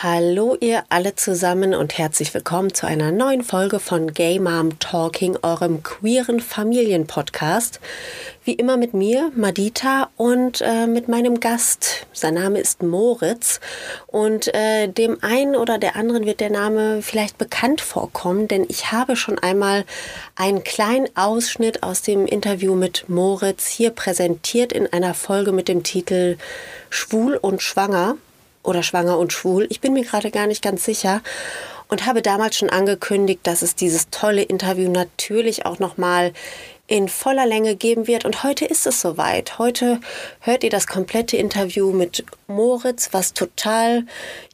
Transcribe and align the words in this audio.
Hallo 0.00 0.56
ihr 0.60 0.84
alle 0.90 1.16
zusammen 1.16 1.74
und 1.74 1.98
herzlich 1.98 2.32
willkommen 2.32 2.72
zu 2.72 2.86
einer 2.86 3.10
neuen 3.10 3.42
Folge 3.42 3.80
von 3.80 4.12
Gay 4.14 4.38
Mom 4.38 4.78
Talking, 4.78 5.36
eurem 5.42 5.82
queeren 5.82 6.38
Familienpodcast. 6.38 7.80
Wie 8.44 8.52
immer 8.52 8.76
mit 8.76 8.94
mir, 8.94 9.32
Madita, 9.34 10.08
und 10.16 10.60
äh, 10.60 10.86
mit 10.86 11.08
meinem 11.08 11.40
Gast. 11.40 12.06
Sein 12.12 12.34
Name 12.34 12.60
ist 12.60 12.80
Moritz 12.80 13.58
und 14.06 14.54
äh, 14.54 14.86
dem 14.86 15.18
einen 15.20 15.56
oder 15.56 15.78
der 15.78 15.96
anderen 15.96 16.26
wird 16.26 16.38
der 16.38 16.50
Name 16.50 17.02
vielleicht 17.02 17.36
bekannt 17.36 17.80
vorkommen, 17.80 18.46
denn 18.46 18.66
ich 18.68 18.92
habe 18.92 19.16
schon 19.16 19.40
einmal 19.40 19.84
einen 20.36 20.62
kleinen 20.62 21.08
Ausschnitt 21.16 21.82
aus 21.82 22.02
dem 22.02 22.24
Interview 22.26 22.76
mit 22.76 23.08
Moritz 23.08 23.66
hier 23.66 23.90
präsentiert 23.90 24.72
in 24.72 24.86
einer 24.92 25.14
Folge 25.14 25.50
mit 25.50 25.66
dem 25.66 25.82
Titel 25.82 26.36
Schwul 26.88 27.36
und 27.36 27.62
Schwanger 27.62 28.14
oder 28.68 28.82
schwanger 28.82 29.18
und 29.18 29.32
schwul. 29.32 29.66
Ich 29.70 29.80
bin 29.80 29.94
mir 29.94 30.04
gerade 30.04 30.30
gar 30.30 30.46
nicht 30.46 30.62
ganz 30.62 30.84
sicher 30.84 31.22
und 31.88 32.06
habe 32.06 32.22
damals 32.22 32.56
schon 32.56 32.70
angekündigt, 32.70 33.40
dass 33.44 33.62
es 33.62 33.74
dieses 33.74 34.10
tolle 34.10 34.42
Interview 34.42 34.90
natürlich 34.90 35.66
auch 35.66 35.78
noch 35.78 35.96
mal 35.96 36.32
in 36.88 37.08
voller 37.08 37.46
Länge 37.46 37.76
geben 37.76 38.06
wird. 38.06 38.24
Und 38.24 38.42
heute 38.42 38.64
ist 38.64 38.86
es 38.86 39.00
soweit. 39.00 39.58
Heute 39.58 40.00
hört 40.40 40.64
ihr 40.64 40.70
das 40.70 40.86
komplette 40.86 41.36
Interview 41.36 41.92
mit 41.92 42.24
Moritz, 42.46 43.10
was 43.12 43.34
total 43.34 44.06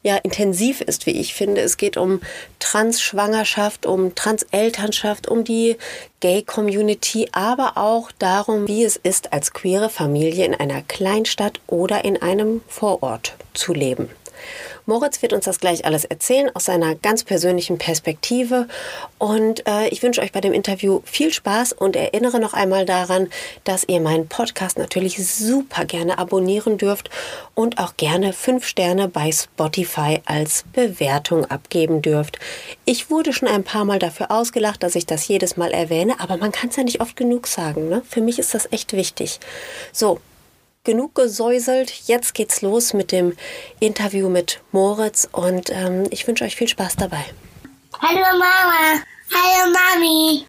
ja, 0.03 0.17
intensiv 0.17 0.81
ist, 0.81 1.05
wie 1.05 1.11
ich 1.19 1.33
finde. 1.33 1.61
Es 1.61 1.77
geht 1.77 1.95
um 1.95 2.19
Trans-Schwangerschaft, 2.59 3.85
um 3.85 4.13
Trans-Elternschaft, 4.15 5.29
um 5.29 5.45
die 5.45 5.77
Gay-Community, 6.19 7.29
aber 7.31 7.77
auch 7.77 8.11
darum, 8.19 8.67
wie 8.67 8.83
es 8.83 8.97
ist, 8.97 9.31
als 9.31 9.53
queere 9.53 9.89
Familie 9.89 10.45
in 10.45 10.53
einer 10.53 10.81
Kleinstadt 10.81 11.61
oder 11.67 12.03
in 12.03 12.21
einem 12.21 12.61
Vorort 12.67 13.35
zu 13.53 13.73
leben. 13.73 14.09
Moritz 14.85 15.21
wird 15.21 15.33
uns 15.33 15.45
das 15.45 15.59
gleich 15.59 15.85
alles 15.85 16.05
erzählen 16.05 16.51
aus 16.53 16.65
seiner 16.65 16.95
ganz 16.95 17.23
persönlichen 17.23 17.77
Perspektive. 17.77 18.67
Und 19.17 19.67
äh, 19.67 19.87
ich 19.89 20.03
wünsche 20.03 20.21
euch 20.21 20.31
bei 20.31 20.41
dem 20.41 20.53
Interview 20.53 21.01
viel 21.05 21.33
Spaß 21.33 21.73
und 21.73 21.95
erinnere 21.95 22.39
noch 22.39 22.53
einmal 22.53 22.85
daran, 22.85 23.29
dass 23.63 23.83
ihr 23.87 23.99
meinen 23.99 24.27
Podcast 24.27 24.77
natürlich 24.77 25.25
super 25.25 25.85
gerne 25.85 26.17
abonnieren 26.19 26.77
dürft 26.77 27.09
und 27.55 27.79
auch 27.79 27.97
gerne 27.97 28.33
fünf 28.33 28.65
Sterne 28.67 29.07
bei 29.07 29.31
Spotify 29.31 30.21
als 30.25 30.65
Bewertung 30.73 31.45
abgeben 31.45 32.01
dürft. 32.01 32.39
Ich 32.85 33.09
wurde 33.09 33.33
schon 33.33 33.47
ein 33.47 33.63
paar 33.63 33.85
Mal 33.85 33.99
dafür 33.99 34.29
ausgelacht, 34.29 34.83
dass 34.83 34.95
ich 34.95 35.05
das 35.05 35.27
jedes 35.27 35.57
Mal 35.57 35.71
erwähne, 35.71 36.19
aber 36.19 36.37
man 36.37 36.51
kann 36.51 36.69
es 36.69 36.75
ja 36.75 36.83
nicht 36.83 37.01
oft 37.01 37.15
genug 37.15 37.47
sagen. 37.47 37.89
Ne? 37.89 38.03
Für 38.07 38.21
mich 38.21 38.37
ist 38.37 38.53
das 38.53 38.71
echt 38.71 38.93
wichtig. 38.93 39.39
So, 39.91 40.19
genug 40.85 41.15
gesäuselt. 41.15 41.91
Jetzt 42.05 42.33
geht's 42.33 42.61
los 42.61 42.93
mit 42.93 43.11
dem 43.11 43.35
Interview 43.79 44.29
mit 44.29 44.61
Moritz 44.71 45.27
und 45.31 45.69
ähm, 45.71 46.05
ich 46.11 46.25
wünsche 46.27 46.45
euch 46.45 46.55
viel 46.55 46.69
Spaß 46.69 46.95
dabei. 46.95 47.25
Hallo 47.99 48.19
Mama. 48.19 49.01
Hallo 49.33 49.73
Mami. 49.73 50.45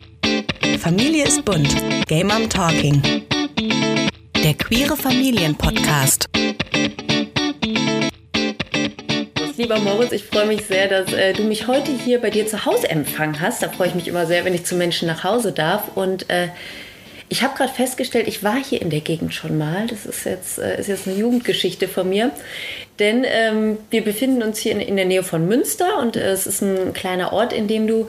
Familie 0.78 1.24
ist 1.24 1.44
bunt. 1.44 1.74
Gay 2.06 2.22
Mom 2.22 2.48
Talking. 2.48 3.02
Der 4.42 4.54
queere 4.54 4.96
Familienpodcast. 4.96 6.28
Lieber 9.56 9.78
Moritz, 9.80 10.12
ich 10.12 10.24
freue 10.24 10.46
mich 10.46 10.66
sehr, 10.66 10.86
dass 10.86 11.12
äh, 11.14 11.32
du 11.32 11.42
mich 11.42 11.66
heute 11.66 11.90
hier 11.90 12.20
bei 12.20 12.28
dir 12.28 12.46
zu 12.46 12.66
Hause 12.66 12.90
empfangen 12.90 13.40
hast. 13.40 13.62
Da 13.62 13.70
freue 13.70 13.88
ich 13.88 13.94
mich 13.94 14.06
immer 14.06 14.26
sehr, 14.26 14.44
wenn 14.44 14.52
ich 14.52 14.66
zu 14.66 14.74
Menschen 14.74 15.08
nach 15.08 15.24
Hause 15.24 15.50
darf. 15.50 15.96
Und 15.96 16.28
äh, 16.28 16.48
ich 17.28 17.42
habe 17.42 17.56
gerade 17.56 17.72
festgestellt, 17.72 18.28
ich 18.28 18.44
war 18.44 18.56
hier 18.56 18.80
in 18.80 18.90
der 18.90 19.00
Gegend 19.00 19.34
schon 19.34 19.58
mal. 19.58 19.86
Das 19.88 20.06
ist 20.06 20.24
jetzt, 20.24 20.58
äh, 20.58 20.78
ist 20.78 20.88
jetzt 20.88 21.06
eine 21.06 21.16
Jugendgeschichte 21.16 21.88
von 21.88 22.08
mir. 22.08 22.30
Denn 22.98 23.24
ähm, 23.26 23.78
wir 23.90 24.04
befinden 24.04 24.42
uns 24.42 24.58
hier 24.58 24.72
in, 24.72 24.80
in, 24.80 24.96
der 24.96 25.04
Nähe 25.04 25.22
von 25.22 25.46
Münster 25.46 25.98
und 25.98 26.16
äh, 26.16 26.30
es 26.30 26.46
ist 26.46 26.62
ein 26.62 26.92
kleiner 26.92 27.32
Ort, 27.32 27.52
in 27.52 27.68
dem 27.68 27.86
du 27.86 28.06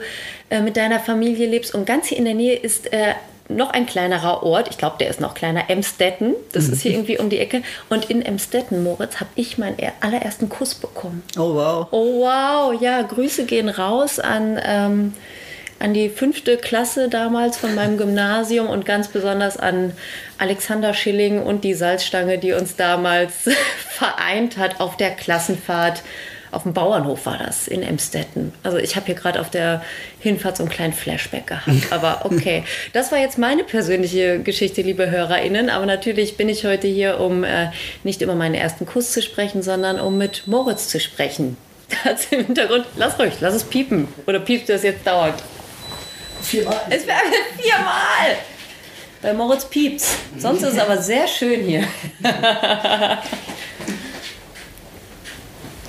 äh, 0.50 0.60
mit 0.60 0.76
deiner 0.76 1.00
Familie 1.00 1.46
lebst. 1.46 1.74
Und 1.74 1.84
ganz 1.84 2.06
hier 2.06 2.18
in 2.18 2.24
der 2.24 2.34
Nähe 2.34 2.56
ist 2.56 2.92
äh, 2.92 3.14
noch 3.48 3.70
ein 3.70 3.86
kleinerer 3.86 4.42
Ort. 4.42 4.68
Ich 4.70 4.78
glaube, 4.78 4.96
der 5.00 5.08
ist 5.08 5.20
noch 5.20 5.34
kleiner. 5.34 5.68
Emstetten. 5.68 6.34
Das 6.52 6.68
ist 6.68 6.82
hier 6.82 6.92
irgendwie 6.92 7.18
um 7.18 7.28
die 7.28 7.38
Ecke. 7.38 7.62
Und 7.88 8.10
in 8.10 8.22
Emstetten, 8.22 8.82
Moritz, 8.82 9.20
habe 9.20 9.30
ich 9.34 9.58
meinen 9.58 9.76
allerersten 10.00 10.48
Kuss 10.48 10.74
bekommen. 10.74 11.22
Oh 11.36 11.54
wow. 11.54 11.88
Oh 11.90 12.20
wow. 12.20 12.80
Ja, 12.80 13.02
Grüße 13.02 13.46
gehen 13.46 13.68
raus 13.68 14.20
an. 14.20 14.60
Ähm, 14.64 15.14
an 15.78 15.94
die 15.94 16.08
fünfte 16.08 16.56
Klasse 16.56 17.08
damals 17.08 17.56
von 17.56 17.74
meinem 17.74 17.96
Gymnasium 17.98 18.68
und 18.68 18.84
ganz 18.84 19.08
besonders 19.08 19.56
an 19.56 19.92
Alexander 20.38 20.94
Schilling 20.94 21.42
und 21.42 21.64
die 21.64 21.74
Salzstange, 21.74 22.38
die 22.38 22.52
uns 22.52 22.76
damals 22.76 23.32
vereint 23.88 24.56
hat 24.56 24.80
auf 24.80 24.96
der 24.96 25.10
Klassenfahrt. 25.10 26.02
Auf 26.50 26.62
dem 26.62 26.72
Bauernhof 26.72 27.26
war 27.26 27.36
das 27.36 27.68
in 27.68 27.82
Emstetten. 27.82 28.54
Also 28.62 28.78
ich 28.78 28.96
habe 28.96 29.04
hier 29.04 29.14
gerade 29.14 29.38
auf 29.38 29.50
der 29.50 29.82
Hinfahrt 30.18 30.56
so 30.56 30.62
einen 30.62 30.72
kleinen 30.72 30.94
Flashback 30.94 31.46
gehabt. 31.46 31.68
Aber 31.90 32.24
okay, 32.24 32.64
das 32.94 33.12
war 33.12 33.18
jetzt 33.18 33.36
meine 33.36 33.64
persönliche 33.64 34.38
Geschichte, 34.38 34.80
liebe 34.80 35.10
HörerInnen. 35.10 35.68
Aber 35.68 35.84
natürlich 35.84 36.38
bin 36.38 36.48
ich 36.48 36.64
heute 36.64 36.86
hier, 36.86 37.20
um 37.20 37.44
äh, 37.44 37.68
nicht 38.02 38.22
über 38.22 38.34
meinen 38.34 38.54
ersten 38.54 38.86
Kuss 38.86 39.12
zu 39.12 39.20
sprechen, 39.20 39.62
sondern 39.62 40.00
um 40.00 40.16
mit 40.16 40.46
Moritz 40.46 40.88
zu 40.88 40.98
sprechen. 41.00 41.58
Das 42.04 42.26
im 42.30 42.46
Hintergrund. 42.46 42.86
Lass 42.96 43.18
ruhig, 43.18 43.34
lass 43.40 43.54
es 43.54 43.64
piepen. 43.64 44.08
Oder 44.26 44.40
piept 44.40 44.68
das 44.68 44.82
jetzt 44.82 45.06
dauernd? 45.06 45.34
Viermal. 46.42 46.80
Es 46.90 47.06
wäre 47.06 47.18
viermal. 47.56 48.36
Bei 49.22 49.34
Moritz 49.34 49.64
piept's. 49.64 50.16
Sonst 50.38 50.62
ist 50.62 50.74
es 50.74 50.78
aber 50.78 50.98
sehr 50.98 51.26
schön 51.26 51.64
hier. 51.64 51.84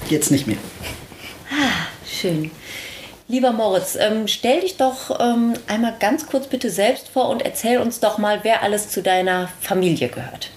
Jetzt 0.10 0.32
nicht 0.32 0.48
mehr. 0.48 0.58
Ah, 1.52 1.88
schön. 2.08 2.50
Lieber 3.28 3.52
Moritz, 3.52 3.96
ähm, 3.96 4.28
stell 4.28 4.62
dich 4.62 4.78
doch 4.78 5.20
ähm, 5.20 5.54
einmal 5.68 5.94
ganz 6.00 6.26
kurz 6.26 6.48
bitte 6.48 6.72
selbst 6.72 7.10
vor 7.10 7.30
und 7.30 7.44
erzähl 7.44 7.78
uns 7.78 8.00
doch 8.00 8.18
mal, 8.18 8.40
wer 8.42 8.64
alles 8.64 8.90
zu 8.90 9.04
deiner 9.04 9.50
Familie 9.62 10.10
gehört. 10.10 10.50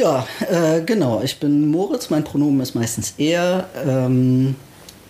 Ja, 0.00 0.26
äh, 0.50 0.80
genau. 0.80 1.22
Ich 1.22 1.38
bin 1.38 1.70
Moritz, 1.70 2.10
mein 2.10 2.24
Pronomen 2.24 2.60
ist 2.60 2.74
meistens 2.74 3.14
er. 3.18 3.68
Ähm, 3.86 4.56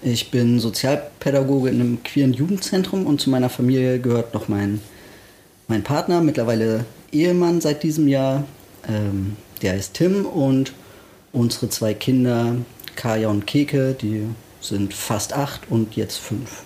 ich 0.02 0.30
bin 0.30 0.60
Sozialpädagoge 0.60 1.70
in 1.70 1.80
einem 1.80 2.02
queeren 2.02 2.32
Jugendzentrum 2.32 3.06
und 3.06 3.20
zu 3.20 3.30
meiner 3.30 3.48
Familie 3.48 3.98
gehört 3.98 4.34
noch 4.34 4.48
mein, 4.48 4.80
mein 5.66 5.82
Partner, 5.82 6.20
mittlerweile 6.20 6.84
Ehemann 7.12 7.60
seit 7.60 7.82
diesem 7.82 8.08
Jahr. 8.08 8.44
Ähm, 8.88 9.36
der 9.62 9.72
heißt 9.72 9.94
Tim 9.94 10.24
und 10.24 10.72
unsere 11.32 11.68
zwei 11.68 11.94
Kinder, 11.94 12.56
Kaya 12.96 13.28
und 13.28 13.46
Keke, 13.46 13.94
die 14.00 14.24
sind 14.60 14.94
fast 14.94 15.32
acht 15.32 15.62
und 15.70 15.96
jetzt 15.96 16.18
fünf. 16.18 16.62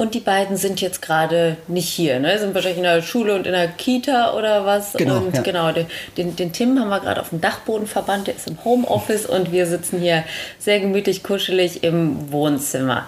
Und 0.00 0.14
die 0.14 0.20
beiden 0.20 0.56
sind 0.56 0.80
jetzt 0.80 1.02
gerade 1.02 1.58
nicht 1.68 1.90
hier, 1.90 2.20
ne? 2.20 2.38
Sind 2.38 2.54
wahrscheinlich 2.54 2.78
in 2.78 2.84
der 2.84 3.02
Schule 3.02 3.34
und 3.34 3.46
in 3.46 3.52
der 3.52 3.68
Kita 3.68 4.32
oder 4.32 4.64
was. 4.64 4.94
Genau. 4.94 5.18
Und 5.18 5.36
ja. 5.36 5.42
genau, 5.42 5.72
den, 5.72 6.36
den 6.36 6.54
Tim 6.54 6.80
haben 6.80 6.88
wir 6.88 7.00
gerade 7.00 7.20
auf 7.20 7.28
dem 7.28 7.42
Dachboden 7.42 7.86
verbannt, 7.86 8.26
der 8.26 8.34
ist 8.34 8.48
im 8.48 8.64
Homeoffice 8.64 9.26
und 9.26 9.52
wir 9.52 9.66
sitzen 9.66 10.00
hier 10.00 10.24
sehr 10.58 10.80
gemütlich, 10.80 11.22
kuschelig 11.22 11.84
im 11.84 12.32
Wohnzimmer. 12.32 13.06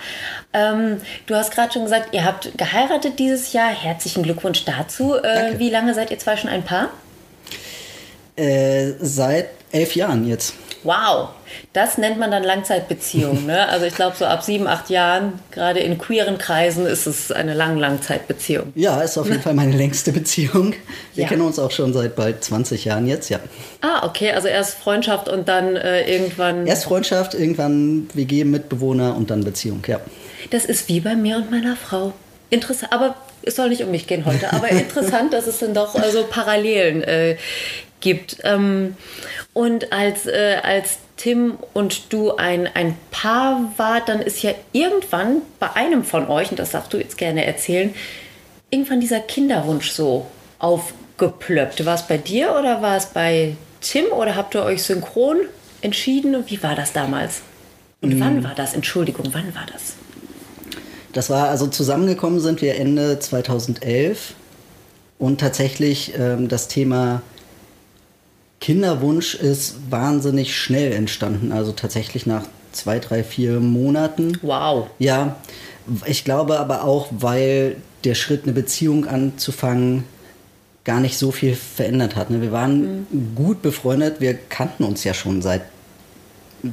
Ähm, 0.52 1.00
du 1.24 1.34
hast 1.34 1.54
gerade 1.54 1.72
schon 1.72 1.84
gesagt, 1.84 2.12
ihr 2.12 2.26
habt 2.26 2.50
geheiratet 2.58 3.18
dieses 3.18 3.54
Jahr. 3.54 3.70
Herzlichen 3.70 4.22
Glückwunsch 4.22 4.66
dazu. 4.66 5.14
Äh, 5.14 5.58
wie 5.58 5.70
lange 5.70 5.94
seid 5.94 6.10
ihr 6.10 6.18
zwei 6.18 6.36
schon 6.36 6.50
ein 6.50 6.62
Paar? 6.62 6.90
Äh, 8.36 8.92
seit 9.00 9.48
elf 9.72 9.96
Jahren 9.96 10.28
jetzt. 10.28 10.52
Wow, 10.84 11.28
das 11.72 11.96
nennt 11.96 12.18
man 12.18 12.30
dann 12.30 12.42
Langzeitbeziehung. 12.42 13.46
Ne? 13.46 13.68
Also 13.72 13.86
ich 13.86 13.94
glaube, 13.94 14.16
so 14.16 14.26
ab 14.26 14.42
sieben, 14.42 14.66
acht 14.66 14.90
Jahren, 14.90 15.40
gerade 15.50 15.80
in 15.80 15.96
queeren 15.96 16.36
Kreisen, 16.36 16.84
ist 16.84 17.06
es 17.06 17.32
eine 17.32 17.54
lang 17.54 17.78
Langzeitbeziehung. 17.78 18.72
Ja, 18.74 19.00
ist 19.00 19.16
auf 19.16 19.28
jeden 19.28 19.40
Fall 19.40 19.54
meine 19.54 19.74
längste 19.74 20.12
Beziehung. 20.12 20.74
Wir 21.14 21.22
ja. 21.22 21.28
kennen 21.28 21.42
uns 21.42 21.58
auch 21.58 21.70
schon 21.70 21.92
seit 21.92 22.16
bald 22.16 22.44
20 22.44 22.84
Jahren 22.84 23.06
jetzt, 23.06 23.30
ja. 23.30 23.38
Ah, 23.80 24.04
okay, 24.04 24.32
also 24.32 24.48
erst 24.48 24.78
Freundschaft 24.78 25.28
und 25.28 25.48
dann 25.48 25.76
äh, 25.76 26.12
irgendwann... 26.12 26.66
Erst 26.66 26.84
Freundschaft, 26.84 27.34
irgendwann 27.34 28.08
WG, 28.14 28.44
Mitbewohner 28.44 29.16
und 29.16 29.30
dann 29.30 29.44
Beziehung, 29.44 29.82
ja. 29.86 30.00
Das 30.50 30.64
ist 30.64 30.88
wie 30.88 31.00
bei 31.00 31.14
mir 31.14 31.36
und 31.36 31.50
meiner 31.50 31.76
Frau. 31.76 32.12
Interessant, 32.50 32.92
aber 32.92 33.14
es 33.42 33.56
soll 33.56 33.70
nicht 33.70 33.82
um 33.82 33.90
mich 33.90 34.06
gehen 34.06 34.26
heute, 34.26 34.52
aber 34.52 34.68
interessant, 34.70 35.32
dass 35.32 35.46
es 35.46 35.58
dann 35.58 35.74
doch 35.74 35.94
so 36.10 36.24
Parallelen 36.24 37.02
äh, 37.02 37.36
gibt. 38.00 38.38
Ähm, 38.44 38.96
und 39.54 39.92
als, 39.92 40.26
äh, 40.26 40.58
als 40.62 40.98
Tim 41.16 41.58
und 41.74 42.12
du 42.12 42.36
ein, 42.36 42.68
ein 42.74 42.96
Paar 43.10 43.72
wart, 43.76 44.08
dann 44.08 44.20
ist 44.20 44.42
ja 44.42 44.52
irgendwann 44.72 45.42
bei 45.60 45.72
einem 45.74 46.04
von 46.04 46.28
euch, 46.28 46.50
und 46.50 46.58
das 46.58 46.70
darfst 46.70 46.92
du 46.92 46.98
jetzt 46.98 47.18
gerne 47.18 47.44
erzählen, 47.44 47.94
irgendwann 48.70 49.00
dieser 49.00 49.20
Kinderwunsch 49.20 49.90
so 49.90 50.26
aufgeplöppt. 50.58 51.84
War 51.84 51.94
es 51.94 52.06
bei 52.06 52.16
dir 52.16 52.56
oder 52.58 52.80
war 52.80 52.96
es 52.96 53.06
bei 53.06 53.56
Tim 53.82 54.06
oder 54.06 54.36
habt 54.36 54.54
ihr 54.54 54.62
euch 54.62 54.82
synchron 54.82 55.36
entschieden? 55.82 56.34
Und 56.34 56.50
wie 56.50 56.62
war 56.62 56.74
das 56.74 56.92
damals? 56.92 57.42
Und 58.00 58.14
mhm. 58.14 58.20
wann 58.20 58.44
war 58.44 58.54
das? 58.54 58.72
Entschuldigung, 58.74 59.26
wann 59.32 59.54
war 59.54 59.66
das? 59.70 59.94
Das 61.12 61.28
war 61.28 61.50
also 61.50 61.66
zusammengekommen 61.66 62.40
sind 62.40 62.62
wir 62.62 62.76
Ende 62.76 63.18
2011 63.18 64.32
und 65.18 65.40
tatsächlich 65.40 66.14
ähm, 66.18 66.48
das 66.48 66.68
Thema 66.68 67.20
Kinderwunsch 68.62 69.34
ist 69.34 69.74
wahnsinnig 69.90 70.56
schnell 70.56 70.92
entstanden. 70.92 71.50
Also 71.50 71.72
tatsächlich 71.72 72.26
nach 72.26 72.44
zwei, 72.70 73.00
drei, 73.00 73.24
vier 73.24 73.58
Monaten. 73.58 74.38
Wow. 74.40 74.86
Ja, 75.00 75.36
ich 76.06 76.24
glaube 76.24 76.60
aber 76.60 76.84
auch, 76.84 77.08
weil 77.10 77.76
der 78.04 78.14
Schritt, 78.14 78.44
eine 78.44 78.52
Beziehung 78.52 79.08
anzufangen, 79.08 80.04
gar 80.84 81.00
nicht 81.00 81.18
so 81.18 81.32
viel 81.32 81.56
verändert 81.56 82.14
hat. 82.14 82.30
Ne? 82.30 82.40
Wir 82.40 82.52
waren 82.52 83.06
mhm. 83.10 83.34
gut 83.34 83.62
befreundet, 83.62 84.20
wir 84.20 84.34
kannten 84.34 84.84
uns 84.84 85.02
ja 85.02 85.12
schon 85.12 85.42
seit 85.42 85.62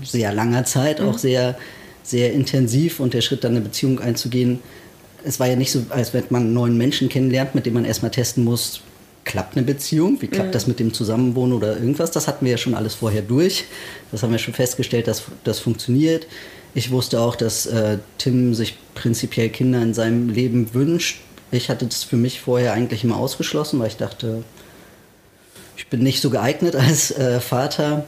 sehr 0.03 0.31
langer 0.31 0.65
Zeit, 0.65 1.01
mhm. 1.01 1.09
auch 1.09 1.17
sehr, 1.17 1.57
sehr 2.03 2.33
intensiv 2.33 2.99
und 2.99 3.15
der 3.15 3.21
Schritt, 3.21 3.43
dann 3.43 3.53
eine 3.53 3.61
Beziehung 3.61 3.99
einzugehen, 3.99 4.59
es 5.23 5.39
war 5.39 5.47
ja 5.47 5.55
nicht 5.55 5.71
so, 5.71 5.85
als 5.89 6.13
wenn 6.13 6.23
man 6.29 6.43
einen 6.43 6.53
neuen 6.53 6.77
Menschen 6.77 7.09
kennenlernt, 7.09 7.55
mit 7.55 7.65
dem 7.65 7.73
man 7.73 7.83
erstmal 7.83 8.11
testen 8.11 8.43
muss, 8.43 8.81
klappt 9.25 9.55
eine 9.55 9.65
Beziehung, 9.65 10.21
wie 10.21 10.27
klappt 10.27 10.49
mhm. 10.49 10.53
das 10.53 10.67
mit 10.67 10.79
dem 10.79 10.93
Zusammenwohnen 10.93 11.55
oder 11.55 11.75
irgendwas. 11.75 12.11
Das 12.11 12.27
hatten 12.27 12.45
wir 12.45 12.51
ja 12.51 12.57
schon 12.57 12.75
alles 12.75 12.95
vorher 12.95 13.21
durch. 13.21 13.65
Das 14.11 14.23
haben 14.23 14.31
wir 14.31 14.39
schon 14.39 14.53
festgestellt, 14.53 15.07
dass 15.07 15.23
das 15.43 15.59
funktioniert. 15.59 16.27
Ich 16.73 16.91
wusste 16.91 17.19
auch, 17.19 17.35
dass 17.35 17.65
äh, 17.65 17.97
Tim 18.17 18.53
sich 18.53 18.77
prinzipiell 18.95 19.49
Kinder 19.49 19.81
in 19.81 19.93
seinem 19.93 20.29
Leben 20.29 20.73
wünscht. 20.73 21.21
Ich 21.51 21.69
hatte 21.69 21.85
das 21.85 22.03
für 22.03 22.17
mich 22.17 22.41
vorher 22.41 22.73
eigentlich 22.73 23.03
immer 23.03 23.17
ausgeschlossen, 23.17 23.79
weil 23.79 23.87
ich 23.87 23.97
dachte, 23.97 24.43
ich 25.77 25.87
bin 25.87 26.03
nicht 26.03 26.21
so 26.21 26.29
geeignet 26.29 26.75
als 26.77 27.11
äh, 27.11 27.39
Vater. 27.39 28.05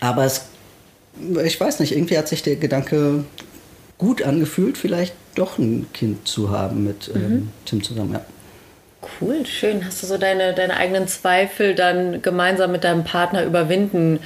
Aber 0.00 0.24
es, 0.24 0.42
ich 1.44 1.60
weiß 1.60 1.80
nicht, 1.80 1.92
irgendwie 1.92 2.18
hat 2.18 2.28
sich 2.28 2.42
der 2.42 2.56
Gedanke 2.56 3.24
gut 3.98 4.22
angefühlt, 4.22 4.76
vielleicht 4.76 5.14
doch 5.34 5.58
ein 5.58 5.86
Kind 5.92 6.26
zu 6.26 6.50
haben 6.50 6.84
mit 6.84 7.10
ähm, 7.14 7.22
mhm. 7.22 7.48
Tim 7.64 7.82
zusammen. 7.82 8.14
Ja. 8.14 8.24
Cool, 9.02 9.44
schön. 9.46 9.84
Hast 9.84 10.00
du 10.02 10.06
so 10.06 10.16
deine, 10.16 10.54
deine 10.54 10.76
eigenen 10.76 11.08
Zweifel 11.08 11.74
dann 11.74 12.22
gemeinsam 12.22 12.70
mit 12.70 12.84
deinem 12.84 13.02
Partner 13.02 13.44
überwinden 13.44 14.20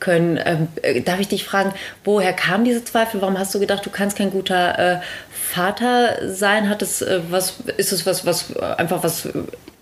können? 0.00 0.40
Ähm, 0.42 0.68
äh, 0.80 1.02
darf 1.02 1.20
ich 1.20 1.28
dich 1.28 1.44
fragen, 1.44 1.74
woher 2.02 2.32
kamen 2.32 2.64
diese 2.64 2.82
Zweifel? 2.82 3.20
Warum 3.20 3.38
hast 3.38 3.54
du 3.54 3.60
gedacht, 3.60 3.84
du 3.84 3.90
kannst 3.90 4.16
kein 4.16 4.30
guter 4.30 4.78
äh, 4.78 5.00
Vater 5.30 6.32
sein? 6.32 6.70
Hat 6.70 6.80
es 6.80 7.02
äh, 7.02 7.20
was, 7.28 7.58
ist 7.76 7.92
es 7.92 8.06
was, 8.06 8.24
was 8.24 8.56
einfach 8.56 9.02
was 9.04 9.28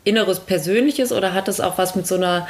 inneres 0.02 0.41
Persönliches 0.41 1.12
oder 1.12 1.32
hat 1.32 1.47
es 1.47 1.61
auch 1.61 1.79
was 1.79 1.94
mit 1.94 2.06
so 2.06 2.17
einer 2.17 2.49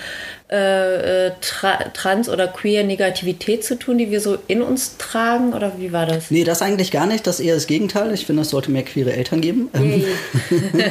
äh, 0.51 1.27
äh, 1.27 1.33
tra 1.41 1.77
Trans- 1.95 2.29
oder 2.29 2.49
Queer-Negativität 2.49 3.65
zu 3.65 3.79
tun, 3.79 3.99
die 3.99 4.11
wir 4.11 4.21
so 4.21 4.37
in 4.49 4.63
uns 4.63 4.97
tragen? 4.97 5.53
Oder 5.53 5.75
wie 5.79 5.93
war 5.93 6.07
das? 6.07 6.31
Nee, 6.33 6.43
das 6.43 6.61
eigentlich 6.61 6.91
gar 6.91 7.07
nicht. 7.07 7.25
Das 7.29 7.39
ist 7.39 7.47
eher 7.47 7.55
das 7.55 7.69
Gegenteil. 7.69 8.13
Ich 8.13 8.27
finde, 8.27 8.43
es 8.43 8.51
sollte 8.51 8.73
mehr 8.73 8.83
queere 8.83 9.13
Eltern 9.13 9.41
geben. 9.41 9.69
Hey. 9.73 10.05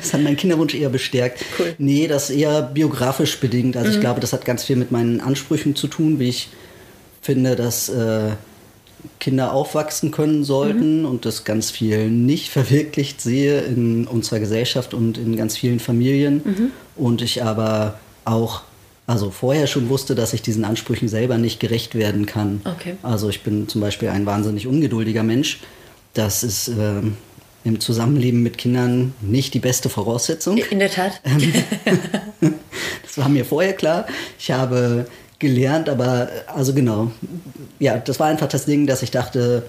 das 0.00 0.12
hat 0.12 0.22
meinen 0.22 0.36
Kinderwunsch 0.36 0.74
eher 0.74 0.88
bestärkt. 0.88 1.44
Cool. 1.56 1.76
Nee, 1.78 2.08
das 2.08 2.30
ist 2.30 2.36
eher 2.36 2.62
biografisch 2.62 3.38
bedingt. 3.38 3.76
Also 3.76 3.90
mhm. 3.90 3.94
ich 3.94 4.00
glaube, 4.00 4.18
das 4.18 4.32
hat 4.32 4.44
ganz 4.44 4.64
viel 4.64 4.74
mit 4.74 4.90
meinen 4.90 5.20
Ansprüchen 5.20 5.76
zu 5.76 5.86
tun, 5.86 6.18
wie 6.18 6.28
ich 6.28 6.48
finde, 7.22 7.54
dass 7.54 7.88
äh, 7.88 8.30
Kinder 9.20 9.52
aufwachsen 9.52 10.10
können 10.10 10.42
sollten 10.42 11.02
mhm. 11.02 11.06
und 11.06 11.24
das 11.26 11.44
ganz 11.44 11.70
viel 11.70 12.10
nicht 12.10 12.48
verwirklicht 12.48 13.20
sehe 13.20 13.60
in 13.60 14.08
unserer 14.08 14.40
Gesellschaft 14.40 14.94
und 14.94 15.16
in 15.16 15.36
ganz 15.36 15.56
vielen 15.56 15.78
Familien. 15.78 16.42
Mhm. 16.44 16.70
Und 16.96 17.22
ich 17.22 17.44
aber 17.44 18.00
auch 18.24 18.62
also 19.06 19.30
vorher 19.30 19.66
schon 19.66 19.88
wusste, 19.88 20.14
dass 20.14 20.32
ich 20.32 20.42
diesen 20.42 20.64
Ansprüchen 20.64 21.08
selber 21.08 21.38
nicht 21.38 21.60
gerecht 21.60 21.94
werden 21.94 22.26
kann. 22.26 22.60
Okay. 22.64 22.96
Also 23.02 23.28
ich 23.28 23.42
bin 23.42 23.68
zum 23.68 23.80
Beispiel 23.80 24.08
ein 24.08 24.26
wahnsinnig 24.26 24.66
ungeduldiger 24.66 25.22
Mensch. 25.22 25.60
Das 26.12 26.42
ist 26.42 26.68
äh, 26.68 27.02
im 27.64 27.80
Zusammenleben 27.80 28.42
mit 28.42 28.58
Kindern 28.58 29.14
nicht 29.20 29.54
die 29.54 29.60
beste 29.60 29.88
Voraussetzung. 29.88 30.56
In 30.56 30.78
der 30.80 30.90
Tat. 30.90 31.20
das 32.40 33.18
war 33.18 33.28
mir 33.28 33.44
vorher 33.44 33.74
klar. 33.74 34.06
Ich 34.38 34.50
habe 34.50 35.06
gelernt, 35.38 35.88
aber 35.88 36.28
also 36.46 36.72
genau, 36.72 37.10
ja, 37.78 37.98
das 37.98 38.18
war 38.18 38.28
einfach 38.28 38.48
das 38.48 38.64
Ding, 38.64 38.86
dass 38.86 39.02
ich 39.02 39.10
dachte, 39.10 39.64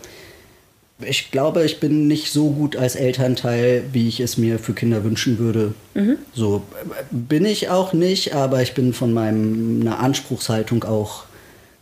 ich 0.99 1.31
glaube, 1.31 1.63
ich 1.63 1.79
bin 1.79 2.07
nicht 2.07 2.31
so 2.31 2.49
gut 2.49 2.75
als 2.75 2.95
Elternteil, 2.95 3.83
wie 3.91 4.07
ich 4.07 4.19
es 4.19 4.37
mir 4.37 4.57
für 4.57 4.73
Kinder 4.73 5.03
wünschen 5.03 5.37
würde. 5.37 5.73
Mhm. 5.93 6.17
So 6.33 6.63
bin 7.11 7.45
ich 7.45 7.69
auch 7.69 7.93
nicht, 7.93 8.33
aber 8.33 8.61
ich 8.61 8.73
bin 8.73 8.93
von 8.93 9.13
meiner 9.13 9.99
Anspruchshaltung 9.99 10.83
auch 10.83 11.25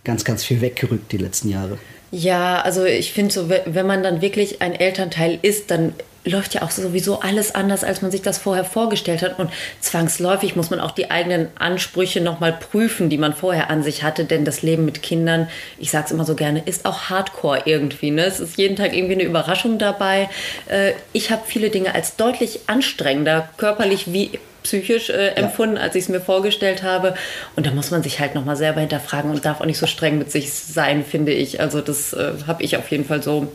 ganz, 0.04 0.26
ganz 0.26 0.44
viel 0.44 0.62
weggerückt 0.62 1.12
die 1.12 1.18
letzten 1.18 1.50
Jahre. 1.50 1.78
Ja, 2.12 2.62
also 2.62 2.86
ich 2.86 3.14
finde 3.14 3.34
so, 3.34 3.50
wenn 3.50 3.88
man 3.88 4.04
dann 4.04 4.22
wirklich 4.22 4.62
ein 4.62 4.74
Elternteil 4.74 5.40
ist, 5.42 5.72
dann 5.72 5.94
läuft 6.26 6.54
ja 6.56 6.64
auch 6.64 6.72
sowieso 6.72 7.20
alles 7.20 7.54
anders, 7.54 7.84
als 7.84 8.02
man 8.02 8.12
sich 8.12 8.22
das 8.22 8.38
vorher 8.38 8.66
vorgestellt 8.66 9.22
hat. 9.22 9.40
Und 9.40 9.52
zwangsläufig 9.80 10.56
muss 10.56 10.70
man 10.70 10.80
auch 10.80 10.92
die 10.92 11.12
eigenen 11.12 11.48
Ansprüche 11.58 12.22
nochmal 12.22 12.54
prüfen, 12.54 13.10
die 13.10 13.18
man 13.18 13.34
vorher 13.34 13.70
an 13.70 13.84
sich 13.84 14.04
hatte. 14.04 14.26
Denn 14.26 14.44
das 14.44 14.62
Leben 14.62 14.86
mit 14.86 15.02
Kindern, 15.02 15.48
ich 15.78 15.92
sage 15.92 16.06
es 16.06 16.12
immer 16.12 16.26
so 16.26 16.36
gerne, 16.36 16.64
ist 16.66 16.86
auch 16.86 17.10
Hardcore 17.10 17.64
irgendwie. 17.66 18.12
Ne? 18.12 18.26
Es 18.26 18.40
ist 18.40 18.58
jeden 18.58 18.76
Tag 18.76 18.96
irgendwie 18.96 19.14
eine 19.14 19.24
Überraschung 19.24 19.78
dabei. 19.78 20.30
Äh, 20.68 20.94
ich 21.14 21.32
habe 21.32 21.44
viele 21.46 21.70
Dinge 21.70 21.94
als 21.94 22.16
deutlich 22.16 22.62
anstrengender, 22.68 23.50
körperlich 23.58 24.12
wie 24.12 24.32
psychisch 24.64 25.12
äh, 25.12 25.30
empfunden, 25.36 25.76
ja. 25.76 25.84
als 25.84 25.96
ich 25.96 26.04
es 26.04 26.10
mir 26.10 26.20
vorgestellt 26.20 26.82
habe. 26.82 27.16
Und 27.56 27.68
da 27.68 27.72
muss 27.72 27.92
man 27.92 28.02
sich 28.02 28.20
halt 28.20 28.34
nochmal 28.34 28.56
selber 28.56 28.82
hinterfragen 28.82 29.30
und 29.32 29.46
darf 29.46 29.62
auch 29.62 29.66
nicht 29.66 29.78
so 29.78 29.86
streng 29.86 30.18
mit 30.18 30.32
sich 30.32 30.52
sein, 30.52 31.06
finde 31.06 31.32
ich. 31.32 31.62
Also 31.62 31.82
das 31.82 32.14
äh, 32.14 32.34
habe 32.48 32.64
ich 32.64 32.76
auf 32.76 32.90
jeden 32.90 33.06
Fall 33.06 33.22
so 33.22 33.52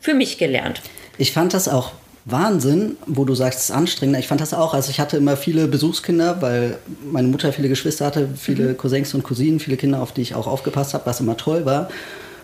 für 0.00 0.14
mich 0.14 0.38
gelernt. 0.38 0.80
Ich 1.20 1.32
fand 1.32 1.52
das 1.52 1.68
auch 1.68 1.92
Wahnsinn, 2.24 2.96
wo 3.06 3.26
du 3.26 3.34
sagst, 3.34 3.58
es 3.58 3.64
ist 3.66 3.76
anstrengender. 3.76 4.18
Ich 4.18 4.28
fand 4.28 4.40
das 4.40 4.54
auch. 4.54 4.72
Also 4.72 4.90
ich 4.90 5.00
hatte 5.00 5.18
immer 5.18 5.36
viele 5.36 5.68
Besuchskinder, 5.68 6.40
weil 6.40 6.78
meine 7.12 7.28
Mutter 7.28 7.52
viele 7.52 7.68
Geschwister 7.68 8.06
hatte, 8.06 8.30
viele 8.36 8.70
mhm. 8.70 8.76
Cousins 8.78 9.12
und 9.12 9.22
Cousinen, 9.22 9.60
viele 9.60 9.76
Kinder, 9.76 10.00
auf 10.00 10.12
die 10.12 10.22
ich 10.22 10.34
auch 10.34 10.46
aufgepasst 10.46 10.94
habe, 10.94 11.04
was 11.04 11.20
immer 11.20 11.36
toll 11.36 11.66
war. 11.66 11.90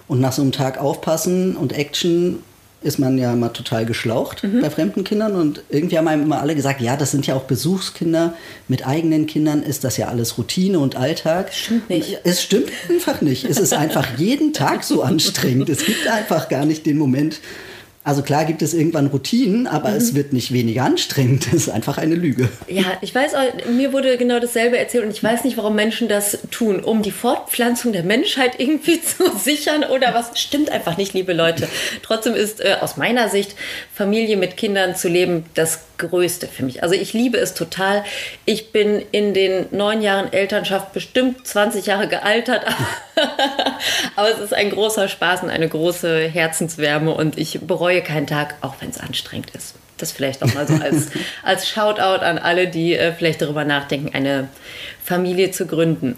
Und 0.08 0.20
nach 0.20 0.32
so 0.32 0.43
einem 0.43 0.52
Tag 0.52 0.78
aufpassen 0.78 1.56
und 1.56 1.73
Action 1.73 2.40
ist 2.82 2.99
man 2.99 3.17
ja 3.17 3.32
immer 3.32 3.50
total 3.50 3.87
geschlaucht 3.87 4.44
mhm. 4.44 4.61
bei 4.61 4.69
fremden 4.69 5.05
Kindern. 5.05 5.37
Und 5.37 5.62
irgendwie 5.70 5.96
haben 5.96 6.06
einem 6.06 6.25
immer 6.25 6.43
alle 6.43 6.55
gesagt, 6.55 6.82
ja, 6.82 6.99
das 6.99 7.12
sind 7.12 7.26
ja 7.26 7.34
auch 7.34 7.44
Besuchskinder. 7.44 8.34
Mit 8.69 8.87
eigenen 8.87 9.25
Kindern 9.25 9.62
ist 9.62 9.84
das 9.84 9.96
ja 9.96 10.08
alles 10.08 10.37
Routine 10.37 10.81
und 10.81 10.96
Alltag. 10.96 11.55
Stimmt 11.55 11.88
nicht. 11.88 12.19
Es 12.25 12.43
stimmt 12.43 12.70
einfach 12.90 13.23
nicht. 13.23 13.44
Es 13.44 13.58
ist 13.58 13.73
einfach 13.73 14.19
jeden 14.19 14.52
Tag 14.52 14.84
so 14.84 15.02
anstrengend. 15.02 15.70
Es 15.70 15.87
gibt 15.87 16.06
einfach 16.08 16.50
gar 16.50 16.67
nicht 16.67 16.84
den 16.84 16.99
Moment, 16.99 17.40
also 18.06 18.23
klar 18.23 18.44
gibt 18.44 18.62
es 18.62 18.73
irgendwann 18.73 19.08
Routinen, 19.08 19.67
aber 19.67 19.91
mhm. 19.91 19.97
es 19.97 20.14
wird 20.14 20.32
nicht 20.32 20.53
weniger 20.53 20.85
anstrengend. 20.85 21.47
Das 21.47 21.55
ist 21.55 21.69
einfach 21.69 21.99
eine 21.99 22.14
Lüge. 22.14 22.49
Ja, 22.69 22.85
ich 23.00 23.12
weiß, 23.12 23.32
mir 23.73 23.93
wurde 23.93 24.17
genau 24.17 24.38
dasselbe 24.38 24.79
erzählt 24.79 25.05
und 25.05 25.11
ich 25.11 25.25
weiß 25.25 25.43
nicht, 25.43 25.56
warum 25.56 25.75
Menschen 25.75 26.06
das 26.06 26.38
tun, 26.53 26.79
um 26.85 27.03
die 27.03 27.11
Fortpflanzung 27.11 27.93
der 27.93 28.05
Menschheit 28.05 28.61
irgendwie 28.61 29.00
zu 29.03 29.37
sichern 29.37 29.82
oder 29.82 30.14
was. 30.14 30.38
Stimmt 30.38 30.70
einfach 30.70 30.97
nicht, 30.97 31.14
liebe 31.14 31.32
Leute. 31.32 31.69
Trotzdem 32.03 32.35
ist 32.35 32.61
äh, 32.61 32.76
aus 32.81 32.97
meiner 32.97 33.28
Sicht 33.28 33.57
Familie 33.92 34.37
mit 34.37 34.57
Kindern 34.57 34.95
zu 34.95 35.09
leben 35.09 35.45
das 35.54 35.81
Größte 35.99 36.47
für 36.47 36.65
mich. 36.65 36.83
Also 36.83 36.95
ich 36.95 37.12
liebe 37.12 37.38
es 37.38 37.55
total. 37.55 38.05
Ich 38.45 38.73
bin 38.73 39.03
in 39.12 39.35
den 39.35 39.67
neun 39.71 40.03
Jahren 40.03 40.33
Elternschaft 40.33 40.93
bestimmt 40.93 41.47
20 41.47 41.87
Jahre 41.87 42.09
gealtert. 42.09 42.65
Aber 44.17 44.31
es 44.31 44.38
ist 44.38 44.55
ein 44.55 44.71
großer 44.71 45.09
Spaß 45.09 45.43
und 45.43 45.50
eine 45.50 45.69
große 45.69 46.29
Herzenswärme 46.29 47.12
und 47.12 47.38
ich 47.38 47.61
bereue 47.61 48.03
keinen 48.03 48.26
Tag, 48.26 48.57
auch 48.61 48.75
wenn 48.81 48.91
es 48.91 48.99
anstrengend 48.99 49.50
ist. 49.50 49.75
Das 49.99 50.12
vielleicht 50.12 50.43
auch 50.43 50.53
mal 50.55 50.67
so 50.67 50.75
als, 50.75 51.09
als 51.43 51.69
Shoutout 51.69 52.25
an 52.25 52.38
alle, 52.38 52.69
die 52.69 52.95
äh, 52.95 53.12
vielleicht 53.12 53.43
darüber 53.43 53.65
nachdenken, 53.65 54.11
eine 54.15 54.49
Familie 55.03 55.53
zu 55.53 55.67
gründen. 55.67 56.17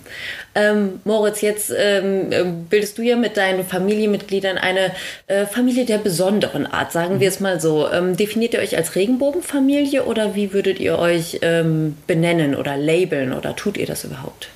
Ähm, 0.55 1.01
Moritz, 1.05 1.43
jetzt 1.43 1.73
ähm, 1.77 2.33
äh, 2.33 2.45
bildest 2.45 2.97
du 2.99 3.03
ja 3.03 3.17
mit 3.17 3.37
deinen 3.37 3.65
Familienmitgliedern 3.65 4.57
eine 4.57 4.93
äh, 5.27 5.45
Familie 5.47 5.85
der 5.85 5.99
besonderen 5.99 6.67
Art, 6.67 6.91
sagen 6.93 7.21
wir 7.21 7.29
es 7.29 7.39
mal 7.39 7.61
so. 7.61 7.91
Ähm, 7.91 8.17
definiert 8.17 8.55
ihr 8.55 8.61
euch 8.61 8.77
als 8.77 8.95
Regenbogenfamilie 8.95 10.05
oder 10.05 10.35
wie 10.35 10.53
würdet 10.53 10.81
ihr 10.81 10.99
euch 10.99 11.39
ähm, 11.43 11.97
benennen 12.07 12.55
oder 12.55 12.77
labeln 12.77 13.35
oder 13.35 13.55
tut 13.55 13.77
ihr 13.77 13.87
das 13.87 14.05
überhaupt? 14.05 14.49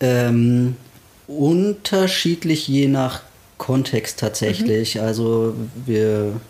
Ähm, 0.00 0.76
unterschiedlich 1.28 2.66
je 2.66 2.88
nach 2.88 3.22
Kontext 3.56 4.18
tatsächlich. 4.18 4.96
Mhm. 4.96 5.00
Also 5.02 5.54
wir 5.86 6.40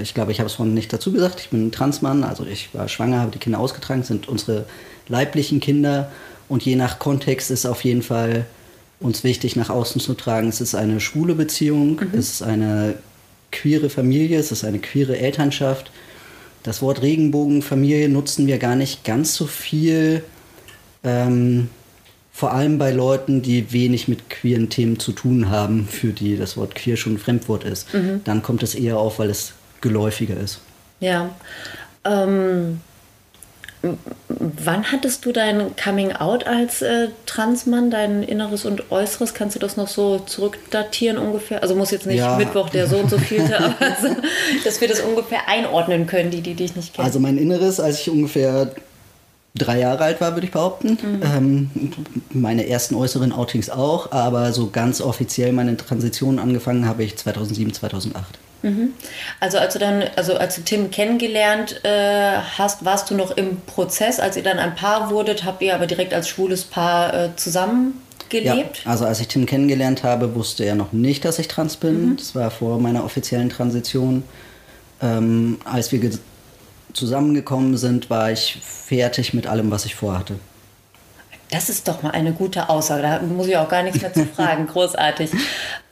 ich 0.00 0.14
glaube, 0.14 0.32
ich 0.32 0.38
habe 0.38 0.48
es 0.48 0.54
vorhin 0.54 0.74
nicht 0.74 0.92
dazu 0.92 1.12
gesagt, 1.12 1.40
ich 1.40 1.50
bin 1.50 1.68
ein 1.68 1.72
Transmann, 1.72 2.24
also 2.24 2.44
ich 2.44 2.74
war 2.74 2.88
schwanger, 2.88 3.20
habe 3.20 3.30
die 3.30 3.38
Kinder 3.38 3.58
ausgetragen, 3.58 4.02
sind 4.02 4.28
unsere 4.28 4.64
leiblichen 5.08 5.60
Kinder 5.60 6.10
und 6.48 6.64
je 6.64 6.76
nach 6.76 6.98
Kontext 6.98 7.50
ist 7.50 7.66
auf 7.66 7.84
jeden 7.84 8.02
Fall 8.02 8.46
uns 9.00 9.24
wichtig, 9.24 9.56
nach 9.56 9.70
außen 9.70 10.00
zu 10.00 10.14
tragen. 10.14 10.48
Es 10.48 10.60
ist 10.60 10.74
eine 10.74 11.00
schwule 11.00 11.34
Beziehung, 11.34 11.96
mhm. 11.96 12.18
es 12.18 12.30
ist 12.30 12.42
eine 12.42 12.94
queere 13.52 13.90
Familie, 13.90 14.38
es 14.38 14.52
ist 14.52 14.64
eine 14.64 14.78
queere 14.78 15.18
Elternschaft. 15.18 15.90
Das 16.62 16.80
Wort 16.80 17.02
Regenbogenfamilie 17.02 18.08
nutzen 18.08 18.46
wir 18.46 18.58
gar 18.58 18.76
nicht 18.76 19.04
ganz 19.04 19.34
so 19.34 19.46
viel, 19.46 20.24
ähm, 21.02 21.68
vor 22.32 22.52
allem 22.52 22.78
bei 22.78 22.90
Leuten, 22.90 23.42
die 23.42 23.72
wenig 23.72 24.08
mit 24.08 24.28
queeren 24.30 24.70
Themen 24.70 24.98
zu 24.98 25.12
tun 25.12 25.50
haben, 25.50 25.86
für 25.86 26.08
die 26.08 26.36
das 26.36 26.56
Wort 26.56 26.74
queer 26.74 26.96
schon 26.96 27.14
ein 27.14 27.18
Fremdwort 27.18 27.64
ist. 27.64 27.92
Mhm. 27.94 28.22
Dann 28.24 28.42
kommt 28.42 28.62
es 28.62 28.74
eher 28.74 28.98
auf, 28.98 29.18
weil 29.18 29.30
es 29.30 29.52
geläufiger 29.84 30.36
ist. 30.36 30.60
Ja. 30.98 31.30
Ähm, 32.04 32.80
wann 34.28 34.90
hattest 34.90 35.26
du 35.26 35.32
dein 35.32 35.76
Coming 35.76 36.12
Out 36.12 36.46
als 36.46 36.82
äh, 36.82 37.08
Transmann, 37.26 37.90
dein 37.90 38.22
Inneres 38.22 38.64
und 38.64 38.90
Äußeres? 38.90 39.34
Kannst 39.34 39.56
du 39.56 39.60
das 39.60 39.76
noch 39.76 39.88
so 39.88 40.18
zurückdatieren 40.18 41.18
ungefähr? 41.18 41.62
Also 41.62 41.74
muss 41.74 41.90
jetzt 41.90 42.06
nicht 42.06 42.18
Ja. 42.18 42.36
Mittwoch 42.36 42.70
der 42.70 42.86
so 42.86 42.96
und 42.96 43.10
so 43.10 43.18
vielte, 43.18 43.56
aber 43.64 43.96
so, 44.00 44.08
dass 44.64 44.80
wir 44.80 44.88
das 44.88 45.00
ungefähr 45.00 45.48
einordnen 45.48 46.06
können, 46.06 46.30
die, 46.30 46.40
die 46.40 46.54
dich 46.54 46.74
nicht 46.74 46.94
kennen. 46.94 47.06
Also 47.06 47.20
mein 47.20 47.36
Inneres, 47.36 47.78
als 47.78 48.00
ich 48.00 48.10
ungefähr 48.10 48.70
drei 49.54 49.80
Jahre 49.80 50.04
alt 50.04 50.20
war, 50.20 50.34
würde 50.34 50.46
ich 50.46 50.52
behaupten. 50.52 50.98
Ähm, 51.22 51.70
meine 52.30 52.66
ersten 52.66 52.94
äußeren 52.94 53.32
Outings 53.32 53.68
auch, 53.70 54.10
aber 54.12 54.52
so 54.52 54.70
ganz 54.70 55.00
offiziell 55.00 55.52
meine 55.52 55.76
Transition 55.76 56.38
angefangen 56.38 56.86
habe 56.86 57.04
ich 57.04 57.16
2007, 57.16 57.74
2008. 57.74 58.38
Also 59.40 59.58
als 59.58 59.74
du 59.74 59.78
dann, 59.78 60.04
also 60.16 60.36
als 60.36 60.54
du 60.56 60.62
Tim 60.62 60.90
kennengelernt 60.90 61.84
äh, 61.84 62.38
hast, 62.58 62.84
warst 62.84 63.10
du 63.10 63.14
noch 63.14 63.32
im 63.36 63.60
Prozess, 63.66 64.18
als 64.20 64.36
ihr 64.36 64.42
dann 64.42 64.58
ein 64.58 64.74
Paar 64.74 65.10
wurdet, 65.10 65.44
habt 65.44 65.60
ihr 65.62 65.74
aber 65.74 65.86
direkt 65.86 66.14
als 66.14 66.28
schwules 66.28 66.64
Paar 66.64 67.12
äh, 67.12 67.28
zusammengelebt? 67.36 68.82
Ja, 68.84 68.90
also 68.90 69.04
als 69.04 69.20
ich 69.20 69.28
Tim 69.28 69.46
kennengelernt 69.46 70.02
habe, 70.02 70.34
wusste 70.34 70.64
er 70.64 70.74
noch 70.74 70.92
nicht, 70.92 71.24
dass 71.24 71.38
ich 71.38 71.48
trans 71.48 71.76
bin. 71.76 72.16
Das 72.16 72.34
war 72.34 72.50
vor 72.50 72.78
meiner 72.80 73.04
offiziellen 73.04 73.50
Transition. 73.50 74.22
Ähm, 75.02 75.58
als 75.64 75.92
wir 75.92 75.98
ge- 75.98 76.12
zusammengekommen 76.92 77.76
sind, 77.76 78.08
war 78.08 78.30
ich 78.32 78.58
fertig 78.62 79.34
mit 79.34 79.46
allem, 79.46 79.70
was 79.70 79.84
ich 79.84 79.94
vorhatte. 79.94 80.36
Das 81.54 81.68
ist 81.68 81.86
doch 81.86 82.02
mal 82.02 82.10
eine 82.10 82.32
gute 82.32 82.68
Aussage. 82.68 83.02
Da 83.02 83.20
muss 83.20 83.46
ich 83.46 83.56
auch 83.56 83.68
gar 83.68 83.84
nichts 83.84 84.02
mehr 84.02 84.12
zu 84.12 84.26
fragen. 84.36 84.66
Großartig. 84.66 85.30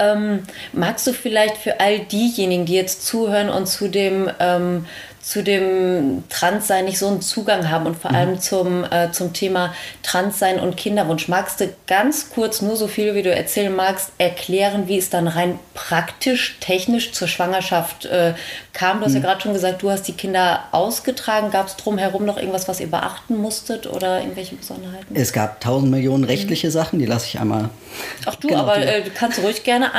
Ähm, 0.01 0.43
magst 0.73 1.07
du 1.07 1.13
vielleicht 1.13 1.57
für 1.57 1.79
all 1.79 2.01
diejenigen, 2.01 2.67
die 2.67 2.75
jetzt 2.75 3.07
zuhören 3.07 3.49
und 3.49 3.67
zu 3.67 3.87
dem, 3.87 4.29
ähm, 4.41 4.87
zu 5.23 5.45
dem 5.45 6.25
Transsein 6.29 6.85
nicht 6.85 6.99
so 6.99 7.07
einen 7.07 7.21
Zugang 7.21 7.71
haben 7.71 7.87
und 7.87 7.97
vor 7.97 8.11
allem 8.11 8.41
zum, 8.41 8.83
äh, 8.83 9.13
zum 9.13 9.33
Thema 9.33 9.73
Transsein 10.03 10.59
und 10.59 10.77
Kinderwunsch, 10.77 11.29
magst 11.29 11.61
du 11.61 11.73
ganz 11.87 12.31
kurz, 12.31 12.61
nur 12.61 12.75
so 12.75 12.89
viel 12.89 13.15
wie 13.15 13.23
du 13.23 13.33
erzählen 13.33 13.75
magst, 13.75 14.11
erklären, 14.19 14.89
wie 14.89 14.99
es 14.99 15.11
dann 15.11 15.29
rein 15.29 15.61
praktisch, 15.75 16.57
technisch 16.59 17.13
zur 17.13 17.29
Schwangerschaft 17.29 18.05
äh, 18.07 18.35
kam? 18.73 18.99
Du 18.99 19.07
hast 19.07 19.15
ja 19.15 19.21
gerade 19.21 19.41
schon 19.41 19.53
gesagt, 19.53 19.83
du 19.83 19.91
hast 19.91 20.09
die 20.09 20.13
Kinder 20.13 20.65
ausgetragen. 20.73 21.53
Gab 21.53 21.69
es 21.69 21.77
drumherum 21.77 22.25
noch 22.25 22.37
irgendwas, 22.37 22.67
was 22.67 22.81
ihr 22.81 22.91
beachten 22.91 23.37
musstet 23.37 23.87
oder 23.87 24.21
irgendwelche 24.21 24.57
Besonderheiten? 24.57 25.15
Es 25.15 25.33
gab 25.33 25.61
tausend 25.61 25.93
Millionen 25.93 26.25
rechtliche 26.25 26.73
Sachen, 26.73 26.99
die 26.99 27.07
lasse 27.07 27.27
ich 27.29 27.39
einmal. 27.39 27.71
Ach 28.27 28.35
du, 28.35 28.49
Genau, 28.49 28.63
aber 28.63 28.79
äh, 28.79 29.03
du 29.03 29.11
kannst 29.11 29.41
ruhig 29.41 29.63
gerne 29.63 29.95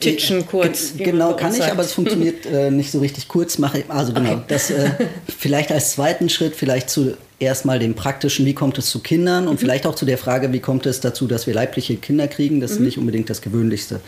antitschen 0.00 0.46
kurz. 0.46 0.92
Genau, 0.96 1.34
kann 1.34 1.52
ich, 1.52 1.58
sagt. 1.58 1.72
aber 1.72 1.82
es 1.82 1.92
funktioniert 1.92 2.46
äh, 2.46 2.70
nicht 2.70 2.90
so 2.90 2.98
richtig 3.00 3.28
kurz. 3.28 3.58
Mache 3.58 3.84
also 3.88 4.12
genau, 4.12 4.32
Okay. 4.32 4.42
das 4.48 4.70
äh, 4.70 4.90
vielleicht 5.38 5.72
als 5.72 5.92
zweiten 5.92 6.28
Schritt, 6.28 6.54
vielleicht 6.54 6.90
zuerst 6.90 7.64
mal 7.64 7.78
dem 7.78 7.94
praktischen, 7.94 8.44
wie 8.46 8.54
kommt 8.54 8.78
es 8.78 8.86
zu 8.90 9.00
Kindern 9.00 9.44
Mhm. 9.44 9.50
und 9.50 9.60
vielleicht 9.60 9.86
auch 9.86 9.94
zu 9.94 10.04
der 10.04 10.18
Frage, 10.18 10.52
wie 10.52 10.60
kommt 10.60 10.86
es 10.86 11.00
dazu, 11.00 11.26
dass 11.26 11.46
wir 11.46 11.54
leibliche 11.54 11.96
Kinder 11.96 12.28
kriegen. 12.28 12.60
Das 12.60 12.72
ist 12.72 12.78
Mhm. 12.80 12.86
nicht 12.86 12.98
unbedingt 12.98 13.30
das 13.30 13.40
Gewöhnlichste. 13.42 14.00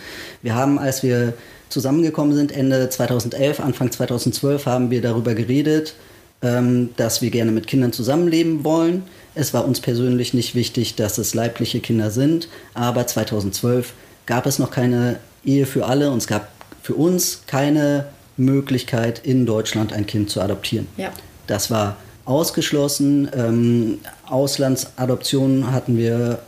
Wir 0.42 0.54
haben, 0.54 0.78
als 0.78 1.02
wir 1.02 1.34
zusammengekommen 1.68 2.34
sind, 2.34 2.52
Ende 2.52 2.88
2011, 2.88 3.60
Anfang 3.60 3.90
2012, 3.90 4.66
haben 4.66 4.90
wir 4.90 5.00
darüber 5.02 5.34
geredet, 5.34 5.94
ähm, 6.42 6.90
dass 6.96 7.20
wir 7.22 7.30
gerne 7.30 7.50
mit 7.50 7.66
Kindern 7.66 7.92
zusammenleben 7.92 8.64
wollen. 8.64 9.02
Es 9.34 9.52
war 9.54 9.64
uns 9.66 9.80
persönlich 9.80 10.34
nicht 10.34 10.54
wichtig, 10.54 10.94
dass 10.94 11.18
es 11.18 11.34
leibliche 11.34 11.80
Kinder 11.80 12.10
sind, 12.10 12.48
aber 12.74 13.06
2012 13.06 13.92
gab 14.26 14.46
es 14.46 14.58
noch 14.58 14.70
keine 14.70 15.18
Ehe 15.48 15.66
für 15.66 15.86
alle 15.86 16.10
und 16.10 16.18
es 16.18 16.26
gab 16.26 16.48
für 16.82 16.94
uns 16.94 17.42
keine 17.46 18.06
Möglichkeit, 18.36 19.20
in 19.24 19.46
Deutschland 19.46 19.92
ein 19.92 20.06
Kind 20.06 20.30
zu 20.30 20.40
adoptieren. 20.40 20.86
Ja. 20.96 21.10
Das 21.46 21.70
war 21.70 21.96
ausgeschlossen. 22.24 23.28
Ähm, 23.34 23.98
Auslandsadoptionen 24.26 25.72
hatten 25.72 25.96
wir 25.96 26.40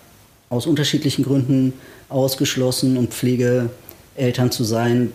aus 0.50 0.66
unterschiedlichen 0.66 1.25
Gründen 1.25 1.73
ausgeschlossen 2.09 2.97
und 2.97 3.12
Pflegeeltern 3.14 4.50
zu 4.50 4.64
sein, 4.64 5.12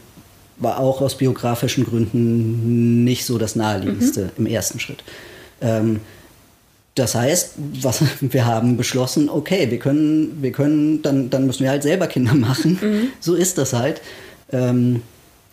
war 0.58 0.80
auch 0.80 1.02
aus 1.02 1.16
biografischen 1.16 1.86
Gründen 1.86 3.04
nicht 3.04 3.26
so 3.26 3.38
das 3.38 3.56
Naheliegendste 3.56 4.32
im 4.38 4.46
ersten 4.46 4.80
Schritt. 4.80 5.04
Ähm, 5.62 6.00
das 6.96 7.14
heißt, 7.14 7.54
was, 7.82 8.02
wir 8.22 8.46
haben 8.46 8.78
beschlossen, 8.78 9.30
okay, 9.30 9.70
wir 9.70 9.80
können, 9.80 10.42
wir 10.42 10.52
können, 10.52 11.02
dann, 11.02 11.30
dann 11.30 11.46
müssen 11.46 11.64
wir 11.64 11.70
halt 11.70 11.84
selber 11.84 12.08
Kinder 12.08 12.34
machen. 12.36 13.12
So 13.20 13.36
ist 13.36 13.58
das 13.58 13.74
halt. 13.74 14.02
Ähm, 14.52 15.02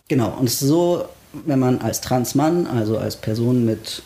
genau, 0.08 0.36
und 0.38 0.46
es 0.46 0.54
ist 0.62 0.68
so, 0.68 1.04
wenn 1.46 1.58
man 1.58 1.80
als 1.80 2.00
Transmann, 2.00 2.66
also 2.66 2.98
als 2.98 3.16
Person 3.16 3.64
mit 3.64 4.02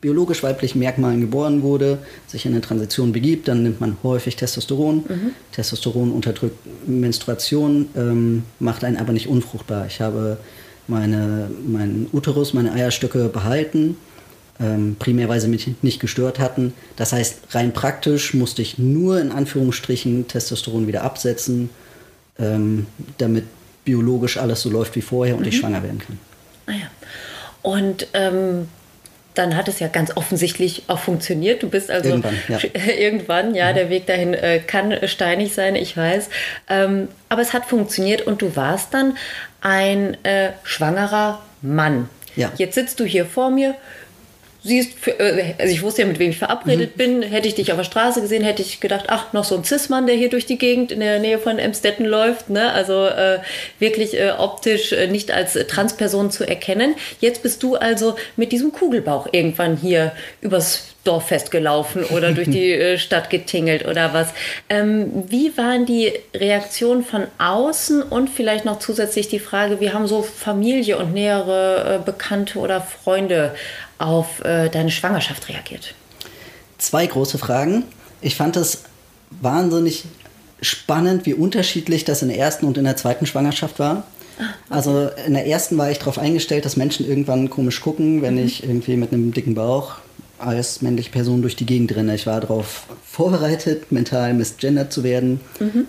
biologisch 0.00 0.42
weiblichen 0.42 0.78
Merkmalen 0.78 1.20
geboren 1.20 1.62
wurde, 1.62 1.98
sich 2.26 2.46
in 2.46 2.52
eine 2.52 2.60
Transition 2.62 3.12
begibt, 3.12 3.48
dann 3.48 3.62
nimmt 3.62 3.80
man 3.80 3.98
häufig 4.02 4.36
Testosteron. 4.36 5.04
Testosteron 5.52 6.12
unterdrückt 6.12 6.56
Menstruation, 6.86 7.88
ähm, 7.94 8.44
macht 8.58 8.84
einen 8.84 8.96
aber 8.96 9.12
nicht 9.12 9.28
unfruchtbar. 9.28 9.86
Ich 9.86 10.00
habe 10.00 10.38
meine, 10.88 11.50
meinen 11.66 12.08
Uterus, 12.12 12.54
meine 12.54 12.72
Eierstöcke 12.72 13.28
behalten, 13.28 13.96
ähm, 14.60 14.96
primär 14.98 15.28
weil 15.28 15.40
sie 15.40 15.48
mich 15.48 15.68
nicht 15.82 16.00
gestört 16.00 16.38
hatten. 16.38 16.74
Das 16.96 17.12
heißt, 17.12 17.54
rein 17.54 17.72
praktisch 17.72 18.34
musste 18.34 18.62
ich 18.62 18.78
nur 18.78 19.20
in 19.20 19.32
Anführungsstrichen 19.32 20.28
Testosteron 20.28 20.86
wieder 20.86 21.02
absetzen, 21.02 21.70
ähm, 22.38 22.86
damit 23.18 23.44
biologisch 23.84 24.36
alles 24.36 24.62
so 24.62 24.70
läuft 24.70 24.94
wie 24.96 25.02
vorher 25.02 25.36
und 25.36 25.46
ich 25.46 25.58
schwanger 25.58 25.82
werden 25.82 25.98
kann. 25.98 26.18
Ah 26.66 26.72
ja. 26.72 26.90
Und 27.62 28.06
ähm, 28.14 28.68
dann 29.34 29.56
hat 29.56 29.68
es 29.68 29.80
ja 29.80 29.88
ganz 29.88 30.16
offensichtlich 30.16 30.84
auch 30.88 30.98
funktioniert. 30.98 31.62
Du 31.62 31.68
bist 31.68 31.90
also 31.90 32.10
Irgendwann, 32.10 32.36
ja. 32.48 32.58
irgendwann, 32.98 33.54
ja, 33.54 33.72
der 33.72 33.88
Weg 33.88 34.06
dahin 34.06 34.34
äh, 34.34 34.60
kann 34.60 34.96
steinig 35.06 35.54
sein, 35.54 35.74
ich 35.74 35.96
weiß. 35.96 36.28
Ähm, 36.68 37.08
aber 37.28 37.42
es 37.42 37.52
hat 37.52 37.66
funktioniert 37.66 38.22
und 38.22 38.42
du 38.42 38.54
warst 38.56 38.92
dann 38.94 39.16
ein 39.60 40.22
äh, 40.24 40.50
schwangerer 40.64 41.40
Mann. 41.62 42.08
Ja. 42.36 42.52
Jetzt 42.56 42.74
sitzt 42.74 43.00
du 43.00 43.04
hier 43.04 43.26
vor 43.26 43.50
mir. 43.50 43.74
Siehst, 44.64 45.06
äh, 45.06 45.54
also 45.58 45.72
ich 45.72 45.82
wusste 45.82 46.02
ja, 46.02 46.08
mit 46.08 46.18
wem 46.18 46.30
ich 46.30 46.38
verabredet 46.38 46.96
bin. 46.96 47.22
Hätte 47.22 47.48
ich 47.48 47.54
dich 47.54 47.72
auf 47.72 47.78
der 47.78 47.84
Straße 47.84 48.20
gesehen, 48.20 48.44
hätte 48.44 48.62
ich 48.62 48.80
gedacht, 48.80 49.06
ach, 49.08 49.32
noch 49.32 49.44
so 49.44 49.56
ein 49.56 49.64
Cis-Mann, 49.64 50.06
der 50.06 50.14
hier 50.14 50.30
durch 50.30 50.46
die 50.46 50.58
Gegend 50.58 50.92
in 50.92 51.00
der 51.00 51.18
Nähe 51.18 51.38
von 51.38 51.58
Emstetten 51.58 52.06
läuft. 52.06 52.48
Ne? 52.48 52.72
Also 52.72 53.06
äh, 53.06 53.40
wirklich 53.78 54.18
äh, 54.18 54.32
optisch 54.38 54.92
äh, 54.92 55.08
nicht 55.08 55.32
als 55.32 55.54
Transperson 55.54 56.30
zu 56.30 56.46
erkennen. 56.46 56.94
Jetzt 57.20 57.42
bist 57.42 57.62
du 57.62 57.74
also 57.76 58.16
mit 58.36 58.52
diesem 58.52 58.72
Kugelbauch 58.72 59.28
irgendwann 59.32 59.76
hier 59.76 60.12
übers 60.40 60.92
Dorffest 61.04 61.50
gelaufen 61.50 62.04
oder 62.04 62.32
durch 62.32 62.48
die 62.48 62.72
äh, 62.72 62.98
Stadt 62.98 63.30
getingelt 63.30 63.86
oder 63.86 64.14
was. 64.14 64.28
Ähm, 64.68 65.24
wie 65.28 65.56
waren 65.56 65.84
die 65.84 66.12
Reaktionen 66.34 67.04
von 67.04 67.26
außen 67.38 68.02
und 68.02 68.30
vielleicht 68.30 68.64
noch 68.64 68.78
zusätzlich 68.78 69.28
die 69.28 69.40
Frage, 69.40 69.80
wie 69.80 69.90
haben 69.90 70.06
so 70.06 70.22
Familie 70.22 70.98
und 70.98 71.12
nähere 71.12 71.96
äh, 71.96 72.04
Bekannte 72.04 72.58
oder 72.58 72.80
Freunde 72.80 73.54
auf 74.02 74.44
äh, 74.44 74.68
deine 74.68 74.90
Schwangerschaft 74.90 75.48
reagiert? 75.48 75.94
Zwei 76.78 77.06
große 77.06 77.38
Fragen. 77.38 77.84
Ich 78.20 78.36
fand 78.36 78.56
es 78.56 78.84
wahnsinnig 79.40 80.04
spannend, 80.60 81.26
wie 81.26 81.34
unterschiedlich 81.34 82.04
das 82.04 82.22
in 82.22 82.28
der 82.28 82.38
ersten 82.38 82.66
und 82.66 82.78
in 82.78 82.84
der 82.84 82.96
zweiten 82.96 83.26
Schwangerschaft 83.26 83.78
war. 83.78 84.04
Also 84.68 85.10
in 85.26 85.34
der 85.34 85.46
ersten 85.46 85.76
war 85.78 85.90
ich 85.90 85.98
darauf 85.98 86.18
eingestellt, 86.18 86.64
dass 86.64 86.76
Menschen 86.76 87.06
irgendwann 87.06 87.50
komisch 87.50 87.80
gucken, 87.80 88.22
wenn 88.22 88.38
ich 88.38 88.62
irgendwie 88.62 88.96
mit 88.96 89.12
einem 89.12 89.32
dicken 89.32 89.54
Bauch 89.54 89.96
als 90.38 90.82
männliche 90.82 91.10
Person 91.10 91.42
durch 91.42 91.54
die 91.54 91.66
Gegend 91.66 91.94
renne. 91.94 92.14
Ich 92.14 92.26
war 92.26 92.40
darauf 92.40 92.86
vorbereitet, 93.04 93.92
mental 93.92 94.34
misgendert 94.34 94.92
zu 94.92 95.04
werden. 95.04 95.40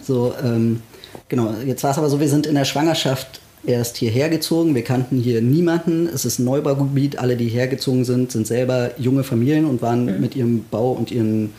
So, 0.03 0.34
ähm, 0.43 0.82
genau. 1.29 1.55
Jetzt 1.65 1.84
war 1.84 1.91
es 1.91 1.98
aber 1.98 2.10
so, 2.10 2.20
wir 2.20 2.29
sind 2.29 2.46
in 2.46 2.55
der 2.55 2.65
Schwangerschaft 2.65 3.39
erst 3.65 3.98
hierher 3.98 4.29
gezogen. 4.29 4.75
Wir 4.75 4.84
kannten 4.84 5.20
hier 5.20 5.41
niemanden. 5.41 6.08
Es 6.08 6.25
ist 6.25 6.39
ein 6.39 6.46
Neubaugebiet. 6.46 7.20
Alle, 7.20 7.38
die 7.38 7.48
hergezogen 7.48 8.05
sind, 8.05 8.32
sind 8.32 8.48
selber 8.48 8.91
junge 8.98 9.24
Familien 9.24 9.65
und 9.65 9.82
waren 9.82 10.20
mit 10.20 10.36
ihrem 10.36 10.65
Bau 10.70 10.91
und 10.91 11.12
ihren, 11.12 11.53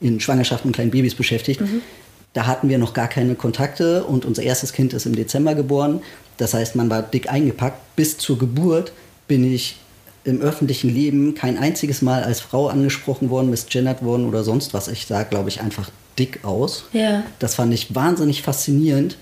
ihren 0.00 0.20
Schwangerschaften 0.20 0.68
und 0.68 0.74
kleinen 0.74 0.90
Babys 0.90 1.14
beschäftigt. 1.14 1.62
Da 2.32 2.46
hatten 2.46 2.68
wir 2.68 2.78
noch 2.78 2.92
gar 2.92 3.08
keine 3.08 3.34
Kontakte 3.34 4.04
und 4.04 4.24
unser 4.24 4.42
erstes 4.42 4.72
Kind 4.72 4.92
ist 4.92 5.06
im 5.06 5.16
Dezember 5.16 5.54
geboren. 5.54 6.02
Das 6.36 6.52
heißt, 6.52 6.76
man 6.76 6.90
war 6.90 7.02
dick 7.02 7.30
eingepackt. 7.30 7.96
Bis 7.96 8.18
zur 8.18 8.38
Geburt 8.38 8.92
bin 9.26 9.50
ich 9.50 9.78
im 10.24 10.40
öffentlichen 10.40 10.92
Leben 10.92 11.34
kein 11.34 11.56
einziges 11.56 12.02
Mal 12.02 12.24
als 12.24 12.40
Frau 12.40 12.68
angesprochen 12.68 13.30
worden, 13.30 13.48
misgendert 13.48 14.04
worden 14.04 14.26
oder 14.26 14.42
sonst 14.42 14.74
was. 14.74 14.88
Ich 14.88 15.06
sah, 15.06 15.22
glaube 15.22 15.48
ich, 15.48 15.60
einfach 15.60 15.90
dick 16.18 16.44
aus. 16.44 16.84
Ja. 16.92 17.22
Das 17.38 17.54
fand 17.54 17.72
ich 17.72 17.94
wahnsinnig 17.94 18.42
faszinierend, 18.42 19.16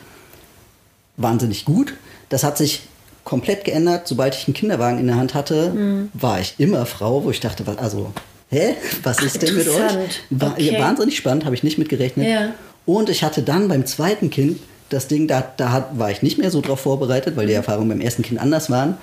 wahnsinnig 1.16 1.66
gut. 1.66 1.94
Das 2.34 2.42
hat 2.42 2.58
sich 2.58 2.80
komplett 3.22 3.64
geändert. 3.64 4.08
Sobald 4.08 4.34
ich 4.34 4.48
einen 4.48 4.54
Kinderwagen 4.54 4.98
in 4.98 5.06
der 5.06 5.14
Hand 5.14 5.34
hatte, 5.34 5.70
Mhm. 5.70 6.08
war 6.14 6.40
ich 6.40 6.56
immer 6.58 6.84
Frau, 6.84 7.22
wo 7.22 7.30
ich 7.30 7.38
dachte, 7.38 7.64
was, 7.64 7.78
also, 7.78 8.10
hä? 8.50 8.74
Was 9.04 9.22
ist 9.22 9.40
denn 9.40 9.54
mit 9.54 9.68
euch? 9.68 10.20
War, 10.30 10.54
Okay. 10.54 10.76
wahnsinnig 10.80 11.16
spannend, 11.16 11.44
habe 11.44 11.54
ich 11.54 11.62
nicht 11.62 11.78
mitgerechnet. 11.78 12.26
Ja. 12.26 12.52
Und 12.86 13.08
ich 13.08 13.22
hatte 13.22 13.42
dann 13.42 13.68
beim 13.68 13.86
zweiten 13.86 14.30
Kind 14.30 14.58
das 14.88 15.06
Ding, 15.06 15.28
da, 15.28 15.44
da 15.56 15.90
war 15.92 16.10
ich 16.10 16.22
nicht 16.22 16.36
mehr 16.36 16.50
so 16.50 16.60
drauf 16.60 16.80
vorbereitet, 16.80 17.36
weil 17.36 17.46
die 17.46 17.52
Erfahrungen 17.52 17.88
beim 17.88 18.00
ersten 18.00 18.22
Kind 18.22 18.40
anders 18.40 18.68
waren. 18.68 18.96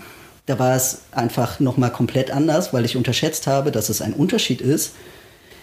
da 0.47 0.59
war 0.59 0.75
es 0.75 1.03
einfach 1.11 1.61
nochmal 1.61 1.91
komplett 1.91 2.31
anders, 2.31 2.73
weil 2.73 2.83
ich 2.83 2.97
unterschätzt 2.97 3.47
habe, 3.47 3.71
dass 3.71 3.87
es 3.87 4.01
ein 4.01 4.11
Unterschied 4.11 4.59
ist, 4.59 4.91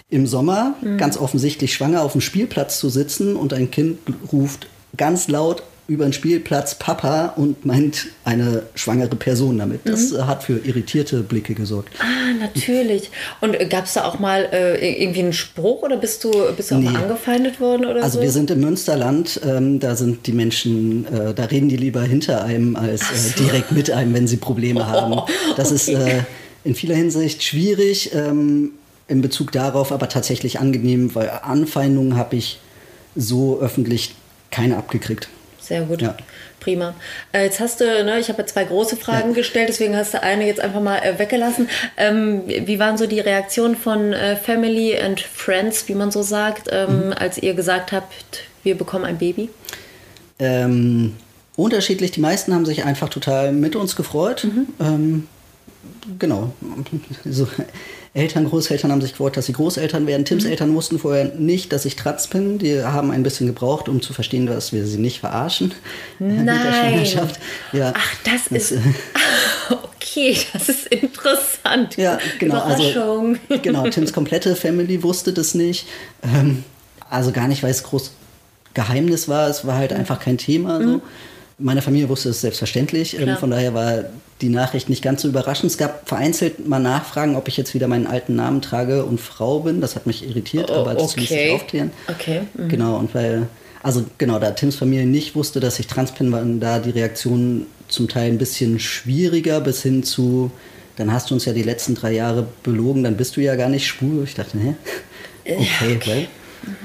im 0.09 0.25
Sommer 0.25 0.73
mhm. 0.81 0.97
ganz 0.97 1.17
offensichtlich 1.17 1.71
schwanger 1.75 2.01
auf 2.01 2.13
dem 2.13 2.21
Spielplatz 2.21 2.79
zu 2.79 2.89
sitzen 2.89 3.35
und 3.35 3.53
ein 3.53 3.69
Kind 3.69 3.99
ruft 4.31 4.65
ganz 4.97 5.27
laut 5.27 5.61
über 5.89 6.05
den 6.05 6.13
Spielplatz 6.13 6.75
Papa 6.75 7.33
und 7.35 7.65
meint 7.65 8.07
eine 8.23 8.63
schwangere 8.75 9.15
Person 9.15 9.57
damit. 9.57 9.81
Das 9.85 10.11
mhm. 10.11 10.27
hat 10.27 10.43
für 10.43 10.59
irritierte 10.59 11.21
Blicke 11.21 11.55
gesorgt. 11.55 11.89
Ah, 11.99 12.33
natürlich. 12.39 13.09
Und 13.41 13.57
gab 13.69 13.85
es 13.85 13.93
da 13.93 14.05
auch 14.05 14.19
mal 14.19 14.47
äh, 14.53 15.03
irgendwie 15.03 15.21
einen 15.21 15.33
Spruch 15.33 15.81
oder 15.81 15.97
bist 15.97 16.23
du, 16.23 16.31
bist 16.55 16.69
du 16.69 16.75
nee. 16.75 16.87
auch 16.87 16.93
angefeindet 16.93 17.59
worden 17.59 17.85
oder 17.85 18.03
Also 18.03 18.19
so? 18.19 18.23
wir 18.23 18.31
sind 18.31 18.51
im 18.51 18.61
Münsterland, 18.61 19.41
ähm, 19.43 19.79
da 19.79 19.95
sind 19.95 20.27
die 20.27 20.31
Menschen, 20.31 21.07
äh, 21.07 21.33
da 21.33 21.45
reden 21.45 21.69
die 21.69 21.77
lieber 21.77 22.03
hinter 22.03 22.43
einem 22.43 22.75
als 22.75 23.01
äh, 23.01 23.15
so. 23.15 23.43
direkt 23.43 23.71
mit 23.71 23.89
einem, 23.89 24.13
wenn 24.13 24.27
sie 24.27 24.37
Probleme 24.37 24.87
haben. 24.87 25.19
Das 25.57 25.71
okay. 25.71 25.75
ist 25.75 25.89
äh, 25.89 26.23
in 26.63 26.75
vieler 26.75 26.95
Hinsicht 26.95 27.43
schwierig. 27.43 28.13
Ähm, 28.13 28.73
in 29.07 29.21
Bezug 29.21 29.51
darauf 29.51 29.91
aber 29.91 30.07
tatsächlich 30.07 30.59
angenehm, 30.59 31.15
weil 31.15 31.31
Anfeindungen 31.41 32.15
habe 32.15 32.35
ich 32.35 32.59
so 33.15 33.59
öffentlich 33.59 34.13
keine 34.51 34.77
abgekriegt. 34.77 35.29
Sehr 35.69 35.83
gut. 35.83 36.01
Ja. 36.01 36.17
Prima. 36.59 36.95
Äh, 37.31 37.43
jetzt 37.43 37.59
hast 37.59 37.79
du, 37.79 37.85
ne, 38.03 38.19
ich 38.19 38.27
habe 38.29 38.41
ja 38.41 38.47
zwei 38.47 38.63
große 38.63 38.97
Fragen 38.97 39.29
ja. 39.29 39.35
gestellt, 39.35 39.69
deswegen 39.69 39.95
hast 39.95 40.15
du 40.15 40.23
eine 40.23 40.47
jetzt 40.47 40.59
einfach 40.59 40.81
mal 40.81 40.97
äh, 40.97 41.19
weggelassen. 41.19 41.69
Ähm, 41.95 42.41
wie 42.47 42.79
waren 42.79 42.97
so 42.97 43.05
die 43.05 43.19
Reaktionen 43.19 43.77
von 43.77 44.11
äh, 44.11 44.35
Family 44.35 44.97
and 44.97 45.19
Friends, 45.21 45.87
wie 45.87 45.93
man 45.93 46.09
so 46.09 46.23
sagt, 46.23 46.69
ähm, 46.71 47.05
mhm. 47.05 47.13
als 47.13 47.37
ihr 47.37 47.53
gesagt 47.53 47.91
habt, 47.91 48.45
wir 48.63 48.75
bekommen 48.75 49.05
ein 49.05 49.19
Baby? 49.19 49.49
Ähm, 50.39 51.15
unterschiedlich. 51.55 52.09
Die 52.09 52.19
meisten 52.19 52.51
haben 52.51 52.65
sich 52.65 52.83
einfach 52.83 53.09
total 53.09 53.51
mit 53.51 53.75
uns 53.75 53.95
gefreut. 53.95 54.45
Mhm. 54.45 54.67
Ähm, 54.79 55.27
genau. 56.17 56.51
So, 57.25 57.47
Eltern, 58.13 58.49
Großeltern 58.49 58.91
haben 58.91 59.01
sich 59.01 59.11
gefreut, 59.11 59.37
dass 59.37 59.45
sie 59.45 59.53
Großeltern 59.53 60.07
werden. 60.07 60.25
Tims 60.25 60.43
mhm. 60.43 60.51
Eltern 60.51 60.73
wussten 60.73 60.97
vorher 60.97 61.25
nicht, 61.35 61.71
dass 61.71 61.85
ich 61.85 61.95
trans 61.95 62.27
bin. 62.27 62.57
Die 62.57 62.83
haben 62.83 63.11
ein 63.11 63.21
bisschen 63.21 63.45
gebraucht, 63.47 63.87
um 63.87 64.01
zu 64.01 64.13
verstehen, 64.13 64.47
dass 64.47 64.73
wir 64.73 64.85
sie 64.85 64.97
nicht 64.97 65.19
verarschen. 65.19 65.73
Nein. 66.19 67.05
Ja. 67.71 67.93
Ach, 67.95 68.15
das, 68.23 68.45
das 68.49 68.71
ist. 68.71 68.71
Äh, 68.71 68.79
okay, 69.95 70.37
das 70.53 70.69
ist 70.69 70.87
interessant. 70.87 71.97
Ja, 71.97 72.17
genau. 72.39 72.61
Also, 72.61 72.89
Überraschung. 72.89 73.39
Also, 73.49 73.61
genau, 73.61 73.87
Tims 73.89 74.11
komplette 74.11 74.55
Family 74.55 75.03
wusste 75.03 75.31
das 75.31 75.53
nicht. 75.53 75.87
Ähm, 76.23 76.63
also 77.09 77.31
gar 77.31 77.47
nicht, 77.47 77.61
weil 77.61 77.71
es 77.71 77.83
groß 77.83 78.11
Geheimnis 78.73 79.27
war. 79.27 79.49
Es 79.49 79.65
war 79.67 79.75
halt 79.75 79.93
einfach 79.93 80.19
kein 80.19 80.37
Thema. 80.37 80.81
So. 80.81 80.87
Mhm. 80.87 81.01
Meine 81.59 81.81
Familie 81.81 82.07
wusste 82.09 82.29
es 82.29 82.41
selbstverständlich. 82.41 83.19
Ähm, 83.19 83.35
von 83.37 83.51
daher 83.51 83.73
war 83.73 84.05
die 84.41 84.49
Nachricht 84.49 84.89
nicht 84.89 85.03
ganz 85.03 85.21
so 85.21 85.27
überraschend. 85.27 85.71
Es 85.71 85.77
gab 85.77 86.07
vereinzelt 86.07 86.67
mal 86.67 86.79
Nachfragen, 86.79 87.35
ob 87.35 87.47
ich 87.47 87.57
jetzt 87.57 87.73
wieder 87.73 87.87
meinen 87.87 88.07
alten 88.07 88.35
Namen 88.35 88.61
trage 88.61 89.03
und 89.03 89.19
Frau 89.19 89.59
bin. 89.59 89.81
Das 89.81 89.95
hat 89.95 90.07
mich 90.07 90.27
irritiert, 90.27 90.71
oh, 90.71 90.75
aber 90.75 90.93
das 90.93 91.11
okay. 91.11 91.19
ließ 91.19 91.29
sich 91.29 91.51
aufklären. 91.51 91.91
Okay. 92.07 92.41
Mhm. 92.53 92.69
Genau, 92.69 92.97
und 92.97 93.13
weil, 93.13 93.47
also 93.83 94.05
genau, 94.17 94.39
da 94.39 94.51
Tims 94.51 94.75
Familie 94.75 95.05
nicht 95.05 95.35
wusste, 95.35 95.59
dass 95.59 95.79
ich 95.79 95.87
trans 95.87 96.13
bin, 96.13 96.31
waren 96.31 96.59
da 96.59 96.79
die 96.79 96.91
Reaktionen 96.91 97.65
zum 97.89 98.07
Teil 98.07 98.31
ein 98.31 98.37
bisschen 98.37 98.79
schwieriger 98.79 99.59
bis 99.59 99.83
hin 99.83 100.03
zu, 100.03 100.51
dann 100.95 101.11
hast 101.11 101.29
du 101.29 101.33
uns 101.33 101.45
ja 101.45 101.53
die 101.53 101.63
letzten 101.63 101.95
drei 101.95 102.13
Jahre 102.13 102.47
belogen, 102.63 103.03
dann 103.03 103.17
bist 103.17 103.35
du 103.35 103.41
ja 103.41 103.55
gar 103.55 103.69
nicht 103.69 103.87
schwul. 103.87 104.23
Ich 104.23 104.35
dachte, 104.35 104.57
hä? 104.57 104.75
Okay, 105.45 105.67
ja, 105.81 105.95
okay. 105.95 106.27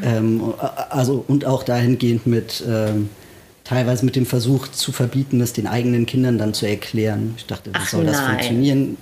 Weil, 0.00 0.20
mhm. 0.22 0.42
ähm, 0.42 0.54
also 0.90 1.24
und 1.28 1.44
auch 1.44 1.62
dahingehend 1.62 2.26
mit 2.26 2.62
ähm, 2.66 3.10
teilweise 3.64 4.04
mit 4.04 4.14
dem 4.14 4.26
Versuch 4.26 4.68
zu 4.68 4.92
verbieten, 4.92 5.40
es 5.40 5.52
den 5.52 5.66
eigenen 5.66 6.06
Kindern 6.06 6.38
dann 6.38 6.54
zu 6.54 6.66
erklären. 6.66 7.34
Ich 7.36 7.46
dachte, 7.46 7.70
wie 7.70 7.74
Ach 7.74 7.88
soll 7.88 8.04
nein. 8.04 8.12
das 8.12 8.20
funktionieren? 8.20 8.96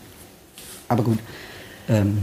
Aber 0.88 1.02
gut. 1.02 1.18
Ähm, 1.88 2.18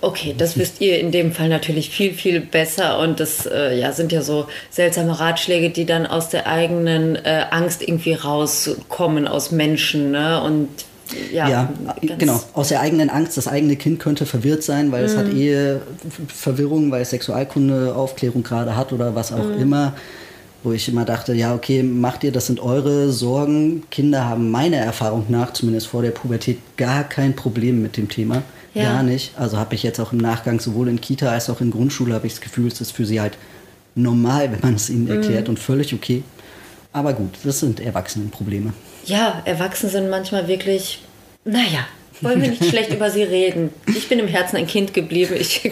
Okay, 0.00 0.34
das 0.36 0.58
wisst 0.58 0.80
ihr 0.80 0.98
in 1.00 1.12
dem 1.12 1.32
Fall 1.32 1.48
natürlich 1.48 1.90
viel, 1.90 2.12
viel 2.12 2.40
besser. 2.40 2.98
Und 2.98 3.20
das 3.20 3.46
äh, 3.46 3.78
ja, 3.78 3.92
sind 3.92 4.12
ja 4.12 4.22
so 4.22 4.46
seltsame 4.70 5.18
Ratschläge, 5.18 5.70
die 5.70 5.86
dann 5.86 6.06
aus 6.06 6.28
der 6.28 6.46
eigenen 6.46 7.16
äh, 7.16 7.46
Angst 7.50 7.82
irgendwie 7.82 8.12
rauskommen 8.12 9.26
aus 9.26 9.50
Menschen. 9.50 10.10
Ne? 10.10 10.42
Und 10.42 10.68
ja, 11.32 11.48
ja 11.48 11.72
genau. 12.18 12.42
Aus 12.52 12.68
der 12.68 12.80
eigenen 12.80 13.08
Angst, 13.08 13.36
das 13.38 13.48
eigene 13.48 13.76
Kind 13.76 13.98
könnte 13.98 14.26
verwirrt 14.26 14.62
sein, 14.62 14.92
weil 14.92 15.02
mm. 15.02 15.06
es 15.06 15.16
hat 15.16 15.32
mhm. 15.32 15.40
eh 15.40 15.76
Verwirrung, 16.26 16.90
weil 16.90 17.02
es 17.02 17.10
Sexualkunde, 17.10 17.94
Aufklärung 17.94 18.42
gerade 18.42 18.76
hat 18.76 18.92
oder 18.92 19.14
was 19.14 19.32
auch 19.32 19.38
mm. 19.38 19.60
immer 19.60 19.94
wo 20.62 20.72
ich 20.72 20.88
immer 20.88 21.04
dachte, 21.04 21.34
ja, 21.34 21.54
okay, 21.54 21.82
macht 21.82 22.24
ihr, 22.24 22.32
das 22.32 22.46
sind 22.46 22.60
eure 22.60 23.10
Sorgen. 23.12 23.84
Kinder 23.90 24.24
haben 24.24 24.50
meiner 24.50 24.78
Erfahrung 24.78 25.26
nach, 25.28 25.52
zumindest 25.52 25.86
vor 25.86 26.02
der 26.02 26.10
Pubertät, 26.10 26.58
gar 26.76 27.04
kein 27.04 27.36
Problem 27.36 27.80
mit 27.80 27.96
dem 27.96 28.08
Thema. 28.08 28.42
Ja. 28.74 28.84
Gar 28.84 29.02
nicht. 29.02 29.32
Also 29.36 29.56
habe 29.56 29.74
ich 29.74 29.82
jetzt 29.82 29.98
auch 30.00 30.12
im 30.12 30.18
Nachgang 30.18 30.60
sowohl 30.60 30.88
in 30.88 31.00
Kita 31.00 31.30
als 31.30 31.48
auch 31.48 31.60
in 31.60 31.70
Grundschule 31.70 32.14
habe 32.14 32.26
ich 32.26 32.34
das 32.34 32.40
Gefühl, 32.40 32.68
es 32.68 32.80
ist 32.80 32.92
für 32.92 33.06
sie 33.06 33.20
halt 33.20 33.38
normal, 33.94 34.52
wenn 34.52 34.60
man 34.60 34.74
es 34.74 34.90
ihnen 34.90 35.08
erklärt 35.08 35.44
mhm. 35.44 35.50
und 35.50 35.58
völlig 35.58 35.94
okay. 35.94 36.22
Aber 36.92 37.12
gut, 37.12 37.30
das 37.44 37.60
sind 37.60 37.80
Erwachsenenprobleme. 37.80 38.72
Ja, 39.04 39.42
Erwachsene 39.44 39.90
sind 39.90 40.10
manchmal 40.10 40.48
wirklich, 40.48 41.02
naja, 41.44 41.86
wollen 42.20 42.42
wir 42.42 42.48
nicht 42.48 42.64
schlecht 42.64 42.92
über 42.92 43.10
sie 43.10 43.22
reden. 43.22 43.72
Ich 43.86 44.08
bin 44.08 44.18
im 44.18 44.28
Herzen 44.28 44.56
ein 44.56 44.66
Kind 44.66 44.94
geblieben. 44.94 45.34
Ich 45.38 45.70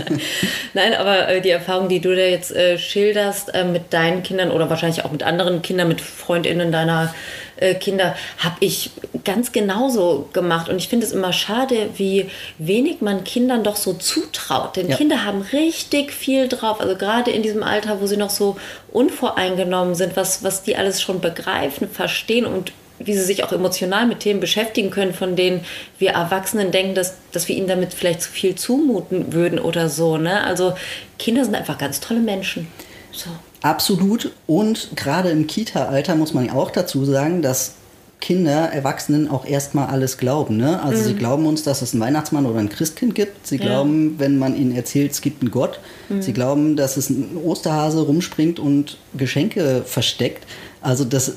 Nein, 0.74 0.94
aber 0.94 1.28
äh, 1.28 1.40
die 1.40 1.50
Erfahrung, 1.50 1.88
die 1.88 2.00
du 2.00 2.14
da 2.14 2.22
jetzt 2.22 2.54
äh, 2.54 2.78
schilderst 2.78 3.54
äh, 3.54 3.64
mit 3.64 3.92
deinen 3.92 4.22
Kindern 4.22 4.50
oder 4.50 4.68
wahrscheinlich 4.70 5.04
auch 5.04 5.12
mit 5.12 5.22
anderen 5.22 5.62
Kindern, 5.62 5.88
mit 5.88 6.00
Freundinnen 6.00 6.72
deiner 6.72 7.14
äh, 7.56 7.74
Kinder, 7.74 8.16
habe 8.38 8.56
ich 8.60 8.90
ganz 9.24 9.52
genauso 9.52 10.28
gemacht. 10.32 10.68
Und 10.68 10.76
ich 10.76 10.88
finde 10.88 11.06
es 11.06 11.12
immer 11.12 11.32
schade, 11.32 11.90
wie 11.96 12.30
wenig 12.58 13.00
man 13.00 13.24
Kindern 13.24 13.64
doch 13.64 13.76
so 13.76 13.92
zutraut. 13.94 14.76
Denn 14.76 14.88
ja. 14.88 14.96
Kinder 14.96 15.24
haben 15.24 15.42
richtig 15.52 16.12
viel 16.12 16.48
drauf. 16.48 16.80
Also 16.80 16.96
gerade 16.96 17.30
in 17.30 17.42
diesem 17.42 17.62
Alter, 17.62 18.00
wo 18.00 18.06
sie 18.06 18.16
noch 18.16 18.30
so 18.30 18.56
unvoreingenommen 18.92 19.94
sind, 19.94 20.16
was, 20.16 20.42
was 20.42 20.62
die 20.62 20.76
alles 20.76 21.00
schon 21.02 21.20
begreifen, 21.20 21.88
verstehen 21.88 22.46
und 22.46 22.72
wie 23.00 23.14
sie 23.14 23.24
sich 23.24 23.42
auch 23.44 23.52
emotional 23.52 24.06
mit 24.06 24.20
Themen 24.20 24.40
beschäftigen 24.40 24.90
können, 24.90 25.14
von 25.14 25.34
denen 25.34 25.64
wir 25.98 26.10
Erwachsenen 26.10 26.70
denken, 26.70 26.94
dass, 26.94 27.14
dass 27.32 27.48
wir 27.48 27.56
ihnen 27.56 27.66
damit 27.66 27.94
vielleicht 27.94 28.22
zu 28.22 28.30
viel 28.30 28.54
zumuten 28.54 29.32
würden 29.32 29.58
oder 29.58 29.88
so. 29.88 30.18
Ne? 30.18 30.44
Also 30.44 30.74
Kinder 31.18 31.44
sind 31.44 31.54
einfach 31.54 31.78
ganz 31.78 32.00
tolle 32.00 32.20
Menschen. 32.20 32.68
So. 33.12 33.30
Absolut. 33.62 34.30
Und 34.46 34.90
gerade 34.96 35.30
im 35.30 35.46
Kita-Alter 35.46 36.14
muss 36.14 36.34
man 36.34 36.50
auch 36.50 36.70
dazu 36.70 37.04
sagen, 37.04 37.42
dass 37.42 37.74
Kinder 38.20 38.70
Erwachsenen 38.70 39.30
auch 39.30 39.46
erstmal 39.46 39.88
alles 39.88 40.18
glauben. 40.18 40.58
Ne? 40.58 40.82
Also 40.82 41.02
mhm. 41.02 41.06
sie 41.06 41.14
glauben 41.14 41.46
uns, 41.46 41.62
dass 41.62 41.80
es 41.80 41.94
einen 41.94 42.02
Weihnachtsmann 42.02 42.44
oder 42.44 42.58
ein 42.58 42.68
Christkind 42.68 43.14
gibt. 43.14 43.46
Sie 43.46 43.56
ja. 43.56 43.62
glauben, 43.64 44.18
wenn 44.18 44.38
man 44.38 44.54
ihnen 44.56 44.76
erzählt, 44.76 45.12
es 45.12 45.22
gibt 45.22 45.42
einen 45.42 45.50
Gott. 45.50 45.80
Mhm. 46.10 46.20
Sie 46.20 46.34
glauben, 46.34 46.76
dass 46.76 46.98
es 46.98 47.08
ein 47.08 47.38
Osterhase 47.42 48.02
rumspringt 48.02 48.58
und 48.58 48.98
Geschenke 49.14 49.82
versteckt. 49.86 50.46
Also 50.82 51.04
das 51.04 51.36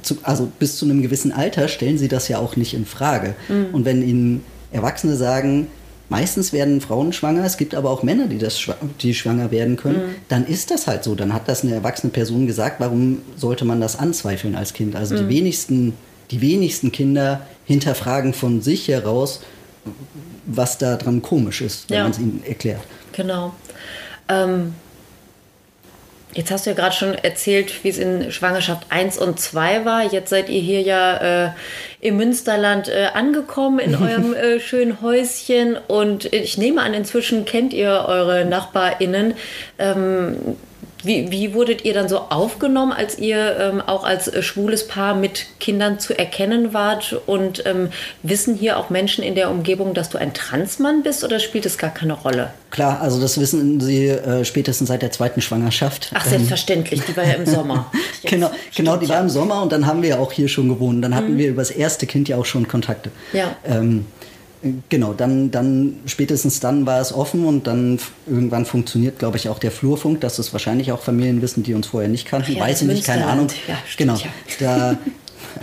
zu, 0.00 0.16
also 0.22 0.50
bis 0.58 0.78
zu 0.78 0.86
einem 0.86 1.02
gewissen 1.02 1.32
Alter 1.32 1.68
stellen 1.68 1.98
sie 1.98 2.08
das 2.08 2.28
ja 2.28 2.38
auch 2.38 2.56
nicht 2.56 2.74
in 2.74 2.86
Frage. 2.86 3.34
Mhm. 3.48 3.66
Und 3.72 3.84
wenn 3.84 4.02
ihnen 4.02 4.44
Erwachsene 4.72 5.16
sagen, 5.16 5.66
meistens 6.08 6.52
werden 6.52 6.80
Frauen 6.80 7.12
schwanger, 7.12 7.44
es 7.44 7.56
gibt 7.56 7.74
aber 7.74 7.90
auch 7.90 8.02
Männer, 8.02 8.26
die, 8.26 8.38
das, 8.38 8.60
die 9.00 9.14
schwanger 9.14 9.50
werden 9.50 9.76
können, 9.76 9.98
mhm. 9.98 10.14
dann 10.28 10.46
ist 10.46 10.70
das 10.70 10.86
halt 10.86 11.04
so. 11.04 11.14
Dann 11.14 11.32
hat 11.32 11.48
das 11.48 11.62
eine 11.62 11.74
erwachsene 11.74 12.12
Person 12.12 12.46
gesagt, 12.46 12.80
warum 12.80 13.22
sollte 13.36 13.64
man 13.64 13.80
das 13.80 13.98
anzweifeln 13.98 14.54
als 14.54 14.72
Kind? 14.72 14.96
Also 14.96 15.14
mhm. 15.14 15.18
die, 15.20 15.28
wenigsten, 15.28 15.92
die 16.30 16.40
wenigsten 16.40 16.92
Kinder 16.92 17.46
hinterfragen 17.66 18.34
von 18.34 18.62
sich 18.62 18.88
heraus, 18.88 19.40
was 20.46 20.78
da 20.78 20.96
dran 20.96 21.22
komisch 21.22 21.60
ist, 21.60 21.88
wenn 21.90 21.96
ja. 21.96 22.02
man 22.04 22.12
es 22.12 22.18
ihnen 22.18 22.42
erklärt. 22.46 22.82
Genau. 23.12 23.52
Ähm, 24.28 24.74
Jetzt 26.34 26.50
hast 26.50 26.64
du 26.64 26.70
ja 26.70 26.76
gerade 26.76 26.94
schon 26.94 27.14
erzählt, 27.14 27.84
wie 27.84 27.90
es 27.90 27.98
in 27.98 28.32
Schwangerschaft 28.32 28.86
1 28.88 29.18
und 29.18 29.38
2 29.38 29.84
war. 29.84 30.10
Jetzt 30.10 30.30
seid 30.30 30.48
ihr 30.48 30.60
hier 30.60 30.80
ja 30.80 31.46
äh, 31.46 31.50
im 32.00 32.16
Münsterland 32.16 32.88
äh, 32.88 33.08
angekommen, 33.12 33.78
in 33.78 33.94
eurem 34.02 34.32
äh, 34.34 34.58
schönen 34.58 35.02
Häuschen. 35.02 35.76
Und 35.88 36.32
ich 36.32 36.56
nehme 36.56 36.80
an, 36.80 36.94
inzwischen 36.94 37.44
kennt 37.44 37.74
ihr 37.74 38.06
eure 38.08 38.46
NachbarInnen. 38.46 39.34
Ähm, 39.78 40.36
wie, 41.02 41.30
wie 41.30 41.54
wurdet 41.54 41.84
ihr 41.84 41.94
dann 41.94 42.08
so 42.08 42.18
aufgenommen, 42.18 42.92
als 42.92 43.18
ihr 43.18 43.56
ähm, 43.58 43.80
auch 43.80 44.04
als 44.04 44.28
äh, 44.28 44.42
schwules 44.42 44.86
Paar 44.86 45.14
mit 45.14 45.46
Kindern 45.60 45.98
zu 45.98 46.16
erkennen 46.16 46.72
wart? 46.72 47.20
Und 47.26 47.64
ähm, 47.66 47.88
wissen 48.22 48.54
hier 48.54 48.78
auch 48.78 48.90
Menschen 48.90 49.24
in 49.24 49.34
der 49.34 49.50
Umgebung, 49.50 49.94
dass 49.94 50.10
du 50.10 50.18
ein 50.18 50.34
Transmann 50.34 51.02
bist 51.02 51.24
oder 51.24 51.40
spielt 51.40 51.66
es 51.66 51.78
gar 51.78 51.90
keine 51.90 52.14
Rolle? 52.14 52.50
Klar, 52.70 53.00
also 53.00 53.20
das 53.20 53.38
wissen 53.38 53.80
sie 53.80 54.08
äh, 54.08 54.44
spätestens 54.44 54.88
seit 54.88 55.02
der 55.02 55.10
zweiten 55.10 55.40
Schwangerschaft. 55.40 56.10
Ach, 56.14 56.24
selbstverständlich, 56.24 57.02
die 57.02 57.16
war 57.16 57.24
ja 57.24 57.34
im 57.34 57.46
Sommer. 57.46 57.90
genau, 58.24 58.50
genau, 58.74 58.96
die 58.96 59.08
war 59.08 59.20
im 59.20 59.28
Sommer 59.28 59.62
und 59.62 59.72
dann 59.72 59.86
haben 59.86 60.02
wir 60.02 60.10
ja 60.10 60.18
auch 60.18 60.32
hier 60.32 60.48
schon 60.48 60.68
gewohnt. 60.68 61.04
Dann 61.04 61.14
hatten 61.14 61.34
mhm. 61.34 61.38
wir 61.38 61.48
über 61.48 61.62
das 61.62 61.70
erste 61.70 62.06
Kind 62.06 62.28
ja 62.28 62.36
auch 62.36 62.46
schon 62.46 62.68
Kontakte. 62.68 63.10
Ja. 63.32 63.56
Ähm, 63.66 64.06
Genau, 64.88 65.12
dann, 65.12 65.50
dann 65.50 65.96
spätestens 66.06 66.60
dann 66.60 66.86
war 66.86 67.00
es 67.00 67.12
offen 67.12 67.44
und 67.46 67.66
dann 67.66 67.98
irgendwann 68.26 68.64
funktioniert, 68.64 69.18
glaube 69.18 69.36
ich, 69.36 69.48
auch 69.48 69.58
der 69.58 69.72
Flurfunk. 69.72 70.20
Das 70.20 70.38
ist 70.38 70.52
wahrscheinlich 70.52 70.92
auch 70.92 71.00
Familien 71.00 71.42
wissen, 71.42 71.64
die 71.64 71.74
uns 71.74 71.88
vorher 71.88 72.08
nicht 72.08 72.28
kannten. 72.28 72.52
Ja, 72.52 72.60
Weiß 72.60 72.82
ich 72.82 72.88
nicht, 72.88 73.04
keine 73.04 73.26
Ahnung. 73.26 73.48
Ja, 73.66 73.76
stimmt, 73.86 74.14
genau. 74.14 74.20
Ja. 74.60 74.94
Da, 74.94 74.98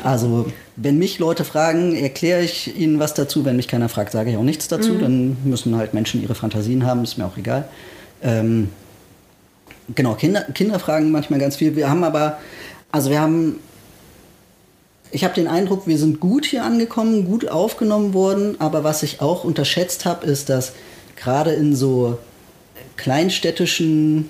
also 0.03 0.51
wenn 0.75 0.97
mich 0.97 1.17
Leute 1.19 1.45
fragen, 1.45 1.95
erkläre 1.95 2.41
ich 2.41 2.77
ihnen 2.77 2.99
was 2.99 3.13
dazu. 3.13 3.45
Wenn 3.45 3.55
mich 3.55 3.69
keiner 3.69 3.87
fragt, 3.87 4.11
sage 4.11 4.31
ich 4.31 4.37
auch 4.37 4.43
nichts 4.43 4.67
dazu. 4.67 4.93
Mhm. 4.93 4.99
Dann 4.99 5.37
müssen 5.45 5.75
halt 5.77 5.93
Menschen 5.93 6.21
ihre 6.21 6.35
Fantasien 6.35 6.85
haben, 6.85 7.03
ist 7.03 7.17
mir 7.17 7.25
auch 7.25 7.37
egal. 7.37 7.69
Ähm, 8.21 8.69
genau, 9.95 10.15
Kinder, 10.15 10.41
Kinder 10.53 10.79
fragen 10.79 11.11
manchmal 11.11 11.39
ganz 11.39 11.55
viel. 11.55 11.75
Wir 11.75 11.89
haben 11.89 12.03
aber, 12.03 12.37
also 12.91 13.09
wir 13.09 13.21
haben, 13.21 13.59
ich 15.11 15.23
habe 15.23 15.33
den 15.33 15.47
Eindruck, 15.47 15.87
wir 15.87 15.97
sind 15.97 16.19
gut 16.19 16.45
hier 16.45 16.63
angekommen, 16.63 17.25
gut 17.25 17.49
aufgenommen 17.49 18.13
worden. 18.13 18.55
Aber 18.59 18.83
was 18.83 19.03
ich 19.03 19.21
auch 19.21 19.43
unterschätzt 19.43 20.05
habe, 20.05 20.25
ist, 20.25 20.49
dass 20.49 20.73
gerade 21.15 21.51
in 21.51 21.75
so 21.75 22.17
kleinstädtischen 22.97 24.29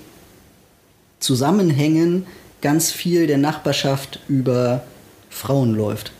Zusammenhängen 1.18 2.26
ganz 2.62 2.90
viel 2.90 3.26
der 3.26 3.38
Nachbarschaft 3.38 4.20
über 4.28 4.84
Frauen 5.28 5.74
läuft. 5.74 6.12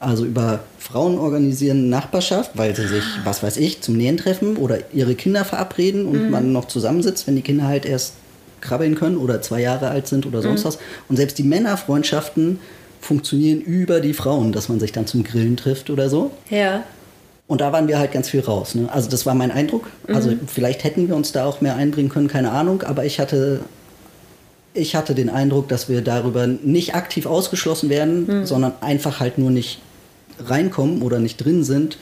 Also 0.00 0.24
über 0.24 0.60
Frauen 0.78 1.18
organisieren 1.18 1.88
Nachbarschaft, 1.88 2.52
weil 2.54 2.74
sie 2.74 2.86
sich, 2.86 3.04
was 3.24 3.42
weiß 3.42 3.56
ich, 3.56 3.80
zum 3.80 3.96
Nähen 3.96 4.16
treffen 4.16 4.56
oder 4.56 4.78
ihre 4.92 5.14
Kinder 5.14 5.44
verabreden 5.44 6.06
und 6.06 6.24
mhm. 6.24 6.30
man 6.30 6.52
noch 6.52 6.66
zusammensitzt, 6.66 7.26
wenn 7.26 7.36
die 7.36 7.42
Kinder 7.42 7.66
halt 7.66 7.84
erst 7.84 8.14
krabbeln 8.60 8.94
können 8.94 9.16
oder 9.16 9.42
zwei 9.42 9.60
Jahre 9.60 9.88
alt 9.88 10.06
sind 10.06 10.24
oder 10.26 10.40
sonst 10.40 10.62
mhm. 10.62 10.68
was. 10.68 10.78
Und 11.08 11.16
selbst 11.16 11.38
die 11.38 11.42
Männerfreundschaften 11.42 12.60
funktionieren 13.00 13.60
über 13.60 14.00
die 14.00 14.14
Frauen, 14.14 14.52
dass 14.52 14.68
man 14.68 14.80
sich 14.80 14.92
dann 14.92 15.06
zum 15.06 15.24
Grillen 15.24 15.56
trifft 15.56 15.90
oder 15.90 16.08
so. 16.08 16.30
Ja. 16.50 16.84
Und 17.46 17.62
da 17.62 17.72
waren 17.72 17.88
wir 17.88 17.98
halt 17.98 18.12
ganz 18.12 18.28
viel 18.28 18.40
raus. 18.40 18.74
Ne? 18.74 18.88
Also 18.92 19.08
das 19.08 19.24
war 19.24 19.34
mein 19.34 19.50
Eindruck. 19.50 19.88
Mhm. 20.06 20.14
Also 20.14 20.32
vielleicht 20.46 20.84
hätten 20.84 21.08
wir 21.08 21.16
uns 21.16 21.32
da 21.32 21.46
auch 21.46 21.60
mehr 21.60 21.76
einbringen 21.76 22.10
können, 22.10 22.28
keine 22.28 22.50
Ahnung. 22.50 22.82
Aber 22.82 23.04
ich 23.04 23.18
hatte, 23.18 23.60
ich 24.74 24.94
hatte 24.94 25.14
den 25.14 25.30
Eindruck, 25.30 25.68
dass 25.68 25.88
wir 25.88 26.02
darüber 26.02 26.46
nicht 26.46 26.94
aktiv 26.94 27.24
ausgeschlossen 27.24 27.88
werden, 27.88 28.26
mhm. 28.26 28.46
sondern 28.46 28.72
einfach 28.82 29.20
halt 29.20 29.38
nur 29.38 29.50
nicht 29.50 29.80
reinkommen 30.44 31.02
oder 31.02 31.18
nicht 31.18 31.42
drin 31.42 31.64
sind, 31.64 31.96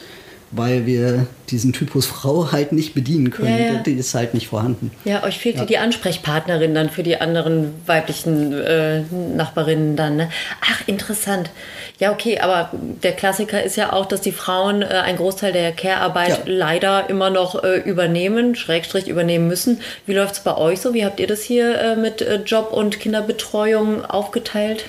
weil 0.53 0.87
wir 0.87 1.27
diesen 1.51 1.73
Typus 1.73 2.07
Frau 2.07 2.53
halt 2.53 2.73
nicht 2.73 2.95
bedienen 2.95 3.31
können. 3.31 3.59
Ja, 3.59 3.75
ja. 3.75 3.83
Die 3.83 3.95
ist 3.95 4.15
halt 4.15 4.33
nicht 4.33 4.49
vorhanden. 4.49 4.91
Ja, 5.05 5.25
euch 5.25 5.39
fehlt 5.39 5.57
ja. 5.57 5.65
die 5.65 5.79
Ansprechpartnerin 5.79 6.75
dann 6.75 6.89
für 6.91 7.03
die 7.03 7.21
anderen 7.21 7.75
weiblichen 7.87 8.53
äh, 8.53 9.03
Nachbarinnen 9.35 9.97
dann. 9.97 10.17
Ne? 10.17 10.31
Ach, 10.61 10.87
interessant. 10.87 11.51
Ja, 11.99 12.13
okay, 12.13 12.39
aber 12.39 12.71
der 13.03 13.13
Klassiker 13.13 13.63
ist 13.63 13.77
ja 13.77 13.93
auch, 13.93 14.07
dass 14.07 14.21
die 14.21 14.33
Frauen 14.33 14.83
äh, 14.83 14.87
einen 14.87 15.19
Großteil 15.19 15.53
der 15.53 15.73
Care-Arbeit 15.73 16.43
leider 16.47 17.11
immer 17.11 17.31
noch 17.31 17.63
äh, 17.65 17.79
übernehmen, 17.79 18.55
Schrägstrich 18.55 19.09
übernehmen 19.09 19.49
müssen. 19.49 19.81
Wie 20.07 20.15
läuft 20.15 20.35
es 20.35 20.41
bei 20.41 20.57
euch 20.57 20.81
so? 20.81 20.95
Wie 20.95 21.05
habt 21.05 21.19
ihr 21.19 21.27
das 21.27 21.43
hier 21.43 21.79
äh, 21.79 21.97
mit 21.97 22.23
äh, 22.23 22.37
Job 22.45 22.73
und 22.73 23.01
Kinderbetreuung 23.01 24.05
aufgeteilt? 24.05 24.85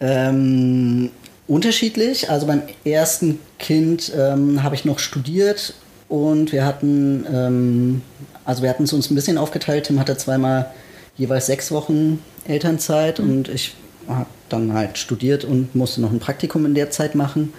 Ähm, 0.00 1.10
unterschiedlich. 1.50 2.30
Also 2.30 2.46
beim 2.46 2.62
ersten 2.84 3.40
Kind 3.58 4.12
ähm, 4.16 4.62
habe 4.62 4.76
ich 4.76 4.84
noch 4.84 5.00
studiert 5.00 5.74
und 6.08 6.52
wir 6.52 6.64
hatten, 6.64 7.26
ähm, 7.30 8.02
also 8.44 8.62
wir 8.62 8.70
hatten 8.70 8.84
es 8.84 8.92
uns 8.92 9.10
ein 9.10 9.16
bisschen 9.16 9.36
aufgeteilt. 9.36 9.86
Tim 9.86 9.98
hatte 9.98 10.16
zweimal 10.16 10.70
jeweils 11.16 11.46
sechs 11.46 11.72
Wochen 11.72 12.20
Elternzeit 12.46 13.18
mhm. 13.18 13.30
und 13.30 13.48
ich 13.48 13.74
habe 14.08 14.26
dann 14.48 14.72
halt 14.72 14.96
studiert 14.96 15.44
und 15.44 15.74
musste 15.74 16.00
noch 16.00 16.12
ein 16.12 16.20
Praktikum 16.20 16.64
in 16.66 16.74
der 16.74 16.90
Zeit 16.90 17.14
machen. 17.14 17.52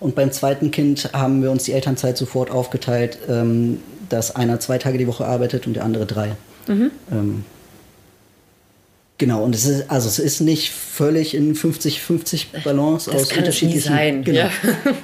Und 0.00 0.14
beim 0.14 0.32
zweiten 0.32 0.70
Kind 0.70 1.10
haben 1.12 1.42
wir 1.42 1.50
uns 1.50 1.64
die 1.64 1.72
Elternzeit 1.72 2.16
sofort 2.16 2.50
aufgeteilt, 2.50 3.18
ähm, 3.28 3.80
dass 4.10 4.36
einer 4.36 4.60
zwei 4.60 4.76
Tage 4.78 4.98
die 4.98 5.06
Woche 5.06 5.24
arbeitet 5.24 5.66
und 5.66 5.74
der 5.74 5.84
andere 5.84 6.04
drei. 6.04 6.32
Mhm. 6.66 6.90
Genau, 9.20 9.44
und 9.44 9.54
es 9.54 9.66
ist, 9.66 9.90
also 9.90 10.08
es 10.08 10.18
ist 10.18 10.40
nicht 10.40 10.70
völlig 10.70 11.34
in 11.34 11.54
50-50 11.54 12.64
Balance 12.64 13.10
das 13.10 13.20
aus 13.20 13.28
kann 13.28 13.40
unterschiedlichen. 13.40 13.92
Sein. 13.92 14.24
Genau. 14.24 14.38
Ja. 14.38 14.50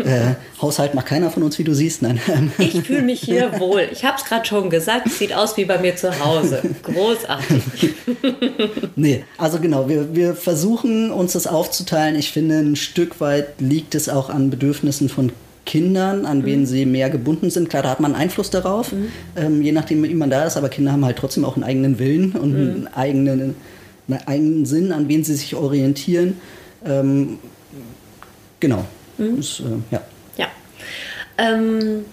Äh, 0.07 0.37
Haushalt 0.63 0.95
macht 0.95 1.07
keiner 1.07 1.31
von 1.31 1.43
uns, 1.43 1.59
wie 1.59 1.65
du 1.65 1.75
siehst. 1.75 2.01
Nein. 2.01 2.19
Ich 2.59 2.81
fühle 2.85 3.03
mich 3.03 3.21
hier 3.21 3.53
wohl. 3.61 3.87
Ich 3.93 4.05
habe 4.07 4.17
es 4.17 4.25
gerade 4.25 4.47
schon 4.47 4.71
gesagt, 4.71 5.07
es 5.07 5.19
sieht 5.19 5.35
aus 5.35 5.59
wie 5.59 5.67
bei 5.67 5.79
mir 5.79 5.97
zu 5.97 6.19
Hause. 6.25 6.63
Großartig. 6.83 7.63
nee, 8.97 9.25
also 9.37 9.59
genau, 9.59 9.87
wir, 9.87 10.15
wir 10.15 10.35
versuchen 10.35 11.11
uns 11.11 11.35
das 11.35 11.47
aufzuteilen. 11.47 12.17
Ich 12.17 12.33
finde, 12.33 12.59
ein 12.61 12.77
Stück 12.77 13.21
weit 13.21 13.61
liegt 13.61 13.95
es 13.95 14.09
auch 14.09 14.31
an 14.31 14.49
Bedürfnissen 14.49 15.11
von 15.11 15.31
Kindern, 15.67 16.25
an 16.25 16.47
wen 16.47 16.61
mhm. 16.61 16.67
sie 16.67 16.87
mehr 16.87 17.11
gebunden 17.11 17.51
sind. 17.51 17.69
Klar, 17.69 17.83
da 17.83 17.91
hat 17.91 18.01
man 18.01 18.15
Einfluss 18.15 18.49
darauf, 18.49 18.93
mhm. 18.93 19.09
ähm, 19.37 19.61
je 19.61 19.73
nachdem, 19.73 20.05
wie 20.05 20.15
man 20.15 20.31
da 20.31 20.45
ist, 20.45 20.57
aber 20.57 20.71
Kinder 20.71 20.93
haben 20.93 21.05
halt 21.05 21.19
trotzdem 21.19 21.45
auch 21.45 21.57
einen 21.57 21.65
eigenen 21.65 21.99
Willen 21.99 22.33
und 22.33 22.53
mhm. 22.53 22.57
einen 22.57 22.89
eigenen 22.95 23.57
einen 24.27 24.67
Sinn, 24.67 24.93
an 24.93 25.09
wen 25.09 25.25
sie 25.25 25.35
sich 25.35 25.55
orientieren. 25.55 26.41
Ähm, 26.85 27.39
genau. 28.61 28.85
Mhm. 29.19 29.37
Das, 29.37 29.61
äh, 29.61 29.65
ja. 29.91 30.03
ja. 30.37 30.47
Ähm, 31.39 32.05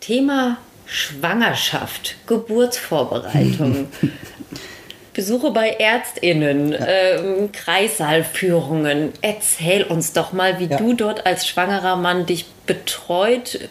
Thema 0.00 0.58
Schwangerschaft, 0.86 2.16
Geburtsvorbereitung. 2.26 3.88
Besuche 5.14 5.52
bei 5.52 5.76
ÄrztInnen, 5.78 6.72
ja. 6.72 6.86
ähm, 6.86 7.52
Kreissaalführungen. 7.52 9.12
Erzähl 9.22 9.84
uns 9.84 10.12
doch 10.12 10.32
mal, 10.32 10.58
wie 10.58 10.66
ja. 10.66 10.76
du 10.76 10.92
dort 10.94 11.24
als 11.24 11.46
schwangerer 11.46 11.96
Mann 11.96 12.26
dich 12.26 12.46
betreut 12.66 13.68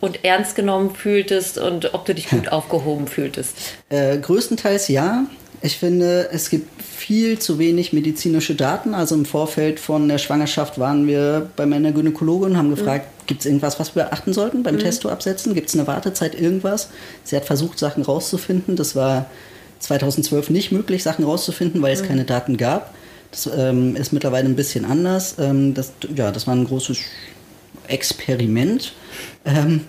und 0.00 0.24
ernst 0.24 0.54
genommen 0.54 0.94
fühltest 0.94 1.56
und 1.56 1.94
ob 1.94 2.04
du 2.04 2.14
dich 2.14 2.28
gut 2.28 2.48
aufgehoben 2.52 3.08
fühltest. 3.08 3.56
Äh, 3.88 4.18
größtenteils 4.18 4.88
ja. 4.88 5.24
Ich 5.64 5.78
finde, 5.78 6.28
es 6.30 6.50
gibt 6.50 6.82
viel 6.82 7.38
zu 7.38 7.58
wenig 7.58 7.94
medizinische 7.94 8.54
Daten. 8.54 8.92
Also 8.92 9.14
im 9.14 9.24
Vorfeld 9.24 9.80
von 9.80 10.06
der 10.06 10.18
Schwangerschaft 10.18 10.78
waren 10.78 11.06
wir 11.06 11.48
bei 11.56 11.64
meiner 11.64 11.90
Gynäkologin 11.90 12.50
und 12.50 12.58
haben 12.58 12.68
mhm. 12.68 12.74
gefragt, 12.74 13.06
mhm. 13.06 13.26
gibt 13.26 13.40
es 13.40 13.46
irgendwas, 13.46 13.80
was 13.80 13.96
wir 13.96 14.04
beachten 14.04 14.34
sollten 14.34 14.62
beim 14.62 14.74
mhm. 14.74 14.80
Testo 14.80 15.08
absetzen? 15.08 15.54
Gibt 15.54 15.70
es 15.70 15.74
eine 15.74 15.86
Wartezeit, 15.86 16.38
irgendwas? 16.38 16.90
Sie 17.22 17.34
hat 17.34 17.46
versucht, 17.46 17.78
Sachen 17.78 18.02
rauszufinden. 18.02 18.76
Das 18.76 18.94
war 18.94 19.24
2012 19.78 20.50
nicht 20.50 20.70
möglich, 20.70 21.02
Sachen 21.02 21.24
rauszufinden, 21.24 21.80
weil 21.80 21.94
es 21.94 22.02
mhm. 22.02 22.08
keine 22.08 22.24
Daten 22.24 22.58
gab. 22.58 22.92
Das 23.30 23.48
ähm, 23.56 23.96
ist 23.96 24.12
mittlerweile 24.12 24.46
ein 24.46 24.56
bisschen 24.56 24.84
anders. 24.84 25.36
Ähm, 25.38 25.72
das, 25.72 25.92
ja, 26.14 26.30
das 26.30 26.46
war 26.46 26.54
ein 26.54 26.66
großes 26.66 26.98
Experiment. 27.88 28.92
Ähm, 29.46 29.86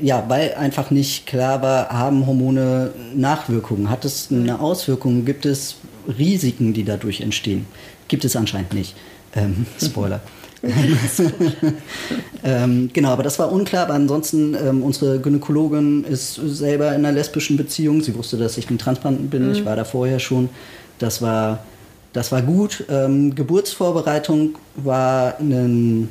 ja, 0.00 0.24
weil 0.28 0.54
einfach 0.54 0.90
nicht 0.90 1.26
klar 1.26 1.62
war, 1.62 1.88
haben 1.90 2.26
Hormone 2.26 2.92
Nachwirkungen? 3.14 3.90
Hat 3.90 4.04
es 4.04 4.28
eine 4.30 4.60
Auswirkung? 4.60 5.24
Gibt 5.24 5.46
es 5.46 5.76
Risiken, 6.18 6.72
die 6.72 6.84
dadurch 6.84 7.20
entstehen? 7.20 7.66
Gibt 8.08 8.24
es 8.24 8.36
anscheinend 8.36 8.74
nicht. 8.74 8.94
Ähm, 9.34 9.66
Spoiler. 9.82 10.20
ähm, 12.44 12.90
genau, 12.92 13.08
aber 13.08 13.22
das 13.22 13.38
war 13.38 13.50
unklar. 13.50 13.84
Aber 13.84 13.94
ansonsten, 13.94 14.54
ähm, 14.54 14.82
unsere 14.82 15.18
Gynäkologin 15.20 16.04
ist 16.04 16.34
selber 16.34 16.88
in 16.88 17.06
einer 17.06 17.12
lesbischen 17.12 17.56
Beziehung. 17.56 18.02
Sie 18.02 18.14
wusste, 18.14 18.36
dass 18.36 18.58
ich 18.58 18.68
ein 18.70 18.78
Transplanten 18.78 19.30
bin. 19.30 19.46
Mhm. 19.46 19.52
Ich 19.52 19.64
war 19.64 19.76
da 19.76 19.84
vorher 19.84 20.18
schon. 20.18 20.50
Das 20.98 21.22
war, 21.22 21.64
das 22.12 22.30
war 22.30 22.42
gut. 22.42 22.84
Ähm, 22.90 23.34
Geburtsvorbereitung 23.34 24.56
war 24.76 25.38
ein 25.38 26.08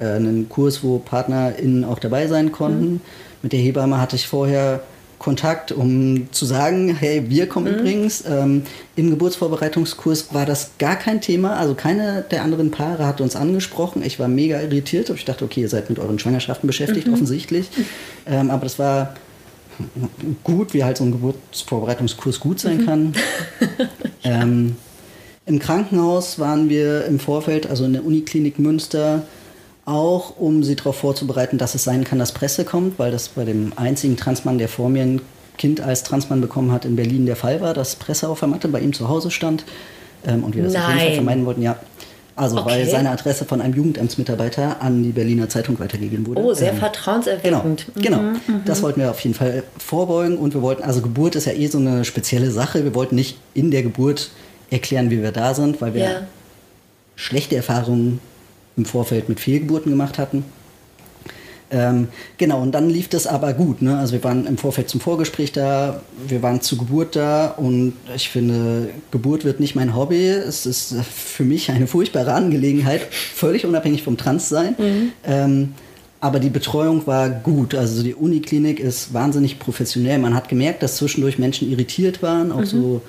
äh, 0.00 0.06
einen 0.06 0.48
Kurs, 0.48 0.82
wo 0.82 0.98
PartnerInnen 0.98 1.84
auch 1.84 1.98
dabei 1.98 2.26
sein 2.26 2.52
konnten. 2.52 2.94
Mhm. 2.94 3.00
Mit 3.42 3.52
der 3.52 3.60
Hebamme 3.60 4.00
hatte 4.00 4.16
ich 4.16 4.26
vorher 4.26 4.80
Kontakt, 5.18 5.72
um 5.72 6.28
zu 6.32 6.44
sagen, 6.44 6.94
hey, 6.94 7.30
wir 7.30 7.48
kommen 7.48 7.72
mhm. 7.72 7.78
übrigens. 7.78 8.24
Ähm, 8.28 8.62
Im 8.94 9.08
Geburtsvorbereitungskurs 9.08 10.34
war 10.34 10.44
das 10.44 10.72
gar 10.78 10.96
kein 10.96 11.22
Thema. 11.22 11.56
Also 11.56 11.74
keine 11.74 12.26
der 12.30 12.42
anderen 12.42 12.70
Paare 12.70 13.06
hat 13.06 13.22
uns 13.22 13.34
angesprochen. 13.34 14.02
Ich 14.04 14.18
war 14.20 14.28
mega 14.28 14.60
irritiert. 14.60 15.08
Ich 15.08 15.24
dachte, 15.24 15.46
okay, 15.46 15.62
ihr 15.62 15.70
seid 15.70 15.88
mit 15.88 15.98
euren 15.98 16.18
Schwangerschaften 16.18 16.66
beschäftigt, 16.66 17.06
mhm. 17.06 17.14
offensichtlich. 17.14 17.70
Ähm, 18.26 18.50
aber 18.50 18.64
das 18.64 18.78
war 18.78 19.14
gut, 20.42 20.74
wie 20.74 20.84
halt 20.84 20.98
so 20.98 21.04
ein 21.04 21.12
Geburtsvorbereitungskurs 21.12 22.40
gut 22.40 22.60
sein 22.60 22.82
mhm. 22.82 22.86
kann. 22.86 23.12
ähm, 24.24 24.76
Im 25.46 25.58
Krankenhaus 25.58 26.38
waren 26.38 26.68
wir 26.68 27.06
im 27.06 27.18
Vorfeld, 27.18 27.66
also 27.66 27.84
in 27.84 27.94
der 27.94 28.04
Uniklinik 28.04 28.58
Münster, 28.58 29.22
auch 29.86 30.38
um 30.38 30.62
sie 30.62 30.76
darauf 30.76 30.96
vorzubereiten, 30.96 31.58
dass 31.58 31.74
es 31.74 31.84
sein 31.84 32.04
kann, 32.04 32.18
dass 32.18 32.32
Presse 32.32 32.64
kommt, 32.64 32.98
weil 32.98 33.10
das 33.10 33.28
bei 33.28 33.44
dem 33.44 33.72
einzigen 33.76 34.16
Transmann, 34.16 34.58
der 34.58 34.68
vor 34.68 34.88
mir 34.88 35.02
ein 35.02 35.20
Kind 35.58 35.80
als 35.80 36.02
Transmann 36.02 36.40
bekommen 36.40 36.72
hat, 36.72 36.84
in 36.84 36.96
Berlin 36.96 37.26
der 37.26 37.36
Fall 37.36 37.60
war, 37.60 37.74
dass 37.74 37.96
Presse 37.96 38.28
auf 38.28 38.40
der 38.40 38.48
Matte 38.48 38.68
bei 38.68 38.80
ihm 38.80 38.92
zu 38.92 39.08
Hause 39.08 39.30
stand 39.30 39.64
ähm, 40.26 40.42
und 40.42 40.56
wir 40.56 40.64
das 40.64 40.72
Nein. 40.72 40.82
auf 40.82 40.90
jeden 40.90 41.00
Fall 41.00 41.14
vermeiden 41.14 41.46
wollten. 41.46 41.62
Ja, 41.62 41.76
also 42.36 42.58
okay. 42.58 42.70
weil 42.70 42.86
seine 42.88 43.10
Adresse 43.10 43.44
von 43.44 43.60
einem 43.60 43.74
Jugendamtsmitarbeiter 43.74 44.82
an 44.82 45.04
die 45.04 45.10
Berliner 45.10 45.48
Zeitung 45.48 45.78
weitergegeben 45.78 46.26
wurde. 46.26 46.40
Oh, 46.40 46.52
sehr 46.52 46.72
ähm, 46.72 46.78
vertrauenserweckend. 46.78 47.86
Genau, 47.94 48.18
genau. 48.18 48.18
Mhm, 48.22 48.62
das 48.64 48.82
wollten 48.82 49.00
wir 49.00 49.10
auf 49.10 49.20
jeden 49.20 49.34
Fall 49.34 49.62
vorbeugen 49.78 50.38
und 50.38 50.54
wir 50.54 50.62
wollten, 50.62 50.82
also 50.82 51.00
Geburt 51.00 51.36
ist 51.36 51.44
ja 51.44 51.52
eh 51.52 51.68
so 51.68 51.78
eine 51.78 52.04
spezielle 52.04 52.50
Sache. 52.50 52.82
Wir 52.82 52.94
wollten 52.94 53.14
nicht 53.14 53.38
in 53.52 53.70
der 53.70 53.82
Geburt 53.84 54.30
erklären, 54.70 55.10
wie 55.10 55.22
wir 55.22 55.30
da 55.30 55.54
sind, 55.54 55.80
weil 55.80 55.94
wir 55.94 56.02
ja. 56.02 56.10
schlechte 57.14 57.54
Erfahrungen 57.54 58.18
im 58.76 58.84
Vorfeld 58.84 59.28
mit 59.28 59.40
Fehlgeburten 59.40 59.90
gemacht 59.90 60.18
hatten. 60.18 60.44
Ähm, 61.70 62.08
genau, 62.38 62.62
und 62.62 62.72
dann 62.72 62.88
lief 62.88 63.08
das 63.08 63.26
aber 63.26 63.52
gut. 63.52 63.82
Ne? 63.82 63.98
Also 63.98 64.12
wir 64.12 64.22
waren 64.22 64.46
im 64.46 64.58
Vorfeld 64.58 64.88
zum 64.88 65.00
Vorgespräch 65.00 65.50
da, 65.50 66.02
wir 66.28 66.42
waren 66.42 66.60
zur 66.60 66.78
Geburt 66.78 67.16
da 67.16 67.48
und 67.48 67.94
ich 68.14 68.28
finde, 68.28 68.90
Geburt 69.10 69.44
wird 69.44 69.60
nicht 69.60 69.74
mein 69.74 69.96
Hobby. 69.96 70.28
Es 70.28 70.66
ist 70.66 70.94
für 71.02 71.44
mich 71.44 71.70
eine 71.70 71.86
furchtbare 71.86 72.32
Angelegenheit, 72.32 73.02
völlig 73.10 73.66
unabhängig 73.66 74.02
vom 74.02 74.16
Transsein. 74.16 74.76
Mhm. 74.78 75.12
Ähm, 75.26 75.74
aber 76.20 76.38
die 76.38 76.48
Betreuung 76.48 77.06
war 77.06 77.28
gut. 77.28 77.74
Also 77.74 78.02
die 78.02 78.14
Uniklinik 78.14 78.78
ist 78.78 79.12
wahnsinnig 79.12 79.58
professionell. 79.58 80.18
Man 80.18 80.34
hat 80.34 80.48
gemerkt, 80.48 80.82
dass 80.82 80.96
zwischendurch 80.96 81.38
Menschen 81.38 81.70
irritiert 81.70 82.22
waren. 82.22 82.52
Auch 82.52 82.60
mhm. 82.60 82.66
so, 82.66 83.02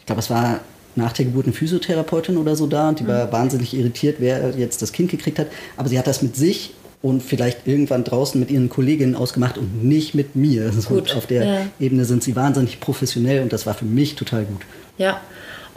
ich 0.00 0.06
glaube, 0.06 0.20
es 0.20 0.30
war 0.30 0.60
nach 0.96 1.12
der 1.12 1.26
Geburt 1.26 1.46
eine 1.46 1.52
Physiotherapeutin 1.52 2.36
oder 2.36 2.56
so 2.56 2.66
da 2.66 2.88
und 2.88 3.00
die 3.00 3.04
mhm. 3.04 3.08
war 3.08 3.32
wahnsinnig 3.32 3.74
irritiert, 3.74 4.16
wer 4.18 4.54
jetzt 4.56 4.82
das 4.82 4.92
Kind 4.92 5.10
gekriegt 5.10 5.38
hat. 5.38 5.48
Aber 5.76 5.88
sie 5.88 5.98
hat 5.98 6.06
das 6.06 6.22
mit 6.22 6.36
sich 6.36 6.72
und 7.02 7.22
vielleicht 7.22 7.66
irgendwann 7.66 8.04
draußen 8.04 8.40
mit 8.40 8.50
ihren 8.50 8.68
Kolleginnen 8.68 9.14
ausgemacht 9.14 9.58
und 9.58 9.84
nicht 9.84 10.14
mit 10.14 10.34
mir. 10.34 10.70
Gut. 10.88 11.14
auf 11.14 11.26
der 11.26 11.44
ja. 11.44 11.66
Ebene 11.78 12.04
sind 12.04 12.22
sie 12.22 12.34
wahnsinnig 12.34 12.80
professionell 12.80 13.42
und 13.42 13.52
das 13.52 13.66
war 13.66 13.74
für 13.74 13.84
mich 13.84 14.14
total 14.14 14.44
gut. 14.44 14.62
Ja, 14.98 15.20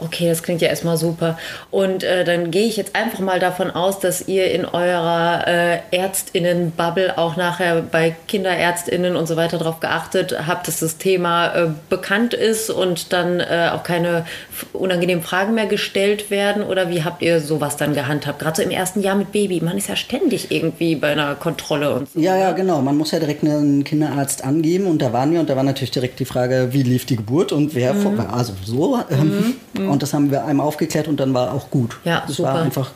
Okay, 0.00 0.28
das 0.28 0.42
klingt 0.42 0.62
ja 0.62 0.68
erstmal 0.68 0.96
super. 0.96 1.38
Und 1.70 2.02
äh, 2.02 2.24
dann 2.24 2.50
gehe 2.50 2.66
ich 2.66 2.76
jetzt 2.76 2.96
einfach 2.96 3.20
mal 3.20 3.38
davon 3.38 3.70
aus, 3.70 4.00
dass 4.00 4.26
ihr 4.28 4.50
in 4.50 4.64
eurer 4.64 5.46
äh, 5.46 5.78
Ärztinnen-Bubble 5.90 7.18
auch 7.18 7.36
nachher 7.36 7.82
bei 7.82 8.14
Kinderärztinnen 8.26 9.16
und 9.16 9.26
so 9.26 9.36
weiter 9.36 9.58
darauf 9.58 9.80
geachtet 9.80 10.34
habt, 10.46 10.68
dass 10.68 10.80
das 10.80 10.96
Thema 10.96 11.54
äh, 11.54 11.68
bekannt 11.88 12.34
ist 12.34 12.70
und 12.70 13.12
dann 13.12 13.40
äh, 13.40 13.70
auch 13.72 13.82
keine 13.82 14.24
unangenehmen 14.72 15.22
Fragen 15.22 15.54
mehr 15.54 15.66
gestellt 15.66 16.30
werden. 16.30 16.62
Oder 16.62 16.88
wie 16.88 17.04
habt 17.04 17.22
ihr 17.22 17.40
sowas 17.40 17.76
dann 17.76 17.94
gehandhabt? 17.94 18.38
Gerade 18.38 18.56
so 18.56 18.62
im 18.62 18.70
ersten 18.70 19.02
Jahr 19.02 19.16
mit 19.16 19.32
Baby. 19.32 19.60
Man 19.60 19.76
ist 19.76 19.88
ja 19.88 19.96
ständig 19.96 20.50
irgendwie 20.50 20.96
bei 20.96 21.12
einer 21.12 21.34
Kontrolle 21.34 21.94
und 21.94 22.10
so. 22.10 22.18
Ja, 22.18 22.36
ja, 22.36 22.52
genau. 22.52 22.80
Man 22.80 22.96
muss 22.96 23.10
ja 23.10 23.18
direkt 23.18 23.44
einen 23.44 23.84
Kinderarzt 23.84 24.44
angeben 24.44 24.86
und 24.86 25.02
da 25.02 25.12
waren 25.12 25.32
wir 25.32 25.40
und 25.40 25.50
da 25.50 25.56
war 25.56 25.62
natürlich 25.62 25.90
direkt 25.90 26.18
die 26.20 26.24
Frage, 26.24 26.68
wie 26.72 26.82
lief 26.82 27.04
die 27.04 27.16
Geburt 27.16 27.52
und 27.52 27.74
wer, 27.74 27.94
mhm. 27.94 28.16
vor, 28.16 28.32
also 28.32 28.54
so. 28.64 28.98
Ähm, 29.10 29.54
mhm. 29.74 29.88
Und 29.92 30.02
das 30.02 30.14
haben 30.14 30.30
wir 30.30 30.44
einmal 30.44 30.66
aufgeklärt 30.66 31.08
und 31.08 31.18
dann 31.18 31.34
war 31.34 31.52
auch 31.52 31.70
gut. 31.70 31.98
Ja, 32.04 32.24
es 32.28 32.36
super. 32.36 32.54
war 32.54 32.62
einfach, 32.62 32.90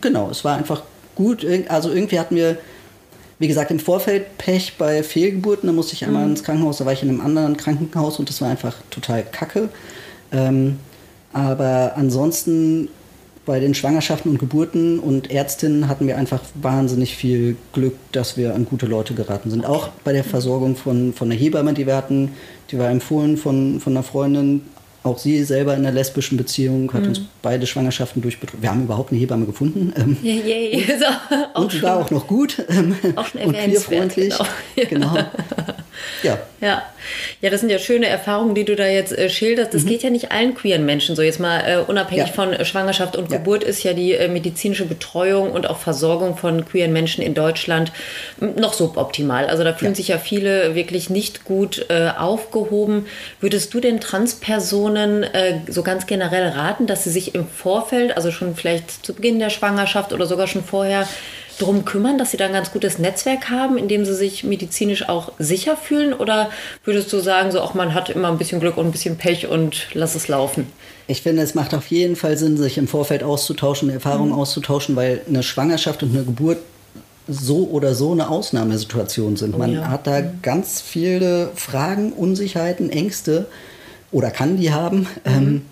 genau, 0.00 0.30
es 0.30 0.44
war 0.44 0.56
einfach 0.56 0.82
gut. 1.14 1.46
Also 1.68 1.90
irgendwie 1.90 2.18
hatten 2.18 2.36
wir, 2.36 2.56
wie 3.38 3.48
gesagt, 3.48 3.70
im 3.70 3.78
Vorfeld 3.78 4.38
Pech 4.38 4.74
bei 4.78 5.02
Fehlgeburten. 5.02 5.66
Da 5.66 5.72
musste 5.72 5.94
ich 5.94 6.04
einmal 6.04 6.24
mhm. 6.24 6.32
ins 6.32 6.42
Krankenhaus, 6.42 6.78
da 6.78 6.86
war 6.86 6.92
ich 6.92 7.02
in 7.02 7.08
einem 7.08 7.20
anderen 7.20 7.56
Krankenhaus 7.56 8.18
und 8.18 8.28
das 8.28 8.40
war 8.40 8.48
einfach 8.48 8.76
total 8.90 9.22
kacke. 9.22 9.68
Ähm, 10.32 10.78
aber 11.32 11.92
ansonsten 11.96 12.88
bei 13.46 13.58
den 13.58 13.74
Schwangerschaften 13.74 14.30
und 14.30 14.38
Geburten 14.38 14.98
und 14.98 15.30
Ärztinnen 15.30 15.88
hatten 15.88 16.06
wir 16.06 16.16
einfach 16.16 16.40
wahnsinnig 16.54 17.16
viel 17.16 17.56
Glück, 17.72 17.94
dass 18.12 18.36
wir 18.36 18.54
an 18.54 18.64
gute 18.64 18.86
Leute 18.86 19.14
geraten 19.14 19.50
sind. 19.50 19.64
Auch 19.64 19.88
bei 20.04 20.12
der 20.12 20.24
Versorgung 20.24 20.76
von, 20.76 21.12
von 21.14 21.30
der 21.30 21.38
Hebamme, 21.38 21.74
die 21.74 21.86
wir 21.86 21.96
hatten, 21.96 22.32
die 22.70 22.78
war 22.78 22.90
empfohlen 22.90 23.36
von, 23.36 23.80
von 23.80 23.94
einer 23.94 24.02
Freundin, 24.02 24.62
auch 25.02 25.18
sie 25.18 25.42
selber 25.44 25.74
in 25.74 25.80
einer 25.80 25.92
lesbischen 25.92 26.36
Beziehung, 26.36 26.92
hat 26.92 27.02
mhm. 27.02 27.08
uns 27.08 27.20
beide 27.42 27.66
Schwangerschaften 27.66 28.20
durchbetreut. 28.20 28.60
Wir 28.60 28.70
haben 28.70 28.84
überhaupt 28.84 29.12
eine 29.12 29.20
Hebamme 29.20 29.46
gefunden. 29.46 29.92
Ähm, 29.96 30.16
yeah, 30.22 30.44
yeah. 30.44 31.50
und, 31.54 31.62
und 31.64 31.72
sie 31.72 31.82
war 31.82 31.96
auch 31.96 32.10
noch 32.10 32.26
gut 32.26 32.62
ähm, 32.68 32.94
auch 33.16 33.34
und 33.34 33.52
queerfreundlich. 33.54 34.34
Genau. 34.88 35.14
genau. 35.14 35.30
Ja. 36.22 36.38
ja. 36.60 36.82
Ja, 37.40 37.50
das 37.50 37.60
sind 37.60 37.70
ja 37.70 37.78
schöne 37.78 38.06
Erfahrungen, 38.06 38.54
die 38.54 38.64
du 38.64 38.76
da 38.76 38.86
jetzt 38.86 39.16
äh, 39.16 39.30
schilderst. 39.30 39.72
Das 39.72 39.84
mhm. 39.84 39.88
geht 39.88 40.02
ja 40.02 40.10
nicht 40.10 40.32
allen 40.32 40.54
queeren 40.54 40.84
Menschen 40.84 41.16
so. 41.16 41.22
Jetzt 41.22 41.40
mal 41.40 41.60
äh, 41.60 41.78
unabhängig 41.78 42.28
ja. 42.28 42.32
von 42.32 42.52
äh, 42.52 42.64
Schwangerschaft 42.64 43.16
und 43.16 43.30
ja. 43.30 43.38
Geburt 43.38 43.64
ist 43.64 43.82
ja 43.82 43.92
die 43.92 44.12
äh, 44.12 44.28
medizinische 44.28 44.84
Betreuung 44.84 45.52
und 45.52 45.68
auch 45.68 45.78
Versorgung 45.78 46.36
von 46.36 46.64
queeren 46.64 46.92
Menschen 46.92 47.22
in 47.22 47.34
Deutschland 47.34 47.92
noch 48.40 48.74
suboptimal. 48.74 49.46
Also 49.46 49.64
da 49.64 49.72
fühlen 49.72 49.92
ja. 49.92 49.96
sich 49.96 50.08
ja 50.08 50.18
viele 50.18 50.74
wirklich 50.74 51.10
nicht 51.10 51.44
gut 51.44 51.86
äh, 51.88 52.10
aufgehoben. 52.16 53.06
Würdest 53.40 53.72
du 53.72 53.80
den 53.80 54.00
Transpersonen 54.00 55.22
äh, 55.22 55.60
so 55.68 55.82
ganz 55.82 56.06
generell 56.06 56.48
raten, 56.48 56.86
dass 56.86 57.04
sie 57.04 57.10
sich 57.10 57.34
im 57.34 57.46
Vorfeld, 57.46 58.16
also 58.16 58.30
schon 58.30 58.54
vielleicht 58.54 59.04
zu 59.04 59.14
Beginn 59.14 59.38
der 59.38 59.50
Schwangerschaft 59.50 60.12
oder 60.12 60.26
sogar 60.26 60.46
schon 60.46 60.62
vorher, 60.62 61.08
darum 61.60 61.84
kümmern, 61.84 62.18
dass 62.18 62.30
sie 62.30 62.36
da 62.36 62.46
ein 62.46 62.52
ganz 62.52 62.72
gutes 62.72 62.98
Netzwerk 62.98 63.50
haben, 63.50 63.78
in 63.78 63.88
dem 63.88 64.04
sie 64.04 64.14
sich 64.14 64.44
medizinisch 64.44 65.08
auch 65.08 65.32
sicher 65.38 65.76
fühlen? 65.76 66.12
Oder 66.12 66.50
würdest 66.84 67.12
du 67.12 67.20
sagen, 67.20 67.52
so 67.52 67.60
auch 67.60 67.74
man 67.74 67.94
hat 67.94 68.10
immer 68.10 68.28
ein 68.28 68.38
bisschen 68.38 68.60
Glück 68.60 68.76
und 68.76 68.86
ein 68.86 68.92
bisschen 68.92 69.16
Pech 69.16 69.46
und 69.48 69.88
lass 69.94 70.14
es 70.14 70.28
laufen? 70.28 70.66
Ich 71.06 71.22
finde, 71.22 71.42
es 71.42 71.54
macht 71.54 71.74
auf 71.74 71.86
jeden 71.88 72.16
Fall 72.16 72.36
Sinn, 72.36 72.56
sich 72.56 72.78
im 72.78 72.88
Vorfeld 72.88 73.22
auszutauschen, 73.22 73.90
Erfahrungen 73.90 74.30
mhm. 74.30 74.38
auszutauschen, 74.38 74.96
weil 74.96 75.22
eine 75.28 75.42
Schwangerschaft 75.42 76.02
und 76.02 76.14
eine 76.14 76.24
Geburt 76.24 76.58
so 77.26 77.68
oder 77.68 77.94
so 77.94 78.12
eine 78.12 78.28
Ausnahmesituation 78.28 79.36
sind. 79.36 79.54
Oh, 79.54 79.58
Man 79.58 79.72
ja. 79.72 79.88
hat 79.88 80.06
da 80.06 80.20
mhm. 80.20 80.42
ganz 80.42 80.80
viele 80.80 81.50
Fragen, 81.54 82.12
Unsicherheiten, 82.12 82.90
Ängste 82.90 83.46
oder 84.12 84.30
kann 84.30 84.56
die 84.56 84.72
haben. 84.72 85.00
Mhm. 85.00 85.06
Ähm, 85.24 85.62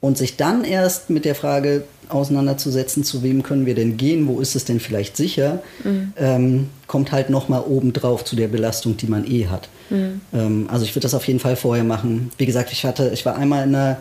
und 0.00 0.18
sich 0.18 0.36
dann 0.36 0.64
erst 0.64 1.08
mit 1.08 1.24
der 1.24 1.34
Frage 1.34 1.84
auseinanderzusetzen, 2.08 3.04
zu 3.04 3.22
wem 3.22 3.42
können 3.42 3.66
wir 3.66 3.74
denn 3.74 3.96
gehen, 3.96 4.26
wo 4.26 4.40
ist 4.40 4.56
es 4.56 4.64
denn 4.64 4.80
vielleicht 4.80 5.16
sicher, 5.16 5.62
mhm. 5.82 6.12
ähm, 6.16 6.68
kommt 6.86 7.12
halt 7.12 7.30
nochmal 7.30 7.62
obendrauf 7.66 8.24
zu 8.24 8.36
der 8.36 8.48
Belastung, 8.48 8.96
die 8.96 9.06
man 9.06 9.26
eh 9.30 9.46
hat. 9.46 9.68
Mhm. 9.90 10.20
Ähm, 10.32 10.68
also 10.70 10.84
ich 10.84 10.92
würde 10.92 11.04
das 11.04 11.14
auf 11.14 11.26
jeden 11.26 11.40
Fall 11.40 11.56
vorher 11.56 11.84
machen. 11.84 12.30
Wie 12.38 12.46
gesagt, 12.46 12.72
ich 12.72 12.84
hatte, 12.84 13.10
ich 13.12 13.24
war 13.24 13.36
einmal 13.36 13.66
in 13.66 13.74
einer, 13.74 13.98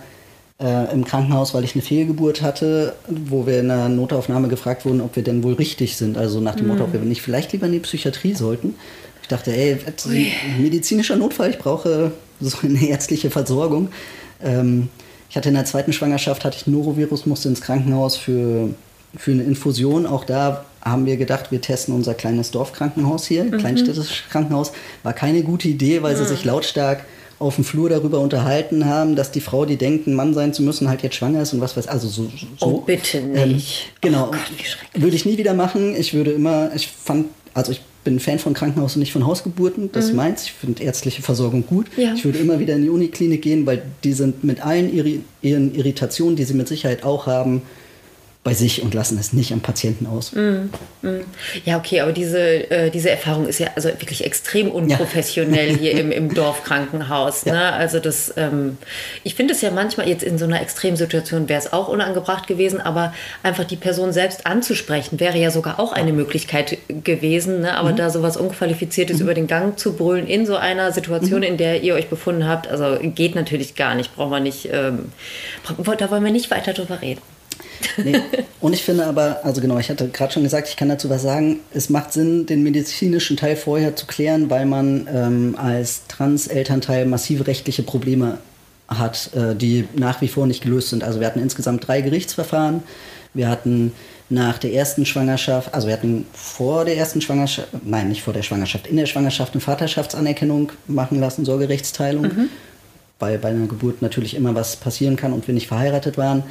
äh, 0.59 0.93
im 0.93 1.05
Krankenhaus, 1.05 1.53
weil 1.53 1.63
ich 1.63 1.75
eine 1.75 1.81
Fehlgeburt 1.81 2.41
hatte, 2.41 2.95
wo 3.07 3.45
wir 3.45 3.59
in 3.59 3.71
einer 3.71 3.89
Notaufnahme 3.89 4.47
gefragt 4.47 4.85
wurden, 4.85 5.01
ob 5.01 5.15
wir 5.15 5.23
denn 5.23 5.43
wohl 5.43 5.53
richtig 5.53 5.97
sind. 5.97 6.17
Also 6.17 6.39
nach 6.39 6.55
dem 6.55 6.65
mhm. 6.65 6.73
Motto, 6.73 6.85
ob 6.85 6.93
wir 6.93 6.99
nicht 6.99 7.21
vielleicht 7.21 7.53
lieber 7.53 7.65
in 7.67 7.73
die 7.73 7.79
Psychiatrie 7.79 8.33
sollten. 8.33 8.75
Ich 9.21 9.29
dachte, 9.29 9.55
ey, 9.55 9.77
medizinischer 10.59 11.15
Notfall, 11.15 11.49
ich 11.49 11.57
brauche 11.57 12.11
so 12.41 12.57
eine 12.61 12.85
ärztliche 12.87 13.29
Versorgung. 13.31 13.89
Ähm, 14.43 14.89
ich 15.33 15.37
hatte 15.37 15.49
in 15.49 15.55
der 15.55 15.65
zweiten 15.65 15.93
Schwangerschaft 15.93 16.45
hatte 16.45 16.57
ich 16.57 16.67
Norovirus, 16.67 17.25
musste 17.25 17.49
ins 17.49 17.59
Krankenhaus 17.59 18.15
für, 18.15 18.69
für 19.17 19.31
eine 19.31 19.41
Infusion. 19.41 20.05
Auch 20.05 20.25
da 20.25 20.63
haben 20.79 21.07
wir 21.07 21.17
gedacht, 21.17 21.51
wir 21.51 21.59
testen 21.59 21.95
unser 21.95 22.13
kleines 22.13 22.51
Dorfkrankenhaus 22.51 23.25
hier, 23.25 23.45
mhm. 23.45 23.57
kleinstädtisches 23.57 24.11
Krankenhaus. 24.29 24.73
War 25.01 25.13
keine 25.13 25.41
gute 25.41 25.67
Idee, 25.69 26.03
weil 26.03 26.13
mhm. 26.13 26.19
sie 26.19 26.25
sich 26.25 26.45
lautstark 26.45 27.05
auf 27.39 27.55
dem 27.55 27.63
Flur 27.63 27.89
darüber 27.89 28.19
unterhalten 28.19 28.85
haben, 28.85 29.15
dass 29.15 29.31
die 29.31 29.41
Frau, 29.41 29.65
die 29.65 29.77
denkt, 29.77 30.05
ein 30.05 30.13
Mann 30.13 30.35
sein 30.35 30.53
zu 30.53 30.61
müssen, 30.61 30.87
halt 30.87 31.01
jetzt 31.01 31.15
schwanger 31.15 31.41
ist 31.41 31.51
und 31.51 31.61
was 31.61 31.75
weiß 31.75 31.87
Also 31.87 32.09
so. 32.09 32.31
so. 32.59 32.67
Oh, 32.67 32.81
bitte 32.81 33.17
ähm, 33.17 33.53
nicht. 33.53 33.87
Ähm, 33.87 34.11
genau. 34.11 34.27
Oh 34.27 34.31
Gott, 34.33 34.51
würde 34.93 35.15
ich 35.15 35.25
nie 35.25 35.39
wieder 35.39 35.55
machen. 35.55 35.95
Ich 35.95 36.13
würde 36.13 36.29
immer, 36.29 36.69
ich 36.75 36.89
fand, 36.89 37.25
also 37.55 37.71
ich 37.71 37.81
bin 38.03 38.19
Fan 38.19 38.39
von 38.39 38.53
Krankenhaus 38.53 38.95
und 38.95 38.99
nicht 38.99 39.13
von 39.13 39.25
Hausgeburten. 39.25 39.91
Das 39.91 40.09
mhm. 40.09 40.17
meins. 40.17 40.43
Ich 40.43 40.53
finde 40.53 40.83
ärztliche 40.83 41.21
Versorgung 41.21 41.65
gut. 41.65 41.87
Ja. 41.97 42.13
Ich 42.13 42.25
würde 42.25 42.39
immer 42.39 42.59
wieder 42.59 42.75
in 42.75 42.83
die 42.83 42.89
Uniklinik 42.89 43.41
gehen, 43.41 43.65
weil 43.65 43.83
die 44.03 44.13
sind 44.13 44.43
mit 44.43 44.65
allen 44.65 45.23
ihren 45.41 45.75
Irritationen, 45.75 46.35
die 46.35 46.43
sie 46.43 46.53
mit 46.53 46.67
Sicherheit 46.67 47.03
auch 47.03 47.27
haben, 47.27 47.61
bei 48.43 48.53
sich 48.53 48.81
und 48.81 48.93
lassen 48.93 49.17
es 49.17 49.31
nicht 49.31 49.53
am 49.53 49.61
Patienten 49.61 50.05
aus. 50.05 50.33
Mm, 50.33 50.69
mm. 51.01 51.21
Ja, 51.63 51.77
okay, 51.77 52.01
aber 52.01 52.11
diese, 52.11 52.69
äh, 52.69 52.89
diese 52.89 53.09
Erfahrung 53.09 53.47
ist 53.47 53.59
ja 53.59 53.69
also 53.75 53.87
wirklich 53.87 54.25
extrem 54.25 54.69
unprofessionell 54.69 55.71
ja. 55.71 55.77
hier 55.79 55.91
im, 55.93 56.11
im 56.11 56.33
Dorfkrankenhaus. 56.33 57.45
Ja. 57.45 57.53
Ne? 57.53 57.73
Also 57.73 57.99
das, 57.99 58.33
ähm, 58.35 58.77
ich 59.23 59.35
finde 59.35 59.53
es 59.53 59.61
ja 59.61 59.71
manchmal 59.71 60.09
jetzt 60.09 60.23
in 60.23 60.37
so 60.37 60.43
einer 60.43 60.61
Extremsituation 60.61 61.47
wäre 61.47 61.59
es 61.59 61.71
auch 61.71 61.87
unangebracht 61.87 62.45
gewesen, 62.47 62.81
aber 62.81 63.13
einfach 63.43 63.63
die 63.63 63.77
Person 63.77 64.11
selbst 64.11 64.45
anzusprechen 64.45 65.21
wäre 65.21 65.37
ja 65.37 65.49
sogar 65.49 65.79
auch 65.79 65.93
eine 65.93 66.11
Möglichkeit 66.11 66.79
gewesen. 66.89 67.61
Ne? 67.61 67.77
Aber 67.77 67.93
mhm. 67.93 67.97
da 67.97 68.09
sowas 68.09 68.35
Unqualifiziertes 68.35 69.17
mhm. 69.17 69.23
über 69.23 69.33
den 69.35 69.47
Gang 69.47 69.79
zu 69.79 69.93
brüllen 69.93 70.27
in 70.27 70.45
so 70.45 70.57
einer 70.57 70.91
Situation, 70.91 71.39
mhm. 71.39 71.47
in 71.47 71.57
der 71.57 71.81
ihr 71.81 71.95
euch 71.95 72.09
befunden 72.09 72.45
habt, 72.45 72.67
also 72.67 72.97
geht 73.01 73.35
natürlich 73.35 73.75
gar 73.75 73.95
nicht, 73.95 74.13
braucht 74.17 74.31
man 74.31 74.43
nicht, 74.43 74.67
ähm, 74.69 75.13
da 75.97 76.11
wollen 76.11 76.25
wir 76.25 76.31
nicht 76.31 76.51
weiter 76.51 76.73
drüber 76.73 77.01
reden. 77.01 77.21
Nee. 77.97 78.19
Und 78.59 78.73
ich 78.73 78.83
finde 78.83 79.05
aber, 79.05 79.41
also 79.43 79.61
genau, 79.61 79.77
ich 79.77 79.89
hatte 79.89 80.07
gerade 80.07 80.33
schon 80.33 80.43
gesagt, 80.43 80.67
ich 80.69 80.77
kann 80.77 80.89
dazu 80.89 81.09
was 81.09 81.21
sagen. 81.21 81.59
Es 81.73 81.89
macht 81.89 82.13
Sinn, 82.13 82.45
den 82.45 82.63
medizinischen 82.63 83.37
Teil 83.37 83.55
vorher 83.55 83.95
zu 83.95 84.05
klären, 84.05 84.49
weil 84.49 84.65
man 84.65 85.07
ähm, 85.13 85.55
als 85.57 86.07
Trans-Elternteil 86.07 87.05
massive 87.05 87.47
rechtliche 87.47 87.83
Probleme 87.83 88.37
hat, 88.87 89.31
äh, 89.35 89.55
die 89.55 89.87
nach 89.95 90.21
wie 90.21 90.27
vor 90.27 90.47
nicht 90.47 90.63
gelöst 90.63 90.89
sind. 90.89 91.03
Also 91.03 91.19
wir 91.19 91.27
hatten 91.27 91.41
insgesamt 91.41 91.87
drei 91.87 92.01
Gerichtsverfahren. 92.01 92.83
Wir 93.33 93.49
hatten 93.49 93.91
nach 94.29 94.57
der 94.57 94.73
ersten 94.73 95.05
Schwangerschaft, 95.05 95.73
also 95.73 95.87
wir 95.87 95.93
hatten 95.93 96.25
vor 96.33 96.85
der 96.85 96.97
ersten 96.97 97.21
Schwangerschaft, 97.21 97.67
nein, 97.83 98.09
nicht 98.09 98.23
vor 98.23 98.33
der 98.33 98.41
Schwangerschaft, 98.41 98.87
in 98.87 98.97
der 98.97 99.05
Schwangerschaft 99.05 99.53
eine 99.53 99.61
Vaterschaftsanerkennung 99.61 100.71
machen 100.87 101.19
lassen, 101.19 101.45
Sorgerechtsteilung, 101.45 102.23
mhm. 102.23 102.49
weil 103.19 103.37
bei 103.37 103.49
einer 103.49 103.67
Geburt 103.67 104.01
natürlich 104.01 104.35
immer 104.35 104.55
was 104.55 104.75
passieren 104.75 105.15
kann 105.15 105.33
und 105.33 105.47
wir 105.47 105.53
nicht 105.53 105.67
verheiratet 105.67 106.17
waren. 106.17 106.43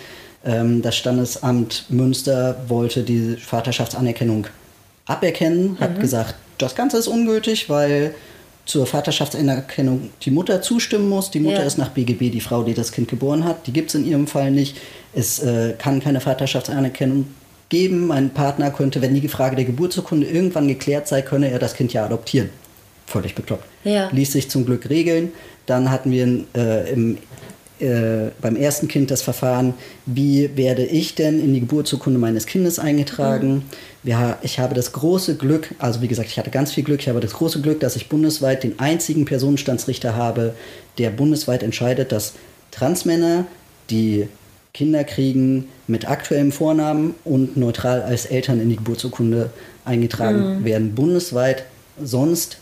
Ähm, 0.45 0.83
das 0.83 0.97
Standesamt 0.97 1.85
Münster 1.89 2.57
wollte 2.69 3.03
die 3.03 3.37
Vaterschaftsanerkennung 3.37 4.47
aberkennen, 5.07 5.77
hat 5.81 5.97
mhm. 5.97 6.01
gesagt, 6.01 6.35
das 6.59 6.75
Ganze 6.75 6.99
ist 6.99 7.09
ungültig, 7.09 7.69
weil 7.69 8.15
zur 8.65 8.87
Vaterschaftsanerkennung 8.87 10.11
die 10.23 10.31
Mutter 10.31 10.63
zustimmen 10.63 11.09
muss. 11.09 11.31
Die 11.31 11.41
Mutter 11.41 11.61
ja. 11.61 11.67
ist 11.67 11.79
nach 11.79 11.89
BGB 11.89 12.31
die 12.31 12.41
Frau, 12.41 12.63
die 12.63 12.75
das 12.75 12.93
Kind 12.93 13.09
geboren 13.09 13.45
hat. 13.45 13.67
Die 13.67 13.73
gibt 13.73 13.89
es 13.89 13.97
in 13.97 14.07
ihrem 14.07 14.27
Fall 14.27 14.51
nicht. 14.51 14.77
Es 15.13 15.41
äh, 15.41 15.75
kann 15.77 16.01
keine 16.01 16.21
Vaterschaftsanerkennung 16.21 17.27
geben. 17.69 18.07
Mein 18.07 18.31
Partner 18.31 18.71
könnte, 18.71 19.03
wenn 19.03 19.15
die 19.15 19.29
Frage 19.29 19.57
der 19.57 19.65
Geburtsurkunde 19.65 20.27
irgendwann 20.27 20.69
geklärt 20.69 21.09
sei, 21.09 21.23
könne 21.23 21.51
er 21.51 21.59
das 21.59 21.75
Kind 21.75 21.93
ja 21.93 22.05
adoptieren. 22.05 22.51
Völlig 23.07 23.35
bekloppt. 23.35 23.65
Ja. 23.85 24.09
Ließ 24.13 24.33
sich 24.33 24.49
zum 24.49 24.65
Glück 24.65 24.89
regeln. 24.89 25.33
Dann 25.67 25.91
hatten 25.91 26.13
wir 26.13 26.45
äh, 26.55 26.93
im, 26.93 27.19
äh, 27.83 28.31
beim 28.41 28.55
ersten 28.55 28.87
Kind 28.87 29.11
das 29.11 29.23
Verfahren, 29.23 29.75
wie 30.07 30.57
werde 30.57 30.85
ich 30.85 31.15
denn 31.15 31.43
in 31.43 31.53
die 31.53 31.61
Geburtsurkunde 31.61 32.19
meines 32.19 32.47
Kindes 32.47 32.79
eingetragen. 32.79 33.55
Mhm. 33.55 33.63
Wir, 34.05 34.39
ich 34.43 34.61
habe 34.61 34.75
das 34.75 34.93
große 34.93 35.37
Glück, 35.37 35.75
also 35.79 36.01
wie 36.01 36.09
gesagt, 36.09 36.29
ich 36.29 36.39
hatte 36.39 36.51
ganz 36.51 36.73
viel 36.73 36.85
Glück, 36.85 37.01
ich 37.01 37.09
habe 37.09 37.21
das 37.21 37.33
große 37.33 37.61
Glück, 37.61 37.81
dass 37.81 37.97
ich 37.97 38.09
bundesweit 38.09 38.63
den 38.63 38.79
einzigen 38.79 39.25
Personenstandsrichter 39.25 40.15
habe, 40.15 40.55
der 40.99 41.11
bundesweit 41.11 41.63
entscheidet, 41.63 42.13
dass 42.13 42.35
Transmänner, 42.71 43.47
die 43.91 44.29
Kinder 44.73 45.03
kriegen, 45.03 45.69
mit 45.87 46.09
aktuellem 46.09 46.53
Vornamen 46.53 47.15
und 47.25 47.57
neutral 47.57 48.03
als 48.03 48.27
Eltern 48.27 48.61
in 48.61 48.71
die 48.71 48.77
Geburtsurkunde 48.77 49.51
eingetragen 49.85 50.61
mhm. 50.61 50.65
werden, 50.65 50.95
bundesweit. 50.95 51.65
Sonst 52.03 52.59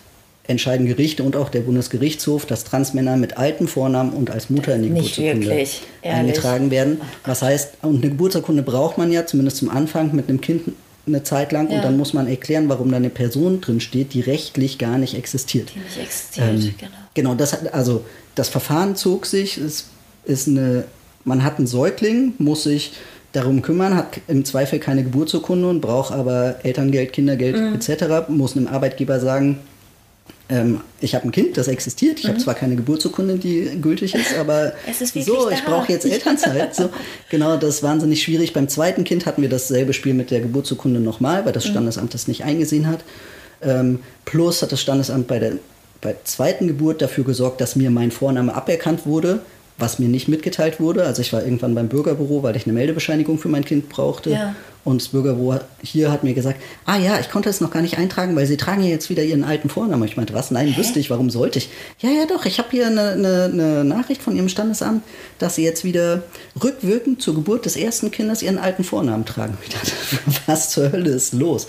entscheiden 0.47 0.87
Gerichte 0.87 1.23
und 1.23 1.37
auch 1.37 1.49
der 1.49 1.61
Bundesgerichtshof, 1.61 2.45
dass 2.47 2.65
Transmänner 2.65 3.17
mit 3.17 3.37
altem 3.37 3.69
Vornamen 3.69 4.13
und 4.13 4.31
als 4.31 4.51
Mutter 4.51 4.75
in 4.75 4.83
die 4.83 4.91
Nicht 4.91 5.17
Geburtsurkunde 5.17 5.47
wirklich, 5.47 5.83
eingetragen 6.03 6.71
werden. 6.71 7.01
Was 7.25 7.43
heißt, 7.43 7.75
und 7.83 8.03
eine 8.03 8.11
Geburtsurkunde 8.11 8.63
braucht 8.63 8.99
man 8.99 9.13
ja, 9.13 9.27
zumindest 9.27 9.59
zum 9.59 9.71
Anfang, 9.71 10.15
mit 10.15 10.29
einem 10.29 10.41
Kind 10.41 10.73
eine 11.07 11.23
Zeit 11.23 11.53
lang. 11.53 11.71
Ja. 11.71 11.77
Und 11.77 11.85
dann 11.85 11.97
muss 11.97 12.13
man 12.13 12.27
erklären, 12.27 12.69
warum 12.69 12.91
da 12.91 12.97
eine 12.97 13.11
Person 13.11 13.61
drin 13.61 13.81
steht, 13.81 14.15
die 14.15 14.21
rechtlich 14.21 14.79
gar 14.79 14.99
nicht 14.99 15.15
existiert. 15.15 15.73
Die 15.75 15.79
nicht 15.79 15.99
existiert, 15.99 16.49
ähm, 16.49 16.75
genau. 16.79 16.91
Genau, 17.15 17.35
das 17.35 17.53
hat, 17.53 17.73
also 17.75 18.05
das 18.35 18.49
Verfahren 18.49 18.97
zog 18.97 19.27
sich, 19.27 19.59
es 19.59 19.87
ist 20.25 20.49
eine, 20.49 20.85
man 21.25 21.45
hat 21.45 21.59
einen 21.59 21.67
Säugling, 21.67 22.35
muss 22.39 22.65
sich 22.65 22.93
darum 23.33 23.63
kümmern, 23.63 23.95
hat 23.95 24.21
im 24.29 24.45
Zweifel 24.45 24.79
keine 24.79 25.05
Geburtsurkunde 25.05 25.69
und 25.69 25.81
braucht 25.81 26.13
aber 26.13 26.57
Elterngeld, 26.63 27.13
Kindergeld 27.13 27.57
mhm. 27.57 27.75
etc., 27.75 28.29
muss 28.29 28.57
einem 28.57 28.67
Arbeitgeber 28.67 29.21
sagen, 29.21 29.59
ähm, 30.49 30.81
ich 31.01 31.15
habe 31.15 31.27
ein 31.29 31.33
Kind, 31.33 31.57
das 31.57 31.69
existiert. 31.69 32.19
Ich 32.19 32.25
mhm. 32.25 32.31
habe 32.31 32.41
zwar 32.41 32.55
keine 32.55 32.77
Geburtsurkunde, 32.77 33.37
die 33.37 33.81
gültig 33.81 34.15
ist, 34.15 34.37
aber 34.39 34.73
ist 34.89 35.15
so, 35.25 35.51
ich 35.51 35.65
brauche 35.65 35.93
jetzt 35.93 36.05
Elternzeit. 36.05 36.75
so, 36.75 36.91
genau, 37.31 37.57
das 37.57 37.77
ist 37.77 37.83
wahnsinnig 37.83 38.23
schwierig. 38.23 38.53
Beim 38.53 38.69
zweiten 38.69 39.05
Kind 39.05 39.27
hatten 39.27 39.43
wir 39.43 39.49
dasselbe 39.49 39.93
Spiel 39.93 40.15
mit 40.15 40.31
der 40.31 40.41
Geburtsurkunde 40.41 41.01
nochmal, 41.01 41.45
weil 41.45 41.53
das 41.53 41.67
mhm. 41.67 41.71
Standesamt 41.71 42.15
das 42.15 42.29
nicht 42.29 42.45
eingesehen 42.45 42.87
hat. 42.89 43.05
Ähm, 43.63 44.01
plus 44.25 44.63
hat 44.63 44.73
das 44.73 44.81
Standesamt 44.81 45.29
bei 45.29 45.39
der, 45.39 45.53
bei 46.01 46.13
der 46.13 46.25
zweiten 46.25 46.67
Geburt 46.67 47.01
dafür 47.03 47.25
gesorgt, 47.25 47.61
dass 47.61 47.77
mir 47.77 47.91
mein 47.91 48.11
Vorname 48.11 48.55
aberkannt 48.55 49.07
wurde 49.07 49.41
was 49.81 49.99
mir 49.99 50.09
nicht 50.09 50.29
mitgeteilt 50.29 50.81
wurde. 50.81 51.05
Also 51.05 51.23
ich 51.23 51.33
war 51.33 51.43
irgendwann 51.43 51.75
beim 51.75 51.89
Bürgerbüro, 51.89 52.43
weil 52.43 52.57
ich 52.57 52.65
eine 52.65 52.73
Meldebescheinigung 52.73 53.39
für 53.39 53.49
mein 53.49 53.65
Kind 53.65 53.89
brauchte. 53.89 54.31
Ja. 54.31 54.55
Und 54.83 55.03
das 55.03 55.09
Bürgerbüro 55.09 55.59
hier 55.83 56.11
hat 56.11 56.25
mir 56.25 56.33
gesagt, 56.33 56.61
ah 56.87 56.97
ja, 56.97 57.21
ich 57.21 57.31
konnte 57.31 57.51
es 57.51 57.61
noch 57.61 57.71
gar 57.71 57.83
nicht 57.83 57.99
eintragen, 57.99 58.35
weil 58.35 58.47
Sie 58.47 58.57
tragen 58.57 58.83
ja 58.83 58.89
jetzt 58.89 59.11
wieder 59.11 59.23
Ihren 59.23 59.45
alten 59.45 59.69
Vornamen. 59.69 60.05
Ich 60.05 60.17
meinte, 60.17 60.33
was? 60.33 60.51
Nein, 60.51 60.69
Hä? 60.69 60.81
wüsste 60.81 60.99
ich, 60.99 61.11
warum 61.11 61.29
sollte 61.29 61.59
ich? 61.59 61.69
Ja, 61.99 62.11
ja, 62.11 62.25
doch, 62.27 62.47
ich 62.47 62.59
habe 62.59 62.69
hier 62.71 62.87
eine, 62.87 63.11
eine, 63.11 63.45
eine, 63.45 63.85
Nachricht 63.85 64.23
von 64.23 64.35
Ihrem 64.35 64.49
Standesamt, 64.49 65.03
dass 65.39 65.57
Sie 65.57 65.65
jetzt 65.65 65.85
wieder 65.85 66.23
rückwirkend 66.63 67.21
zur 67.21 67.35
Geburt 67.35 67.67
des 67.67 67.77
ersten 67.77 68.11
Kindes 68.11 68.43
Ihren 68.43 68.59
alten 68.59 68.85
Vornamen 68.85 69.25
tragen. 69.25 69.59
Ich 69.63 69.75
dachte, 69.75 69.93
was 70.47 70.71
zur 70.71 70.93
Hölle 70.93 71.11
ist 71.11 71.35
los? 71.35 71.67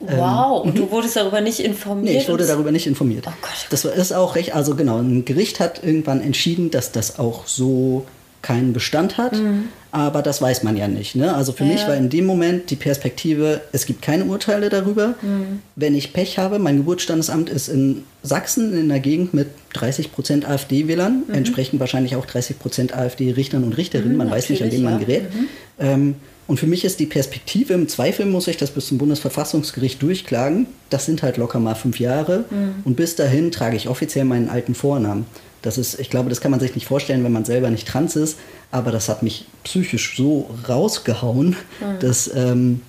Wow, 0.00 0.64
ähm, 0.64 0.70
und 0.70 0.78
du 0.78 0.90
wurdest 0.90 1.16
darüber 1.16 1.40
nicht 1.40 1.60
informiert? 1.60 2.14
Nee, 2.14 2.20
ich 2.20 2.28
wurde 2.28 2.46
darüber 2.46 2.70
nicht 2.70 2.86
informiert. 2.86 3.24
Oh 3.26 3.32
Gott. 3.40 3.66
Das 3.70 3.84
ist 3.84 4.12
auch 4.12 4.34
recht, 4.34 4.54
also 4.54 4.74
genau, 4.74 4.98
ein 4.98 5.24
Gericht 5.24 5.60
hat 5.60 5.82
irgendwann 5.82 6.20
entschieden, 6.20 6.70
dass 6.70 6.92
das 6.92 7.18
auch 7.18 7.46
so 7.46 8.06
keinen 8.46 8.72
Bestand 8.72 9.18
hat, 9.18 9.32
mhm. 9.32 9.70
aber 9.90 10.22
das 10.22 10.40
weiß 10.40 10.62
man 10.62 10.76
ja 10.76 10.86
nicht. 10.86 11.16
Ne? 11.16 11.34
Also 11.34 11.50
für 11.50 11.64
ja. 11.64 11.72
mich 11.72 11.86
war 11.88 11.96
in 11.96 12.10
dem 12.10 12.26
Moment 12.26 12.70
die 12.70 12.76
Perspektive, 12.76 13.60
es 13.72 13.86
gibt 13.86 14.02
keine 14.02 14.24
Urteile 14.26 14.68
darüber. 14.68 15.14
Mhm. 15.20 15.62
Wenn 15.74 15.96
ich 15.96 16.12
Pech 16.12 16.38
habe, 16.38 16.60
mein 16.60 16.76
Geburtsstandesamt 16.76 17.50
ist 17.50 17.66
in 17.66 18.04
Sachsen 18.22 18.78
in 18.78 18.88
der 18.88 19.00
Gegend 19.00 19.34
mit 19.34 19.48
30 19.72 20.12
Prozent 20.12 20.48
AfD-Wählern, 20.48 21.24
mhm. 21.26 21.34
entsprechend 21.34 21.80
wahrscheinlich 21.80 22.14
auch 22.14 22.24
30 22.24 22.60
Prozent 22.60 22.96
AfD-Richtern 22.96 23.64
und 23.64 23.72
Richterinnen, 23.76 24.12
mhm, 24.12 24.18
man 24.18 24.30
weiß 24.30 24.50
nicht, 24.50 24.62
an 24.62 24.70
wen 24.70 24.82
man 24.84 25.00
gerät. 25.00 25.34
Mhm. 25.34 25.48
Ähm, 25.80 26.14
und 26.46 26.60
für 26.60 26.66
mich 26.66 26.84
ist 26.84 27.00
die 27.00 27.06
Perspektive, 27.06 27.74
im 27.74 27.88
Zweifel 27.88 28.24
muss 28.24 28.46
ich 28.46 28.56
das 28.56 28.70
bis 28.70 28.86
zum 28.86 28.98
Bundesverfassungsgericht 28.98 30.00
durchklagen. 30.00 30.66
Das 30.90 31.04
sind 31.04 31.22
halt 31.22 31.38
locker 31.38 31.58
mal 31.58 31.74
fünf 31.74 31.98
Jahre. 31.98 32.44
Mhm. 32.50 32.74
Und 32.84 32.96
bis 32.96 33.16
dahin 33.16 33.50
trage 33.50 33.76
ich 33.76 33.88
offiziell 33.88 34.24
meinen 34.24 34.48
alten 34.48 34.74
Vornamen. 34.74 35.26
Das 35.62 35.76
ist, 35.76 35.98
ich 35.98 36.08
glaube, 36.08 36.28
das 36.28 36.40
kann 36.40 36.52
man 36.52 36.60
sich 36.60 36.76
nicht 36.76 36.86
vorstellen, 36.86 37.24
wenn 37.24 37.32
man 37.32 37.44
selber 37.44 37.70
nicht 37.70 37.88
trans 37.88 38.14
ist. 38.14 38.38
Aber 38.70 38.92
das 38.92 39.08
hat 39.08 39.24
mich 39.24 39.46
psychisch 39.64 40.16
so 40.16 40.48
rausgehauen, 40.68 41.56
mhm. 41.80 41.98
dass, 42.00 42.30
ähm, 42.32 42.82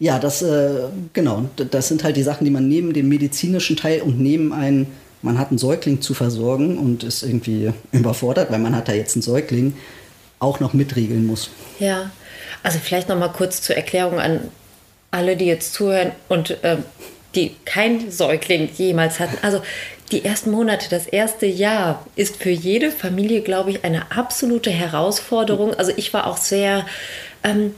ja, 0.00 0.18
das, 0.18 0.42
äh, 0.42 0.88
genau, 1.12 1.44
das 1.70 1.86
sind 1.86 2.02
halt 2.02 2.16
die 2.16 2.24
Sachen, 2.24 2.44
die 2.44 2.50
man 2.50 2.66
neben 2.66 2.92
dem 2.92 3.08
medizinischen 3.08 3.76
Teil 3.76 4.02
und 4.02 4.18
neben 4.18 4.52
einem, 4.52 4.86
man 5.22 5.38
hat 5.38 5.50
einen 5.50 5.58
Säugling 5.58 6.00
zu 6.00 6.14
versorgen 6.14 6.78
und 6.78 7.04
ist 7.04 7.22
irgendwie 7.22 7.72
überfordert, 7.92 8.50
weil 8.50 8.58
man 8.58 8.74
hat 8.74 8.88
da 8.88 8.92
jetzt 8.92 9.14
einen 9.14 9.22
Säugling, 9.22 9.74
auch 10.40 10.58
noch 10.58 10.74
mitregeln 10.74 11.26
muss. 11.26 11.50
Ja, 11.78 12.10
also 12.64 12.80
vielleicht 12.80 13.08
noch 13.08 13.18
mal 13.18 13.28
kurz 13.28 13.62
zur 13.62 13.76
Erklärung 13.76 14.18
an 14.18 14.50
alle, 15.12 15.36
die 15.36 15.44
jetzt 15.44 15.74
zuhören 15.74 16.10
und 16.28 16.62
äh, 16.64 16.78
die 17.36 17.54
kein 17.64 18.10
Säugling 18.10 18.68
jemals 18.76 19.20
hatten. 19.20 19.38
Also 19.42 19.62
die 20.10 20.24
ersten 20.24 20.50
Monate, 20.50 20.88
das 20.90 21.06
erste 21.06 21.46
Jahr 21.46 22.04
ist 22.16 22.42
für 22.42 22.50
jede 22.50 22.90
Familie, 22.90 23.42
glaube 23.42 23.70
ich, 23.70 23.84
eine 23.84 24.10
absolute 24.10 24.70
Herausforderung. 24.70 25.74
Also 25.74 25.92
ich 25.96 26.12
war 26.14 26.26
auch 26.26 26.36
sehr 26.36 26.84
ähm, 27.42 27.74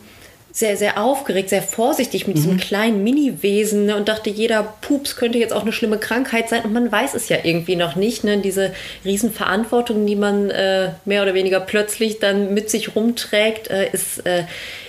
sehr, 0.57 0.79
sehr 0.79 0.99
aufgeregt, 0.99 1.51
sehr 1.51 1.63
vorsichtig 1.63 2.27
mit 2.27 2.35
mhm. 2.35 2.41
diesem 2.41 2.57
kleinen 2.57 3.05
Mini-Wesen 3.05 3.85
ne, 3.85 3.95
und 3.95 4.09
dachte, 4.09 4.31
jeder 4.31 4.63
Pups 4.63 5.17
könnte 5.17 5.37
jetzt 5.37 5.53
auch 5.53 5.61
eine 5.61 5.73
schlimme 5.73 5.99
Krankheit 5.99 6.49
sein 6.49 6.65
und 6.65 6.73
man 6.73 6.91
weiß 6.91 7.13
es 7.13 7.29
ja 7.29 7.37
irgendwie 7.43 7.77
noch 7.77 7.95
nicht. 7.95 8.25
Ne? 8.25 8.39
Diese 8.39 8.73
Riesenverantwortung, 9.05 10.07
die 10.07 10.17
man 10.17 10.49
äh, 10.49 10.93
mehr 11.05 11.23
oder 11.23 11.35
weniger 11.35 11.61
plötzlich 11.61 12.21
dann 12.21 12.55
mit 12.55 12.71
sich 12.71 12.97
rumträgt, 12.97 13.69
äh, 13.69 13.91
ist, 13.93 14.25
äh, 14.25 14.45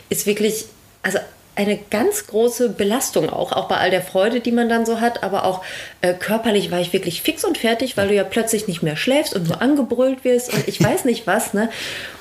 ist 0.07 0.25
wirklich, 0.25 0.67
also 1.03 1.17
eine 1.55 1.77
ganz 1.89 2.27
große 2.27 2.69
Belastung 2.69 3.29
auch, 3.29 3.51
auch 3.51 3.67
bei 3.67 3.75
all 3.75 3.91
der 3.91 4.03
Freude, 4.03 4.39
die 4.39 4.53
man 4.53 4.69
dann 4.69 4.85
so 4.85 5.01
hat, 5.01 5.21
aber 5.21 5.43
auch 5.43 5.65
äh, 5.99 6.13
körperlich 6.13 6.71
war 6.71 6.79
ich 6.79 6.93
wirklich 6.93 7.21
fix 7.21 7.43
und 7.43 7.57
fertig, 7.57 7.97
weil 7.97 8.07
du 8.07 8.13
ja 8.13 8.23
plötzlich 8.23 8.69
nicht 8.69 8.83
mehr 8.83 8.95
schläfst 8.95 9.35
und 9.35 9.49
nur 9.49 9.61
angebrüllt 9.61 10.23
wirst 10.23 10.53
und 10.53 10.65
ich 10.65 10.81
weiß 10.81 11.03
nicht 11.03 11.27
was. 11.27 11.53
Ne? 11.53 11.69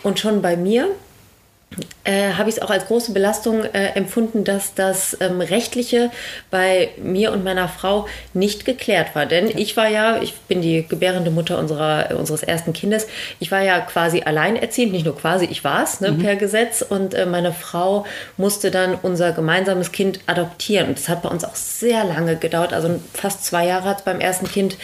Und 0.02 0.18
schon 0.18 0.42
bei 0.42 0.56
mir 0.56 0.88
äh, 2.04 2.32
habe 2.34 2.48
ich 2.48 2.56
es 2.56 2.62
auch 2.62 2.70
als 2.70 2.86
große 2.86 3.12
Belastung 3.12 3.64
äh, 3.64 3.88
empfunden, 3.94 4.44
dass 4.44 4.74
das 4.74 5.16
ähm, 5.20 5.40
Rechtliche 5.40 6.10
bei 6.50 6.90
mir 6.96 7.32
und 7.32 7.44
meiner 7.44 7.68
Frau 7.68 8.06
nicht 8.32 8.64
geklärt 8.64 9.14
war. 9.14 9.26
Denn 9.26 9.48
ich 9.48 9.76
war 9.76 9.88
ja, 9.88 10.22
ich 10.22 10.34
bin 10.34 10.62
die 10.62 10.86
gebärende 10.86 11.30
Mutter 11.30 11.58
unserer, 11.58 12.16
unseres 12.16 12.42
ersten 12.42 12.72
Kindes, 12.72 13.06
ich 13.40 13.50
war 13.50 13.62
ja 13.62 13.80
quasi 13.80 14.22
alleinerziehend, 14.22 14.92
nicht 14.92 15.04
nur 15.04 15.16
quasi, 15.16 15.46
ich 15.46 15.64
war 15.64 15.82
es 15.82 16.00
ne, 16.00 16.12
mhm. 16.12 16.22
per 16.22 16.36
Gesetz 16.36 16.82
und 16.82 17.14
äh, 17.14 17.26
meine 17.26 17.52
Frau 17.52 18.06
musste 18.36 18.70
dann 18.70 18.96
unser 19.02 19.32
gemeinsames 19.32 19.92
Kind 19.92 20.20
adoptieren. 20.26 20.88
Und 20.88 20.98
das 20.98 21.08
hat 21.08 21.22
bei 21.22 21.28
uns 21.28 21.44
auch 21.44 21.56
sehr 21.56 22.04
lange 22.04 22.36
gedauert, 22.36 22.72
also 22.72 23.00
fast 23.12 23.44
zwei 23.44 23.66
Jahre 23.66 23.88
hat 23.88 23.98
es 23.98 24.04
beim 24.04 24.20
ersten 24.20 24.46
Kind 24.46 24.76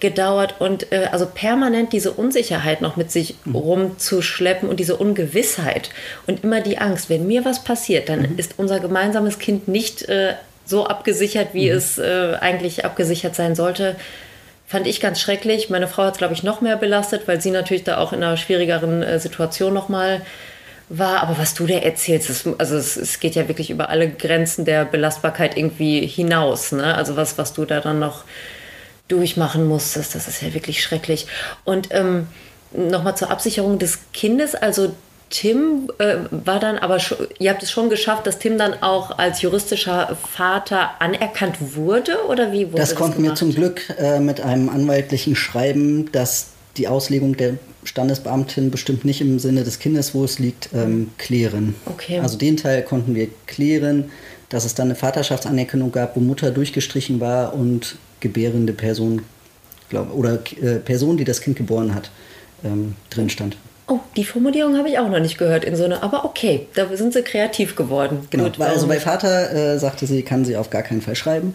gedauert 0.00 0.56
und 0.58 0.92
äh, 0.92 1.08
also 1.10 1.26
permanent 1.26 1.92
diese 1.92 2.12
Unsicherheit 2.12 2.82
noch 2.82 2.96
mit 2.96 3.10
sich 3.10 3.36
mhm. 3.44 3.56
rumzuschleppen 3.56 4.68
und 4.68 4.78
diese 4.78 4.96
Ungewissheit 4.96 5.90
und 6.26 6.44
immer 6.44 6.60
die 6.60 6.78
Angst, 6.78 7.08
wenn 7.08 7.26
mir 7.26 7.44
was 7.44 7.64
passiert, 7.64 8.08
dann 8.08 8.20
mhm. 8.20 8.38
ist 8.38 8.54
unser 8.58 8.80
gemeinsames 8.80 9.38
Kind 9.38 9.68
nicht 9.68 10.02
äh, 10.08 10.34
so 10.66 10.86
abgesichert, 10.86 11.48
wie 11.52 11.70
mhm. 11.70 11.76
es 11.76 11.98
äh, 11.98 12.36
eigentlich 12.40 12.84
abgesichert 12.84 13.34
sein 13.34 13.54
sollte. 13.54 13.96
Fand 14.66 14.86
ich 14.86 15.00
ganz 15.00 15.20
schrecklich. 15.20 15.70
Meine 15.70 15.86
Frau 15.86 16.04
hat 16.04 16.14
es, 16.14 16.18
glaube 16.18 16.34
ich, 16.34 16.42
noch 16.42 16.60
mehr 16.60 16.76
belastet, 16.76 17.22
weil 17.26 17.40
sie 17.40 17.52
natürlich 17.52 17.84
da 17.84 17.98
auch 17.98 18.12
in 18.12 18.22
einer 18.22 18.36
schwierigeren 18.36 19.02
äh, 19.02 19.18
Situation 19.20 19.72
nochmal 19.72 20.22
war. 20.88 21.22
Aber 21.22 21.38
was 21.38 21.54
du 21.54 21.66
da 21.66 21.74
erzählst, 21.74 22.28
ist, 22.28 22.48
also 22.58 22.76
es, 22.76 22.96
es, 22.96 23.20
geht 23.20 23.36
ja 23.36 23.48
wirklich 23.48 23.70
über 23.70 23.88
alle 23.88 24.10
Grenzen 24.10 24.64
der 24.64 24.84
Belastbarkeit 24.84 25.56
irgendwie 25.56 26.06
hinaus. 26.06 26.72
Ne? 26.72 26.94
Also 26.94 27.16
was, 27.16 27.38
was 27.38 27.54
du 27.54 27.64
da 27.64 27.80
dann 27.80 28.00
noch 28.00 28.24
durchmachen 29.08 29.66
musstest. 29.66 30.14
Das 30.14 30.28
ist 30.28 30.42
ja 30.42 30.54
wirklich 30.54 30.82
schrecklich. 30.82 31.26
Und 31.64 31.88
ähm, 31.90 32.26
nochmal 32.72 33.16
zur 33.16 33.30
Absicherung 33.30 33.78
des 33.78 33.98
Kindes. 34.12 34.54
Also 34.54 34.92
Tim 35.30 35.90
äh, 35.98 36.16
war 36.30 36.60
dann 36.60 36.78
aber, 36.78 37.00
schon, 37.00 37.18
ihr 37.38 37.50
habt 37.50 37.62
es 37.62 37.70
schon 37.70 37.90
geschafft, 37.90 38.26
dass 38.26 38.38
Tim 38.38 38.58
dann 38.58 38.82
auch 38.82 39.18
als 39.18 39.42
juristischer 39.42 40.16
Vater 40.32 41.00
anerkannt 41.00 41.56
wurde 41.74 42.24
oder 42.28 42.52
wie 42.52 42.66
wurde 42.66 42.76
das? 42.76 42.90
Das 42.90 42.98
konnten 42.98 43.22
wir 43.22 43.34
zum 43.34 43.52
Glück 43.52 43.92
äh, 43.98 44.20
mit 44.20 44.40
einem 44.40 44.68
anwaltlichen 44.68 45.34
Schreiben, 45.34 46.10
dass 46.12 46.48
die 46.76 46.86
Auslegung 46.86 47.36
der 47.36 47.54
Standesbeamtin 47.84 48.70
bestimmt 48.70 49.04
nicht 49.04 49.20
im 49.20 49.38
Sinne 49.38 49.64
des 49.64 49.78
Kindes, 49.78 50.14
wo 50.14 50.24
es 50.24 50.38
liegt, 50.38 50.70
ähm, 50.74 51.10
klären. 51.18 51.74
Okay. 51.86 52.20
Also 52.20 52.36
den 52.36 52.56
Teil 52.56 52.82
konnten 52.82 53.14
wir 53.14 53.28
klären, 53.46 54.10
dass 54.48 54.64
es 54.64 54.74
dann 54.74 54.88
eine 54.88 54.94
Vaterschaftsanerkennung 54.94 55.90
gab, 55.92 56.16
wo 56.16 56.20
Mutter 56.20 56.50
durchgestrichen 56.50 57.20
war 57.20 57.54
und 57.54 57.96
gebärende 58.20 58.72
Person, 58.72 59.22
glaub, 59.88 60.14
oder 60.14 60.38
äh, 60.60 60.76
Person, 60.76 61.16
die 61.16 61.24
das 61.24 61.40
Kind 61.40 61.56
geboren 61.56 61.94
hat, 61.94 62.10
ähm, 62.64 62.94
drin 63.10 63.30
stand. 63.30 63.56
Oh, 63.88 64.00
die 64.16 64.24
Formulierung 64.24 64.76
habe 64.76 64.88
ich 64.88 64.98
auch 64.98 65.08
noch 65.08 65.20
nicht 65.20 65.38
gehört 65.38 65.64
in 65.64 65.76
so 65.76 65.84
einer, 65.84 66.02
aber 66.02 66.24
okay, 66.24 66.66
da 66.74 66.88
sind 66.96 67.12
sie 67.12 67.22
kreativ 67.22 67.76
geworden. 67.76 68.26
Genau, 68.30 68.44
Gut, 68.44 68.60
also 68.60 68.88
bei 68.88 68.94
nicht? 68.94 69.04
Vater 69.04 69.52
äh, 69.52 69.78
sagte 69.78 70.06
sie, 70.06 70.22
kann 70.22 70.44
sie 70.44 70.56
auf 70.56 70.70
gar 70.70 70.82
keinen 70.82 71.02
Fall 71.02 71.14
schreiben. 71.14 71.54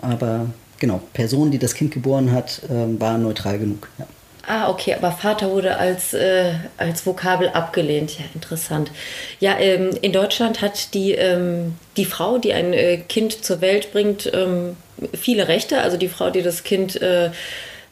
Aber 0.00 0.46
genau, 0.78 1.00
Person, 1.12 1.50
die 1.50 1.58
das 1.58 1.74
Kind 1.74 1.92
geboren 1.92 2.30
hat, 2.30 2.62
ähm, 2.70 3.00
war 3.00 3.18
neutral 3.18 3.58
genug. 3.58 3.88
Ja. 3.98 4.06
Ah, 4.48 4.70
okay, 4.70 4.94
aber 4.94 5.10
Vater 5.10 5.50
wurde 5.50 5.76
als, 5.76 6.14
äh, 6.14 6.52
als 6.76 7.04
Vokabel 7.04 7.48
abgelehnt. 7.48 8.16
Ja, 8.16 8.24
interessant. 8.32 8.92
Ja, 9.40 9.58
ähm, 9.58 9.90
in 10.02 10.12
Deutschland 10.12 10.62
hat 10.62 10.94
die, 10.94 11.12
ähm, 11.12 11.74
die 11.96 12.04
Frau, 12.04 12.38
die 12.38 12.52
ein 12.52 12.72
äh, 12.72 12.98
Kind 12.98 13.44
zur 13.44 13.60
Welt 13.60 13.90
bringt, 13.90 14.30
ähm, 14.32 14.76
viele 15.14 15.48
Rechte. 15.48 15.80
Also 15.80 15.96
die 15.96 16.08
Frau, 16.08 16.30
die 16.30 16.42
das 16.42 16.64
Kind 16.64 17.00
äh, 17.00 17.30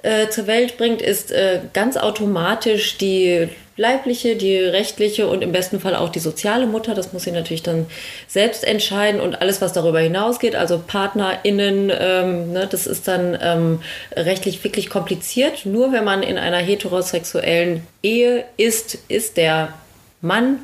äh, 0.02 0.28
zur 0.28 0.46
Welt 0.46 0.76
bringt, 0.76 1.00
ist 1.00 1.32
äh, 1.32 1.61
ganz 1.72 1.96
automatisch 1.96 2.98
die 2.98 3.48
leibliche, 3.76 4.36
die 4.36 4.57
rechtliche 4.57 5.26
und 5.26 5.42
im 5.42 5.50
besten 5.50 5.80
Fall 5.80 5.96
auch 5.96 6.11
die 6.11 6.20
soziale 6.20 6.66
Mutter. 6.66 6.94
Das 6.94 7.12
muss 7.12 7.24
sie 7.24 7.32
natürlich 7.32 7.62
dann 7.62 7.86
selbst 8.28 8.64
entscheiden 8.64 9.20
und 9.20 9.40
alles, 9.40 9.61
was 9.61 9.72
darüber 9.72 10.00
hinausgeht, 10.00 10.55
also 10.55 10.80
PartnerInnen, 10.86 11.90
ähm, 11.98 12.52
ne, 12.52 12.68
das 12.70 12.86
ist 12.86 13.09
dann 13.09 13.36
ähm, 13.40 13.80
rechtlich 14.14 14.62
wirklich 14.62 14.90
kompliziert. 14.90 15.66
Nur 15.66 15.92
wenn 15.92 16.05
man 16.05 16.22
in 16.22 16.38
einer 16.38 16.59
heterosexuellen 16.59 17.84
Ehe 18.02 18.44
ist, 18.57 18.98
ist 19.09 19.36
der 19.36 19.72
Mann 20.20 20.59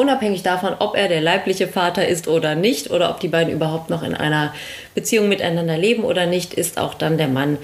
unabhängig 0.00 0.42
davon, 0.42 0.74
ob 0.78 0.96
er 0.96 1.08
der 1.08 1.20
leibliche 1.20 1.68
Vater 1.68 2.08
ist 2.08 2.26
oder 2.26 2.54
nicht 2.54 2.90
oder 2.90 3.10
ob 3.10 3.20
die 3.20 3.28
beiden 3.28 3.52
überhaupt 3.52 3.90
noch 3.90 4.02
in 4.02 4.14
einer 4.14 4.54
Beziehung 4.94 5.28
miteinander 5.28 5.76
leben 5.76 6.04
oder 6.04 6.26
nicht, 6.26 6.54
ist 6.54 6.78
auch 6.78 6.94
dann 6.94 7.18
der 7.18 7.28
Mann 7.28 7.58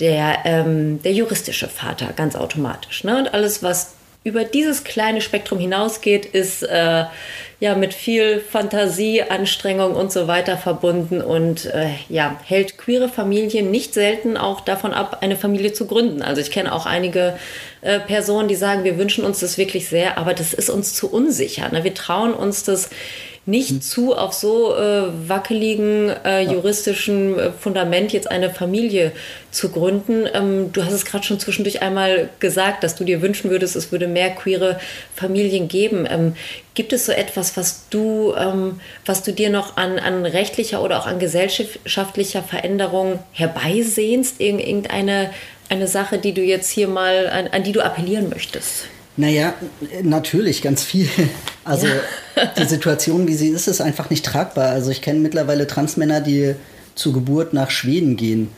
der, 0.00 0.40
ähm, 0.44 1.00
der 1.02 1.12
juristische 1.12 1.68
Vater, 1.68 2.12
ganz 2.14 2.36
automatisch. 2.36 3.04
Ne? 3.04 3.16
Und 3.16 3.32
alles, 3.32 3.62
was 3.62 3.95
über 4.26 4.42
dieses 4.42 4.82
kleine 4.82 5.20
Spektrum 5.20 5.60
hinausgeht, 5.60 6.26
ist 6.26 6.64
äh, 6.64 7.04
ja 7.60 7.74
mit 7.76 7.94
viel 7.94 8.40
Fantasie, 8.40 9.22
Anstrengung 9.22 9.94
und 9.94 10.10
so 10.10 10.26
weiter 10.26 10.56
verbunden 10.56 11.22
und 11.22 11.66
äh, 11.66 11.90
ja, 12.08 12.36
hält 12.44 12.76
queere 12.76 13.08
Familien 13.08 13.70
nicht 13.70 13.94
selten 13.94 14.36
auch 14.36 14.62
davon 14.62 14.92
ab, 14.92 15.18
eine 15.20 15.36
Familie 15.36 15.74
zu 15.74 15.86
gründen. 15.86 16.22
Also 16.22 16.40
ich 16.40 16.50
kenne 16.50 16.74
auch 16.74 16.86
einige 16.86 17.38
äh, 17.82 18.00
Personen, 18.00 18.48
die 18.48 18.56
sagen, 18.56 18.82
wir 18.82 18.98
wünschen 18.98 19.24
uns 19.24 19.38
das 19.38 19.58
wirklich 19.58 19.88
sehr, 19.88 20.18
aber 20.18 20.34
das 20.34 20.54
ist 20.54 20.70
uns 20.70 20.92
zu 20.92 21.08
unsicher. 21.08 21.68
Ne? 21.68 21.84
Wir 21.84 21.94
trauen 21.94 22.34
uns 22.34 22.64
das 22.64 22.90
nicht 23.46 23.84
zu, 23.84 24.14
auf 24.14 24.32
so 24.32 24.74
äh, 24.74 25.28
wackeligen 25.28 26.10
äh, 26.24 26.42
juristischen 26.42 27.38
äh, 27.38 27.52
Fundament 27.52 28.12
jetzt 28.12 28.28
eine 28.28 28.50
Familie 28.50 29.12
zu 29.52 29.68
gründen. 29.70 30.26
Ähm, 30.34 30.72
du 30.72 30.84
hast 30.84 30.92
es 30.92 31.04
gerade 31.04 31.24
schon 31.24 31.38
zwischendurch 31.38 31.80
einmal 31.80 32.28
gesagt, 32.40 32.82
dass 32.82 32.96
du 32.96 33.04
dir 33.04 33.22
wünschen 33.22 33.48
würdest, 33.48 33.76
es 33.76 33.92
würde 33.92 34.08
mehr 34.08 34.30
queere 34.30 34.80
Familien 35.14 35.68
geben. 35.68 36.08
Ähm, 36.10 36.34
gibt 36.74 36.92
es 36.92 37.06
so 37.06 37.12
etwas, 37.12 37.56
was 37.56 37.88
du, 37.88 38.34
ähm, 38.36 38.80
was 39.04 39.22
du 39.22 39.32
dir 39.32 39.48
noch 39.48 39.76
an, 39.76 40.00
an 40.00 40.26
rechtlicher 40.26 40.82
oder 40.82 40.98
auch 40.98 41.06
an 41.06 41.20
gesellschaftlicher 41.20 42.42
Veränderung 42.42 43.20
herbeisehnst? 43.30 44.40
Irgend, 44.40 44.66
irgendeine 44.66 45.30
eine 45.68 45.86
Sache, 45.86 46.18
die 46.18 46.32
du 46.32 46.42
jetzt 46.42 46.70
hier 46.70 46.88
mal, 46.88 47.28
an, 47.28 47.46
an 47.48 47.62
die 47.62 47.72
du 47.72 47.84
appellieren 47.84 48.28
möchtest? 48.28 48.86
Naja, 49.16 49.54
natürlich, 50.02 50.62
ganz 50.62 50.82
viel. 50.82 51.08
Also 51.64 51.88
die 52.60 52.64
Situation, 52.64 53.26
wie 53.26 53.34
sie 53.34 53.48
ist, 53.48 53.66
ist 53.66 53.80
einfach 53.80 54.08
nicht 54.08 54.24
tragbar. 54.24 54.68
Also 54.68 54.92
ich 54.92 55.02
kenne 55.02 55.18
mittlerweile 55.18 55.66
Transmänner, 55.66 56.20
die 56.20 56.54
zur 56.94 57.12
Geburt 57.12 57.54
nach 57.54 57.70
Schweden 57.70 58.14
gehen, 58.16 58.50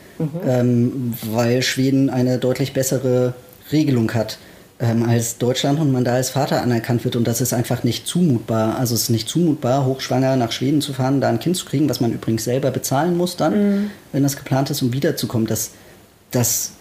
ähm, 0.47 1.15
weil 1.23 1.63
Schweden 1.63 2.11
eine 2.11 2.37
deutlich 2.37 2.75
bessere 2.75 3.33
Regelung 3.73 4.13
hat 4.13 4.37
ähm, 4.79 5.09
als 5.09 5.39
Deutschland 5.39 5.81
und 5.81 5.91
man 5.91 6.05
da 6.05 6.17
als 6.17 6.29
Vater 6.31 6.63
anerkannt 6.63 7.05
wird. 7.05 7.17
Und 7.17 7.27
das 7.27 7.41
ist 7.41 7.55
einfach 7.55 7.83
nicht 7.83 8.07
zumutbar. 8.07 8.79
Also 8.79 8.95
es 8.95 9.05
ist 9.05 9.11
nicht 9.11 9.29
zumutbar, 9.29 9.87
hochschwanger 9.87 10.37
nach 10.37 10.53
Schweden 10.53 10.83
zu 10.83 10.93
fahren, 10.93 11.23
da 11.23 11.31
ein 11.31 11.41
Kind 11.41 11.57
zu 11.57 11.65
kriegen, 11.65 11.89
was 11.89 12.01
man 12.01 12.13
übrigens 12.13 12.45
selber 12.45 12.71
bezahlen 12.71 13.17
muss 13.17 13.37
dann, 13.37 13.91
wenn 14.13 14.23
das 14.23 14.37
geplant 14.37 14.69
ist, 14.69 14.83
um 14.83 14.93
wiederzukommen. 14.93 15.47
Das, 15.47 15.71
das 16.31 16.73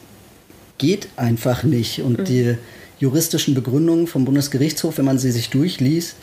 geht 0.78 1.08
einfach 1.16 1.64
nicht. 1.64 2.02
Und 2.02 2.28
die 2.28 2.58
juristischen 3.00 3.54
Begründungen 3.54 4.08
vom 4.08 4.26
Bundesgerichtshof, 4.26 4.98
wenn 4.98 5.06
man 5.06 5.20
sie 5.20 5.32
sich 5.32 5.50
durchliest, 5.50 6.16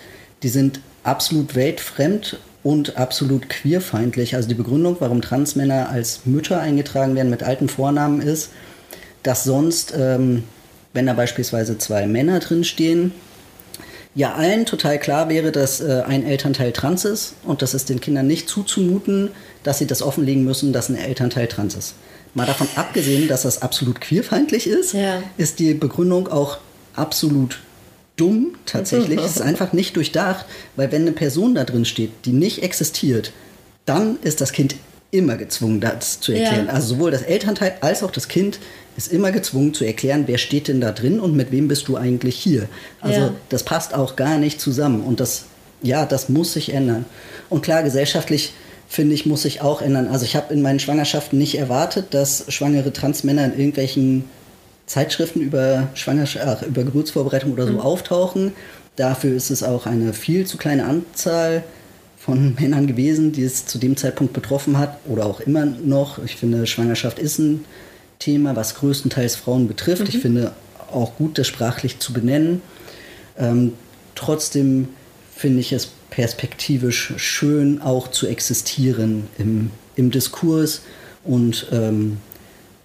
die 0.42 0.48
sind 0.48 0.80
absolut 1.02 1.54
weltfremd 1.54 2.38
und 2.62 2.96
absolut 2.96 3.48
queerfeindlich. 3.48 4.34
Also 4.34 4.48
die 4.48 4.54
Begründung, 4.54 4.96
warum 4.98 5.22
Transmänner 5.22 5.90
als 5.90 6.20
Mütter 6.24 6.60
eingetragen 6.60 7.14
werden 7.14 7.30
mit 7.30 7.42
alten 7.42 7.68
Vornamen 7.68 8.20
ist, 8.20 8.50
dass 9.22 9.44
sonst, 9.44 9.94
ähm, 9.96 10.44
wenn 10.92 11.06
da 11.06 11.12
beispielsweise 11.12 11.78
zwei 11.78 12.06
Männer 12.06 12.40
drinstehen, 12.40 13.12
ja 14.14 14.34
allen 14.34 14.64
total 14.64 14.98
klar 14.98 15.28
wäre, 15.28 15.52
dass 15.52 15.80
äh, 15.80 16.02
ein 16.06 16.24
Elternteil 16.24 16.72
trans 16.72 17.04
ist 17.04 17.34
und 17.44 17.62
das 17.62 17.74
ist 17.74 17.88
den 17.88 18.00
Kindern 18.00 18.26
nicht 18.26 18.48
zuzumuten, 18.48 19.30
dass 19.62 19.78
sie 19.78 19.86
das 19.86 20.02
offenlegen 20.02 20.44
müssen, 20.44 20.72
dass 20.72 20.88
ein 20.88 20.96
Elternteil 20.96 21.48
trans 21.48 21.74
ist. 21.74 21.94
Mal 22.34 22.46
davon 22.46 22.68
abgesehen, 22.76 23.28
dass 23.28 23.42
das 23.42 23.62
absolut 23.62 24.00
queerfeindlich 24.00 24.66
ist, 24.66 24.92
Ja. 24.92 25.22
ist 25.36 25.58
die 25.60 25.74
Begründung 25.74 26.28
auch 26.28 26.58
absolut 26.94 27.60
dumm 28.16 28.54
tatsächlich. 28.66 29.18
es 29.24 29.36
ist 29.36 29.42
einfach 29.42 29.72
nicht 29.72 29.96
durchdacht, 29.96 30.46
weil 30.76 30.90
wenn 30.92 31.02
eine 31.02 31.12
Person 31.12 31.54
da 31.54 31.64
drin 31.64 31.84
steht, 31.84 32.10
die 32.24 32.32
nicht 32.32 32.62
existiert, 32.62 33.32
dann 33.86 34.18
ist 34.22 34.40
das 34.40 34.52
Kind 34.52 34.74
immer 35.10 35.36
gezwungen, 35.36 35.80
das 35.80 36.18
zu 36.20 36.32
erklären. 36.32 36.66
Ja. 36.66 36.72
Also 36.72 36.94
sowohl 36.94 37.10
das 37.12 37.22
Elternteil 37.22 37.74
als 37.80 38.02
auch 38.02 38.10
das 38.10 38.26
Kind 38.26 38.58
ist 38.96 39.12
immer 39.12 39.30
gezwungen 39.30 39.72
zu 39.74 39.84
erklären, 39.84 40.24
wer 40.26 40.38
steht 40.38 40.66
denn 40.68 40.80
da 40.80 40.90
drin 40.92 41.20
und 41.20 41.36
mit 41.36 41.52
wem 41.52 41.68
bist 41.68 41.86
du 41.88 41.96
eigentlich 41.96 42.36
hier. 42.36 42.68
Also 43.00 43.20
Ja. 43.20 43.32
das 43.48 43.62
passt 43.62 43.94
auch 43.94 44.16
gar 44.16 44.38
nicht 44.38 44.60
zusammen 44.60 45.02
und 45.02 45.20
das, 45.20 45.44
ja, 45.82 46.04
das 46.06 46.28
muss 46.28 46.54
sich 46.54 46.72
ändern. 46.72 47.04
Und 47.48 47.62
klar, 47.62 47.82
gesellschaftlich 47.84 48.52
finde 48.94 49.14
ich, 49.14 49.26
muss 49.26 49.42
sich 49.42 49.60
auch 49.60 49.82
ändern. 49.82 50.06
Also 50.06 50.24
ich 50.24 50.36
habe 50.36 50.54
in 50.54 50.62
meinen 50.62 50.78
Schwangerschaften 50.78 51.36
nicht 51.36 51.58
erwartet, 51.58 52.14
dass 52.14 52.44
schwangere 52.48 52.92
Transmänner 52.92 53.44
in 53.46 53.58
irgendwelchen 53.58 54.24
Zeitschriften 54.86 55.40
über 55.40 55.88
Schwangerschaft, 55.94 56.64
über 56.64 56.84
Geburtsvorbereitung 56.84 57.52
oder 57.52 57.66
so 57.66 57.80
auftauchen. 57.80 58.52
Dafür 58.94 59.34
ist 59.34 59.50
es 59.50 59.64
auch 59.64 59.86
eine 59.86 60.12
viel 60.12 60.46
zu 60.46 60.58
kleine 60.58 60.84
Anzahl 60.84 61.64
von 62.16 62.54
Männern 62.60 62.86
gewesen, 62.86 63.32
die 63.32 63.42
es 63.42 63.66
zu 63.66 63.78
dem 63.78 63.96
Zeitpunkt 63.96 64.32
betroffen 64.32 64.78
hat 64.78 64.98
oder 65.06 65.26
auch 65.26 65.40
immer 65.40 65.64
noch. 65.64 66.22
Ich 66.24 66.36
finde, 66.36 66.64
Schwangerschaft 66.64 67.18
ist 67.18 67.38
ein 67.38 67.64
Thema, 68.20 68.54
was 68.54 68.76
größtenteils 68.76 69.34
Frauen 69.34 69.66
betrifft. 69.66 70.08
Ich 70.08 70.18
finde 70.18 70.52
auch 70.92 71.16
gut, 71.16 71.36
das 71.38 71.48
sprachlich 71.48 71.98
zu 71.98 72.12
benennen. 72.12 72.62
Ähm, 73.36 73.72
trotzdem 74.14 74.88
finde 75.34 75.58
ich 75.58 75.72
es 75.72 75.88
perspektivisch 76.14 77.14
schön, 77.16 77.82
auch 77.82 78.06
zu 78.08 78.28
existieren 78.28 79.26
im, 79.36 79.70
im 79.96 80.12
Diskurs 80.12 80.82
und 81.24 81.66
ähm, 81.72 82.18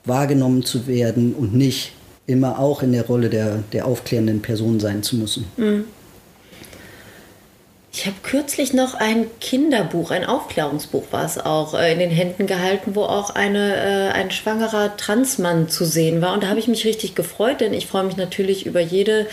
wahrgenommen 0.04 0.64
zu 0.64 0.88
werden 0.88 1.36
und 1.36 1.54
nicht 1.54 1.92
immer 2.26 2.58
auch 2.58 2.82
in 2.82 2.92
der 2.92 3.06
Rolle 3.06 3.30
der, 3.30 3.64
der 3.72 3.86
aufklärenden 3.86 4.42
Person 4.42 4.80
sein 4.80 5.04
zu 5.04 5.16
müssen. 5.16 5.46
Ich 7.92 8.08
habe 8.08 8.16
kürzlich 8.24 8.74
noch 8.74 8.96
ein 8.96 9.28
Kinderbuch, 9.40 10.10
ein 10.10 10.26
Aufklärungsbuch 10.26 11.06
war 11.12 11.26
es 11.26 11.38
auch, 11.38 11.76
äh, 11.76 11.94
in 11.94 12.00
den 12.00 12.12
Händen 12.12 12.48
gehalten, 12.48 12.96
wo 12.96 13.04
auch 13.04 13.30
eine, 13.32 13.76
äh, 13.76 14.10
ein 14.12 14.32
schwangerer 14.32 14.98
Transmann 14.98 15.70
zu 15.70 15.86
sehen 15.86 16.22
war. 16.22 16.34
Und 16.34 16.44
da 16.44 16.48
habe 16.48 16.60
ich 16.60 16.68
mich 16.68 16.86
richtig 16.86 17.14
gefreut, 17.14 17.62
denn 17.62 17.74
ich 17.74 17.86
freue 17.86 18.06
mich 18.06 18.18
natürlich 18.18 18.66
über 18.66 18.80
jede 18.80 19.28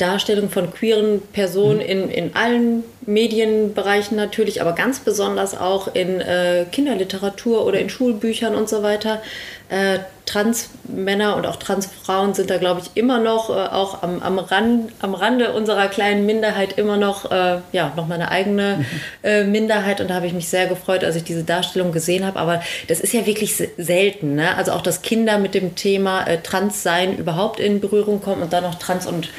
Darstellung 0.00 0.50
von 0.50 0.72
queeren 0.72 1.22
Personen 1.32 1.80
in, 1.80 2.10
in 2.10 2.34
allen 2.34 2.82
Medienbereichen 3.06 4.16
natürlich, 4.16 4.60
aber 4.60 4.72
ganz 4.72 5.00
besonders 5.00 5.58
auch 5.58 5.94
in 5.94 6.20
äh, 6.20 6.66
Kinderliteratur 6.70 7.66
oder 7.66 7.78
in 7.80 7.90
Schulbüchern 7.90 8.54
und 8.54 8.68
so 8.68 8.82
weiter. 8.82 9.20
Äh, 9.68 10.00
Transmänner 10.26 11.36
und 11.36 11.46
auch 11.46 11.56
Transfrauen 11.56 12.34
sind 12.34 12.50
da, 12.50 12.58
glaube 12.58 12.82
ich, 12.82 12.90
immer 12.94 13.18
noch, 13.18 13.50
äh, 13.50 13.52
auch 13.52 14.02
am, 14.02 14.22
am, 14.22 14.38
Rand, 14.38 14.92
am 15.00 15.14
Rande 15.14 15.52
unserer 15.52 15.88
kleinen 15.88 16.24
Minderheit 16.26 16.78
immer 16.78 16.96
noch, 16.96 17.30
äh, 17.30 17.58
ja, 17.72 17.92
noch 17.96 18.06
meine 18.06 18.30
eigene 18.30 18.84
äh, 19.22 19.44
Minderheit. 19.44 20.00
Und 20.00 20.08
da 20.10 20.14
habe 20.14 20.26
ich 20.26 20.32
mich 20.32 20.48
sehr 20.48 20.66
gefreut, 20.66 21.02
als 21.02 21.16
ich 21.16 21.24
diese 21.24 21.42
Darstellung 21.44 21.92
gesehen 21.92 22.24
habe. 22.24 22.38
Aber 22.38 22.62
das 22.88 23.00
ist 23.00 23.12
ja 23.12 23.26
wirklich 23.26 23.56
se- 23.56 23.70
selten. 23.76 24.34
Ne? 24.36 24.56
Also 24.56 24.72
auch, 24.72 24.82
dass 24.82 25.02
Kinder 25.02 25.38
mit 25.38 25.54
dem 25.54 25.74
Thema 25.74 26.24
äh, 26.26 26.38
Transsein 26.38 27.16
überhaupt 27.16 27.58
in 27.58 27.80
Berührung 27.80 28.20
kommen 28.20 28.42
und 28.42 28.52
dann 28.52 28.64
noch 28.64 28.76
Trans 28.76 29.06
und 29.06 29.30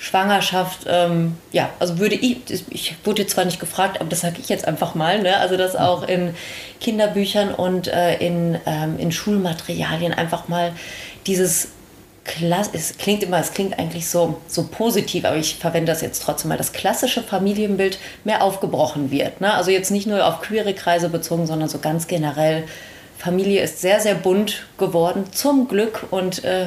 Schwangerschaft, 0.00 0.86
ähm, 0.86 1.36
ja, 1.50 1.70
also 1.80 1.98
würde 1.98 2.14
ich, 2.14 2.38
ich 2.70 2.94
wurde 3.02 3.22
jetzt 3.22 3.32
zwar 3.32 3.44
nicht 3.44 3.58
gefragt, 3.58 4.00
aber 4.00 4.08
das 4.08 4.20
sage 4.20 4.36
ich 4.38 4.48
jetzt 4.48 4.66
einfach 4.66 4.94
mal, 4.94 5.20
ne? 5.20 5.38
also 5.38 5.56
dass 5.56 5.74
auch 5.74 6.06
in 6.06 6.34
Kinderbüchern 6.80 7.52
und 7.52 7.88
äh, 7.88 8.16
in, 8.18 8.58
ähm, 8.64 8.96
in 8.98 9.10
Schulmaterialien 9.10 10.14
einfach 10.14 10.46
mal 10.46 10.72
dieses 11.26 11.70
Klass 12.28 12.68
es 12.74 12.98
klingt 12.98 13.22
immer, 13.22 13.40
es 13.40 13.52
klingt 13.54 13.78
eigentlich 13.78 14.06
so, 14.06 14.38
so 14.46 14.68
positiv, 14.70 15.24
aber 15.24 15.36
ich 15.36 15.56
verwende 15.56 15.90
das 15.90 16.02
jetzt 16.02 16.22
trotzdem 16.22 16.50
mal, 16.50 16.58
das 16.58 16.72
klassische 16.72 17.22
Familienbild 17.22 17.98
mehr 18.22 18.42
aufgebrochen 18.42 19.10
wird. 19.10 19.40
Ne? 19.40 19.52
Also 19.54 19.70
jetzt 19.70 19.90
nicht 19.90 20.06
nur 20.06 20.24
auf 20.24 20.42
queere 20.42 20.74
Kreise 20.74 21.08
bezogen, 21.08 21.46
sondern 21.46 21.70
so 21.70 21.78
ganz 21.78 22.06
generell. 22.06 22.64
Familie 23.16 23.62
ist 23.62 23.80
sehr, 23.80 23.98
sehr 23.98 24.14
bunt 24.14 24.66
geworden, 24.76 25.24
zum 25.32 25.68
Glück. 25.68 26.06
Und 26.10 26.44
äh, 26.44 26.66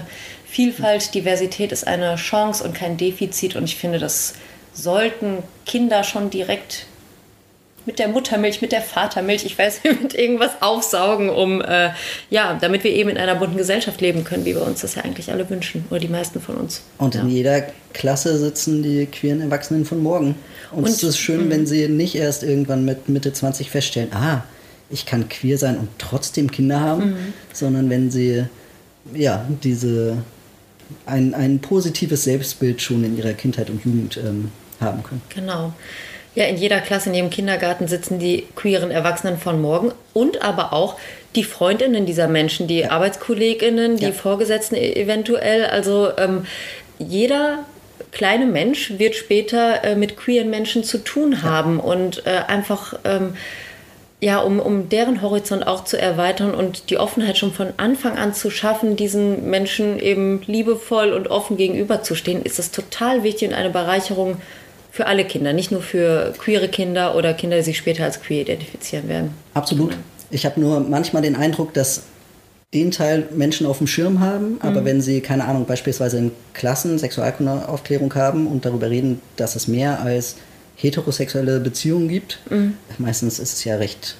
Vielfalt, 0.51 1.13
Diversität 1.13 1.71
ist 1.71 1.87
eine 1.87 2.17
Chance 2.17 2.65
und 2.65 2.73
kein 2.73 2.97
Defizit. 2.97 3.55
Und 3.55 3.63
ich 3.63 3.77
finde, 3.77 3.99
das 3.99 4.33
sollten 4.73 5.37
Kinder 5.65 6.03
schon 6.03 6.29
direkt 6.29 6.87
mit 7.85 7.99
der 7.99 8.09
Muttermilch, 8.09 8.61
mit 8.61 8.73
der 8.73 8.81
Vatermilch, 8.81 9.45
ich 9.45 9.57
weiß 9.57 9.81
nicht, 9.85 10.01
mit 10.03 10.13
irgendwas 10.13 10.61
aufsaugen, 10.61 11.29
um 11.29 11.61
äh, 11.61 11.91
ja, 12.29 12.57
damit 12.59 12.83
wir 12.83 12.91
eben 12.91 13.09
in 13.09 13.17
einer 13.17 13.35
bunten 13.35 13.55
Gesellschaft 13.55 14.01
leben 14.01 14.25
können, 14.25 14.43
wie 14.43 14.53
wir 14.53 14.67
uns 14.67 14.81
das 14.81 14.95
ja 14.95 15.03
eigentlich 15.03 15.31
alle 15.31 15.49
wünschen 15.49 15.85
oder 15.89 16.01
die 16.01 16.09
meisten 16.09 16.41
von 16.41 16.57
uns. 16.57 16.81
Und 16.97 17.15
in 17.15 17.29
jeder 17.29 17.63
Klasse 17.93 18.37
sitzen 18.37 18.83
die 18.83 19.05
queeren 19.05 19.39
Erwachsenen 19.39 19.85
von 19.85 20.03
morgen. 20.03 20.35
Und, 20.71 20.83
und 20.83 20.89
es 20.89 21.01
ist 21.01 21.17
schön, 21.17 21.49
wenn 21.49 21.65
sie 21.65 21.87
nicht 21.87 22.15
erst 22.15 22.43
irgendwann 22.43 22.83
mit 22.83 23.07
Mitte 23.07 23.31
20 23.31 23.69
feststellen, 23.69 24.11
ah, 24.11 24.43
ich 24.89 25.05
kann 25.05 25.29
queer 25.29 25.57
sein 25.57 25.77
und 25.77 25.87
trotzdem 25.97 26.51
Kinder 26.51 26.81
haben, 26.81 27.11
mhm. 27.11 27.33
sondern 27.53 27.89
wenn 27.89 28.11
sie 28.11 28.43
ja 29.13 29.45
diese 29.63 30.17
ein, 31.05 31.33
ein 31.33 31.59
positives 31.59 32.23
Selbstbild 32.23 32.81
schon 32.81 33.03
in 33.03 33.17
ihrer 33.17 33.33
Kindheit 33.33 33.69
und 33.69 33.83
Jugend 33.85 34.17
ähm, 34.17 34.51
haben 34.79 35.03
können. 35.03 35.21
Genau. 35.33 35.73
Ja, 36.33 36.45
in 36.45 36.55
jeder 36.55 36.79
Klasse, 36.79 37.09
in 37.09 37.15
jedem 37.15 37.29
Kindergarten 37.29 37.87
sitzen 37.87 38.17
die 38.17 38.45
queeren 38.55 38.89
Erwachsenen 38.89 39.37
von 39.37 39.61
morgen 39.61 39.91
und 40.13 40.41
aber 40.41 40.71
auch 40.71 40.97
die 41.35 41.43
Freundinnen 41.43 42.05
dieser 42.05 42.27
Menschen, 42.27 42.67
die 42.67 42.79
ja. 42.79 42.91
Arbeitskolleginnen, 42.91 43.97
die 43.97 44.05
ja. 44.05 44.11
Vorgesetzten 44.11 44.75
e-, 44.75 44.93
eventuell. 44.93 45.65
Also 45.65 46.09
ähm, 46.17 46.45
jeder 46.99 47.65
kleine 48.11 48.45
Mensch 48.45 48.97
wird 48.97 49.15
später 49.15 49.83
äh, 49.83 49.95
mit 49.95 50.15
queeren 50.15 50.49
Menschen 50.49 50.83
zu 50.83 50.99
tun 50.99 51.43
haben 51.43 51.77
ja. 51.77 51.83
und 51.83 52.25
äh, 52.25 52.41
einfach 52.47 52.97
ähm, 53.03 53.33
ja, 54.21 54.39
um, 54.39 54.59
um 54.59 54.87
deren 54.87 55.23
Horizont 55.23 55.65
auch 55.65 55.83
zu 55.83 55.99
erweitern 55.99 56.53
und 56.53 56.91
die 56.91 56.97
Offenheit 56.97 57.39
schon 57.39 57.51
von 57.51 57.73
Anfang 57.77 58.17
an 58.17 58.35
zu 58.35 58.51
schaffen, 58.51 58.95
diesen 58.95 59.49
Menschen 59.49 59.99
eben 59.99 60.41
liebevoll 60.45 61.11
und 61.11 61.27
offen 61.27 61.57
gegenüberzustehen, 61.57 62.43
ist 62.43 62.59
es 62.59 62.69
total 62.69 63.23
wichtig 63.23 63.49
und 63.49 63.55
eine 63.55 63.71
Bereicherung 63.71 64.37
für 64.91 65.07
alle 65.07 65.25
Kinder, 65.25 65.53
nicht 65.53 65.71
nur 65.71 65.81
für 65.81 66.33
queere 66.37 66.67
Kinder 66.67 67.15
oder 67.15 67.33
Kinder, 67.33 67.57
die 67.57 67.63
sich 67.63 67.77
später 67.77 68.03
als 68.03 68.21
queer 68.21 68.41
identifizieren 68.41 69.09
werden. 69.09 69.33
Absolut. 69.55 69.97
Ich 70.29 70.45
habe 70.45 70.59
nur 70.59 70.81
manchmal 70.81 71.23
den 71.23 71.35
Eindruck, 71.35 71.73
dass 71.73 72.03
den 72.73 72.91
Teil 72.91 73.27
Menschen 73.35 73.65
auf 73.65 73.79
dem 73.79 73.87
Schirm 73.87 74.19
haben, 74.19 74.57
aber 74.61 74.81
mhm. 74.81 74.85
wenn 74.85 75.01
sie, 75.01 75.21
keine 75.21 75.45
Ahnung, 75.45 75.65
beispielsweise 75.65 76.17
in 76.17 76.31
Klassen 76.53 76.99
Sexualkundeaufklärung 76.99 78.13
haben 78.15 78.47
und 78.47 78.65
darüber 78.65 78.89
reden, 78.89 79.21
dass 79.35 79.55
es 79.55 79.67
mehr 79.67 80.01
als 80.01 80.35
heterosexuelle 80.75 81.59
Beziehungen 81.59 82.07
gibt, 82.07 82.39
mhm. 82.49 82.73
meistens 82.97 83.39
ist 83.39 83.53
es 83.53 83.63
ja 83.63 83.75
recht 83.75 84.15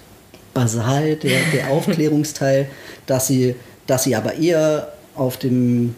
basal, 0.54 1.16
der, 1.16 1.40
der 1.54 1.70
Aufklärungsteil, 1.72 2.68
dass 3.06 3.28
sie, 3.28 3.56
dass 3.88 4.04
sie 4.04 4.16
aber 4.16 4.36
eher 4.36 4.94
auf 5.16 5.38
dem 5.38 5.96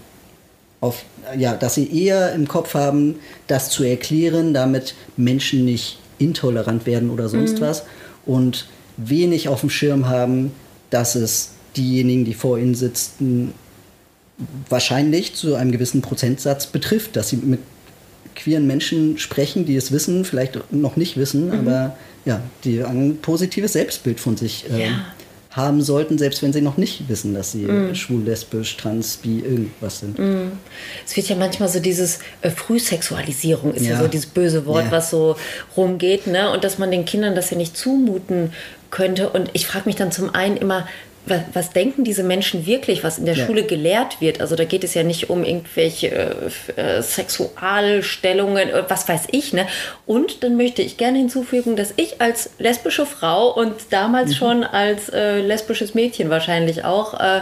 auf, 0.82 1.06
ja, 1.38 1.56
dass 1.56 1.76
sie 1.76 2.06
eher 2.06 2.34
im 2.34 2.45
Kopf 2.47 2.74
haben, 2.74 3.16
das 3.47 3.70
zu 3.70 3.86
erklären, 3.86 4.54
damit 4.54 4.95
Menschen 5.16 5.64
nicht 5.64 5.99
intolerant 6.20 6.86
werden 6.86 7.10
oder 7.10 7.30
sonst 7.30 7.60
mhm. 7.60 7.62
was 7.62 7.84
und 8.26 8.68
wenig 8.97 9.47
auf 9.47 9.62
dem 9.62 9.70
Schirm 9.70 10.08
haben, 10.08 10.51
dass 10.89 11.16
es 11.16 11.51
diejenigen, 11.78 12.26
die 12.26 12.34
vor 12.34 12.60
ihnen 12.60 12.76
sitzen, 12.76 13.54
wahrscheinlich 14.70 15.36
zu 15.36 15.56
einem 15.56 15.72
gewissen 15.72 16.01
Prozentsatz 16.01 16.68
betrifft, 16.68 17.16
dass 17.16 17.30
sie 17.30 17.38
mit 17.38 17.60
queeren 18.36 18.67
Menschen 18.67 19.17
sprechen, 19.17 19.65
die 19.65 19.75
es 19.75 19.91
wissen, 19.91 20.25
vielleicht 20.25 20.59
noch 20.71 20.95
nicht 20.95 21.17
wissen, 21.17 21.47
mhm. 21.47 21.53
aber 21.67 21.97
ja, 22.25 22.41
die 22.63 22.84
ein 22.84 23.17
positives 23.17 23.73
Selbstbild 23.73 24.19
von 24.19 24.38
sich 24.38 24.65
äh, 24.71 24.86
ja 24.86 25.05
haben 25.55 25.84
sollten, 25.84 26.17
selbst 26.17 26.41
wenn 26.41 26.51
sie 26.51 26.61
noch 26.61 26.77
nicht 26.77 27.07
wissen, 27.09 27.36
dass 27.36 27.51
sie 27.51 27.65
mm. 27.65 27.93
schwul, 27.93 28.23
lesbisch, 28.23 28.75
trans, 28.75 29.17
bi, 29.17 29.39
irgendwas 29.39 29.99
sind. 29.99 30.17
Mm. 30.17 30.51
Es 31.05 31.15
wird 31.15 31.29
ja 31.29 31.36
manchmal 31.36 31.69
so 31.69 31.79
dieses 31.79 32.19
äh, 32.41 32.49
Frühsexualisierung 32.49 33.73
ist 33.75 33.86
ja. 33.86 33.91
ja. 33.91 33.99
so 33.99 34.07
dieses 34.07 34.25
böse 34.25 34.65
Wort, 34.65 34.86
ja. 34.86 34.91
was 34.91 35.11
so 35.11 35.36
rumgeht, 35.77 36.25
ne? 36.25 36.49
Und 36.51 36.63
dass 36.63 36.79
man 36.79 36.89
den 36.89 37.05
Kindern 37.05 37.36
das 37.36 37.51
ja 37.51 37.57
nicht 37.57 37.77
zumuten 37.77 38.51
könnte. 38.89 39.29
Und 39.29 39.51
ich 39.53 39.67
frage 39.67 39.86
mich 39.86 39.95
dann 39.95 40.11
zum 40.11 40.34
einen 40.34 40.57
immer, 40.57 40.88
was, 41.26 41.41
was, 41.53 41.69
denken 41.71 42.03
diese 42.03 42.24
Menschen 42.24 42.65
wirklich, 42.65 43.03
was 43.03 43.17
in 43.17 43.26
der 43.26 43.36
ja. 43.36 43.45
Schule 43.45 43.63
gelehrt 43.63 44.19
wird? 44.19 44.41
Also 44.41 44.55
da 44.55 44.65
geht 44.65 44.84
es 44.84 44.93
ja 44.93 45.03
nicht 45.03 45.30
um 45.30 45.43
irgendwelche 45.43 46.07
äh, 46.07 46.82
äh, 46.82 47.01
Sexualstellungen, 47.01 48.69
äh, 48.69 48.84
was 48.88 49.07
weiß 49.07 49.28
ich. 49.32 49.53
Ne? 49.53 49.67
Und 50.05 50.43
dann 50.43 50.57
möchte 50.57 50.82
ich 50.82 50.97
gerne 50.97 51.17
hinzufügen, 51.17 51.76
dass 51.76 51.93
ich 51.95 52.21
als 52.21 52.51
lesbische 52.59 53.05
Frau 53.05 53.49
und 53.49 53.74
damals 53.91 54.32
mhm. 54.32 54.36
schon 54.36 54.63
als 54.63 55.09
äh, 55.09 55.39
lesbisches 55.39 55.93
Mädchen 55.93 56.30
wahrscheinlich 56.30 56.84
auch 56.84 57.19
äh, 57.19 57.41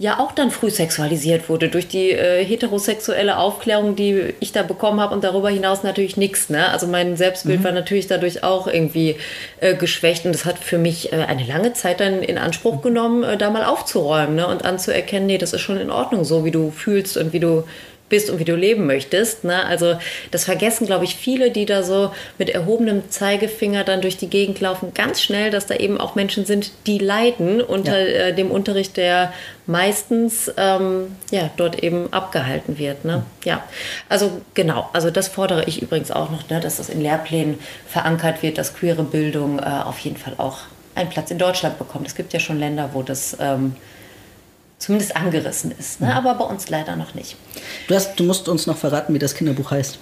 ja 0.00 0.20
auch 0.20 0.30
dann 0.30 0.52
früh 0.52 0.70
sexualisiert 0.70 1.48
wurde 1.48 1.68
durch 1.68 1.88
die 1.88 2.12
äh, 2.12 2.44
heterosexuelle 2.44 3.36
Aufklärung, 3.36 3.96
die 3.96 4.32
ich 4.38 4.52
da 4.52 4.62
bekommen 4.62 5.00
habe 5.00 5.12
und 5.12 5.24
darüber 5.24 5.50
hinaus 5.50 5.82
natürlich 5.82 6.16
nichts. 6.16 6.50
Ne? 6.50 6.68
Also 6.70 6.86
mein 6.86 7.16
Selbstbild 7.16 7.60
mhm. 7.60 7.64
war 7.64 7.72
natürlich 7.72 8.06
dadurch 8.06 8.44
auch 8.44 8.68
irgendwie 8.68 9.16
äh, 9.60 9.74
geschwächt 9.74 10.24
und 10.24 10.32
das 10.32 10.44
hat 10.44 10.58
für 10.58 10.78
mich 10.78 11.12
äh, 11.12 11.16
eine 11.16 11.44
lange 11.44 11.72
Zeit 11.72 11.98
dann 11.98 12.22
in 12.22 12.38
Anspruch 12.38 12.80
genommen, 12.80 13.24
äh, 13.24 13.36
da 13.36 13.50
mal 13.50 13.64
aufzuräumen 13.64 14.36
ne? 14.36 14.46
und 14.46 14.64
anzuerkennen, 14.64 15.26
nee, 15.26 15.38
das 15.38 15.52
ist 15.52 15.62
schon 15.62 15.80
in 15.80 15.90
Ordnung, 15.90 16.24
so 16.24 16.44
wie 16.44 16.52
du 16.52 16.70
fühlst 16.70 17.16
und 17.16 17.32
wie 17.32 17.40
du 17.40 17.64
bist 18.08 18.30
und 18.30 18.38
wie 18.38 18.44
du 18.44 18.56
leben 18.56 18.86
möchtest. 18.86 19.44
Ne? 19.44 19.64
Also 19.64 19.98
das 20.30 20.44
vergessen, 20.44 20.86
glaube 20.86 21.04
ich, 21.04 21.16
viele, 21.16 21.50
die 21.50 21.66
da 21.66 21.82
so 21.82 22.12
mit 22.38 22.50
erhobenem 22.50 23.10
Zeigefinger 23.10 23.84
dann 23.84 24.00
durch 24.00 24.16
die 24.16 24.28
Gegend 24.28 24.60
laufen, 24.60 24.92
ganz 24.94 25.20
schnell, 25.22 25.50
dass 25.50 25.66
da 25.66 25.74
eben 25.74 26.00
auch 26.00 26.14
Menschen 26.14 26.46
sind, 26.46 26.72
die 26.86 26.98
leiden 26.98 27.60
unter 27.60 27.98
ja. 27.98 28.28
äh, 28.28 28.34
dem 28.34 28.50
Unterricht, 28.50 28.96
der 28.96 29.32
meistens 29.66 30.50
ähm, 30.56 31.16
ja, 31.30 31.50
dort 31.56 31.82
eben 31.82 32.12
abgehalten 32.12 32.78
wird. 32.78 33.04
Ne? 33.04 33.22
Ja, 33.44 33.64
also 34.08 34.40
genau, 34.54 34.88
also 34.92 35.10
das 35.10 35.28
fordere 35.28 35.64
ich 35.64 35.82
übrigens 35.82 36.10
auch 36.10 36.30
noch, 36.30 36.48
ne, 36.48 36.60
dass 36.60 36.78
das 36.78 36.88
in 36.88 37.00
Lehrplänen 37.00 37.58
verankert 37.86 38.42
wird, 38.42 38.58
dass 38.58 38.74
queere 38.74 39.02
Bildung 39.02 39.58
äh, 39.58 39.62
auf 39.62 39.98
jeden 40.00 40.16
Fall 40.16 40.34
auch 40.38 40.60
einen 40.94 41.10
Platz 41.10 41.30
in 41.30 41.38
Deutschland 41.38 41.78
bekommt. 41.78 42.06
Es 42.06 42.14
gibt 42.14 42.32
ja 42.32 42.40
schon 42.40 42.58
Länder, 42.58 42.90
wo 42.92 43.02
das... 43.02 43.36
Ähm, 43.40 43.76
zumindest 44.78 45.16
angerissen 45.16 45.72
ist. 45.78 46.00
Ne? 46.00 46.14
Aber 46.14 46.34
bei 46.34 46.44
uns 46.44 46.68
leider 46.68 46.96
noch 46.96 47.14
nicht. 47.14 47.36
Du, 47.88 47.94
hast, 47.94 48.18
du 48.18 48.24
musst 48.24 48.48
uns 48.48 48.66
noch 48.66 48.76
verraten, 48.76 49.14
wie 49.14 49.18
das 49.18 49.34
Kinderbuch 49.34 49.70
heißt, 49.70 49.98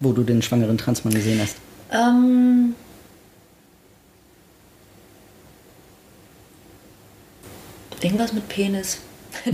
wo 0.00 0.12
du 0.12 0.22
den 0.22 0.42
schwangeren 0.42 0.78
Transmann 0.78 1.14
gesehen 1.14 1.40
hast. 1.42 1.56
Ähm, 1.90 2.74
irgendwas 8.04 8.32
mit 8.32 8.48
Penis. 8.48 9.00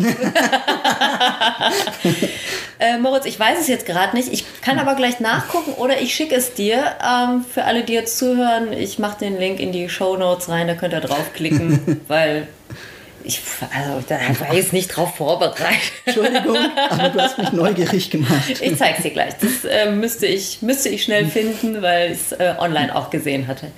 äh, 2.79 2.99
Moritz, 2.99 3.25
ich 3.25 3.41
weiß 3.41 3.59
es 3.61 3.67
jetzt 3.67 3.87
gerade 3.87 4.15
nicht. 4.15 4.31
Ich 4.31 4.45
kann 4.61 4.79
aber 4.79 4.95
gleich 4.95 5.21
nachgucken 5.21 5.73
oder 5.73 6.01
ich 6.03 6.15
schicke 6.15 6.35
es 6.35 6.53
dir. 6.53 6.97
Ähm, 7.03 7.43
für 7.45 7.65
alle, 7.65 7.83
die 7.85 7.95
jetzt 7.95 8.19
zuhören, 8.19 8.73
ich 8.73 8.99
mache 8.99 9.21
den 9.21 9.39
Link 9.39 9.59
in 9.59 9.73
die 9.73 9.89
Show 9.89 10.17
Notes 10.17 10.51
rein, 10.51 10.67
da 10.67 10.75
könnt 10.75 10.93
ihr 10.93 11.01
draufklicken, 11.01 12.03
weil 12.09 12.47
ich, 13.25 13.41
also, 13.75 14.03
da 14.09 14.17
war 14.41 14.55
ich 14.55 14.73
nicht 14.73 14.89
drauf 14.89 15.17
vorbereitet. 15.17 15.93
Entschuldigung, 16.05 16.59
aber 16.89 17.09
du 17.09 17.21
hast 17.21 17.39
mich 17.39 17.53
neugierig 17.53 18.11
gemacht. 18.11 18.61
Ich 18.61 18.77
zeig's 18.77 19.03
dir 19.03 19.11
gleich. 19.11 19.35
Das 19.41 19.65
äh, 19.65 19.91
müsste, 19.91 20.27
ich, 20.27 20.63
müsste 20.63 20.89
ich 20.89 21.05
schnell 21.05 21.27
finden, 21.27 21.83
weil 21.83 22.13
ich 22.13 22.19
es 22.19 22.33
äh, 22.33 22.55
online 22.59 22.95
auch 22.95 23.11
gesehen 23.11 23.47
hatte. 23.47 23.69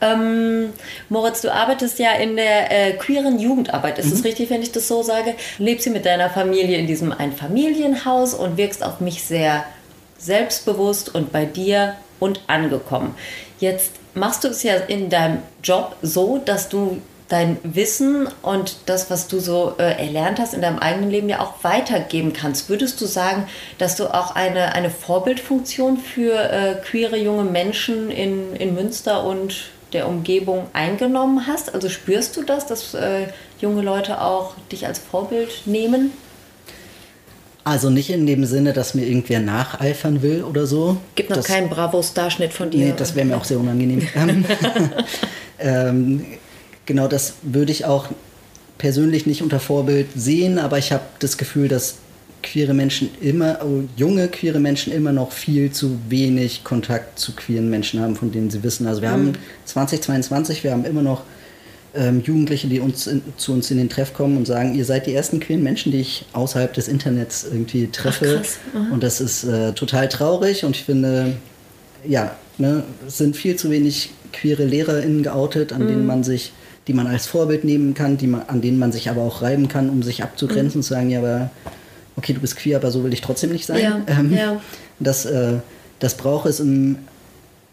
Ähm, 0.00 0.72
Moritz, 1.08 1.42
du 1.42 1.52
arbeitest 1.52 1.98
ja 1.98 2.12
in 2.12 2.36
der 2.36 2.70
äh, 2.70 2.92
queeren 2.94 3.38
Jugendarbeit. 3.38 3.98
Ist 3.98 4.12
es 4.12 4.20
mhm. 4.20 4.26
richtig, 4.26 4.50
wenn 4.50 4.62
ich 4.62 4.72
das 4.72 4.88
so 4.88 5.02
sage? 5.02 5.34
Lebst 5.58 5.86
du 5.86 5.90
mit 5.90 6.06
deiner 6.06 6.30
Familie 6.30 6.78
in 6.78 6.86
diesem 6.86 7.12
Einfamilienhaus 7.12 8.34
und 8.34 8.56
wirkst 8.56 8.82
auf 8.82 9.00
mich 9.00 9.22
sehr 9.22 9.64
selbstbewusst 10.18 11.14
und 11.14 11.32
bei 11.32 11.44
dir 11.44 11.96
und 12.18 12.40
angekommen. 12.46 13.14
Jetzt 13.58 13.92
machst 14.14 14.44
du 14.44 14.48
es 14.48 14.62
ja 14.62 14.74
in 14.74 15.10
deinem 15.10 15.42
Job 15.62 15.96
so, 16.02 16.38
dass 16.38 16.68
du 16.68 17.00
dein 17.30 17.58
Wissen 17.62 18.28
und 18.42 18.76
das, 18.86 19.08
was 19.08 19.28
du 19.28 19.38
so 19.38 19.74
äh, 19.78 20.04
erlernt 20.04 20.40
hast 20.40 20.52
in 20.52 20.60
deinem 20.60 20.80
eigenen 20.80 21.10
Leben 21.10 21.28
ja 21.28 21.40
auch 21.40 21.62
weitergeben 21.62 22.32
kannst. 22.32 22.68
Würdest 22.68 23.00
du 23.00 23.06
sagen, 23.06 23.46
dass 23.78 23.94
du 23.94 24.12
auch 24.12 24.34
eine, 24.34 24.74
eine 24.74 24.90
Vorbildfunktion 24.90 25.96
für 25.96 26.34
äh, 26.34 26.74
queere 26.84 27.16
junge 27.16 27.44
Menschen 27.44 28.10
in, 28.10 28.56
in 28.56 28.74
Münster 28.74 29.24
und 29.24 29.70
der 29.92 30.08
Umgebung 30.08 30.66
eingenommen 30.72 31.46
hast? 31.46 31.72
Also 31.72 31.88
spürst 31.88 32.36
du 32.36 32.42
das, 32.42 32.66
dass 32.66 32.94
äh, 32.94 33.28
junge 33.60 33.82
Leute 33.82 34.20
auch 34.20 34.54
dich 34.72 34.86
als 34.86 34.98
Vorbild 34.98 35.66
nehmen? 35.66 36.10
Also 37.62 37.90
nicht 37.90 38.10
in 38.10 38.26
dem 38.26 38.44
Sinne, 38.44 38.72
dass 38.72 38.94
mir 38.94 39.06
irgendwer 39.06 39.38
nacheifern 39.38 40.22
will 40.22 40.42
oder 40.42 40.66
so. 40.66 40.96
Gibt 41.14 41.30
noch 41.30 41.36
das, 41.36 41.46
keinen 41.46 41.68
Bravo-Starschnitt 41.68 42.52
von 42.52 42.70
dir. 42.70 42.86
Nee, 42.86 42.94
das 42.96 43.14
wäre 43.14 43.24
mir 43.24 43.36
auch 43.36 43.44
sehr 43.44 43.60
unangenehm. 43.60 44.04
ähm, 45.60 46.26
genau 46.90 47.06
das 47.06 47.34
würde 47.42 47.70
ich 47.70 47.84
auch 47.84 48.06
persönlich 48.76 49.24
nicht 49.24 49.42
unter 49.42 49.60
Vorbild 49.60 50.08
sehen, 50.16 50.58
aber 50.58 50.76
ich 50.76 50.90
habe 50.90 51.04
das 51.20 51.38
Gefühl, 51.38 51.68
dass 51.68 51.98
queere 52.42 52.74
Menschen 52.74 53.10
immer, 53.20 53.60
oh, 53.64 53.84
junge 53.96 54.26
queere 54.26 54.58
Menschen 54.58 54.92
immer 54.92 55.12
noch 55.12 55.30
viel 55.30 55.70
zu 55.70 55.98
wenig 56.08 56.64
Kontakt 56.64 57.16
zu 57.18 57.36
queeren 57.36 57.70
Menschen 57.70 58.00
haben, 58.00 58.16
von 58.16 58.32
denen 58.32 58.50
sie 58.50 58.64
wissen. 58.64 58.88
Also 58.88 59.02
wir 59.02 59.10
mhm. 59.10 59.12
haben 59.12 59.32
2022, 59.66 60.64
wir 60.64 60.72
haben 60.72 60.84
immer 60.84 61.02
noch 61.02 61.22
ähm, 61.94 62.22
Jugendliche, 62.24 62.66
die 62.66 62.80
uns 62.80 63.06
in, 63.06 63.22
zu 63.36 63.52
uns 63.52 63.70
in 63.70 63.78
den 63.78 63.88
Treff 63.88 64.14
kommen 64.14 64.36
und 64.36 64.46
sagen, 64.46 64.74
ihr 64.74 64.84
seid 64.84 65.06
die 65.06 65.14
ersten 65.14 65.38
queeren 65.38 65.62
Menschen, 65.62 65.92
die 65.92 66.00
ich 66.00 66.24
außerhalb 66.32 66.72
des 66.72 66.88
Internets 66.88 67.44
irgendwie 67.44 67.86
treffe. 67.86 68.42
Ach, 68.74 68.92
und 68.92 69.02
das 69.04 69.20
ist 69.20 69.44
äh, 69.44 69.72
total 69.74 70.08
traurig 70.08 70.64
und 70.64 70.74
ich 70.74 70.84
finde, 70.84 71.34
ja, 72.04 72.34
ne, 72.58 72.82
es 73.06 73.18
sind 73.18 73.36
viel 73.36 73.54
zu 73.54 73.70
wenig 73.70 74.10
queere 74.32 74.64
LehrerInnen 74.64 75.22
geoutet, 75.22 75.72
an 75.72 75.84
mhm. 75.84 75.88
denen 75.88 76.06
man 76.06 76.24
sich, 76.24 76.52
die 76.86 76.92
man 76.92 77.06
als 77.06 77.26
Vorbild 77.26 77.64
nehmen 77.64 77.94
kann, 77.94 78.16
die 78.16 78.26
man, 78.26 78.42
an 78.48 78.60
denen 78.60 78.78
man 78.78 78.92
sich 78.92 79.10
aber 79.10 79.22
auch 79.22 79.42
reiben 79.42 79.68
kann, 79.68 79.90
um 79.90 80.02
sich 80.02 80.22
abzugrenzen 80.22 80.78
mhm. 80.78 80.80
und 80.80 80.82
zu 80.82 80.94
sagen, 80.94 81.10
ja, 81.10 81.20
aber 81.20 81.50
okay, 82.16 82.32
du 82.32 82.40
bist 82.40 82.56
queer, 82.56 82.78
aber 82.78 82.90
so 82.90 83.04
will 83.04 83.12
ich 83.12 83.20
trotzdem 83.20 83.52
nicht 83.52 83.66
sein. 83.66 83.82
Ja, 83.82 84.00
ähm, 84.18 84.32
ja. 84.32 84.60
Das, 84.98 85.24
äh, 85.24 85.54
das 85.98 86.16
braucht 86.16 86.46
es 86.46 86.60
im, 86.60 86.96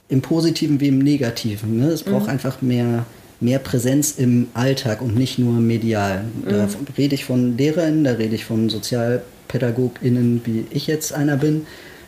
im 0.10 0.22
Positiven 0.22 0.80
wie 0.80 0.90
im 0.90 1.00
Negativen. 1.00 1.80
Ne? 1.80 1.88
Es 1.88 2.04
braucht 2.04 2.26
mhm. 2.26 2.32
einfach 2.32 2.62
mehr 2.62 3.06
mehr 3.40 3.60
Präsenz 3.60 4.16
im 4.18 4.48
Alltag 4.54 5.02
und 5.02 5.16
nicht 5.16 5.38
nur 5.38 5.54
medial. 5.54 6.26
Da 6.48 6.66
mhm. 6.66 6.70
rede 6.98 7.16
ich 7.16 7.26
von 7.26 7.58
LehrerInnen, 7.58 8.04
da 8.04 8.14
rede 8.14 8.36
ich 8.36 8.46
von 8.46 8.70
SozialpädagogInnen, 8.70 10.42
wie 10.46 10.66
ich 10.72 10.88
jetzt 10.88 11.14
einer 11.14 11.38
bin, 11.38 11.68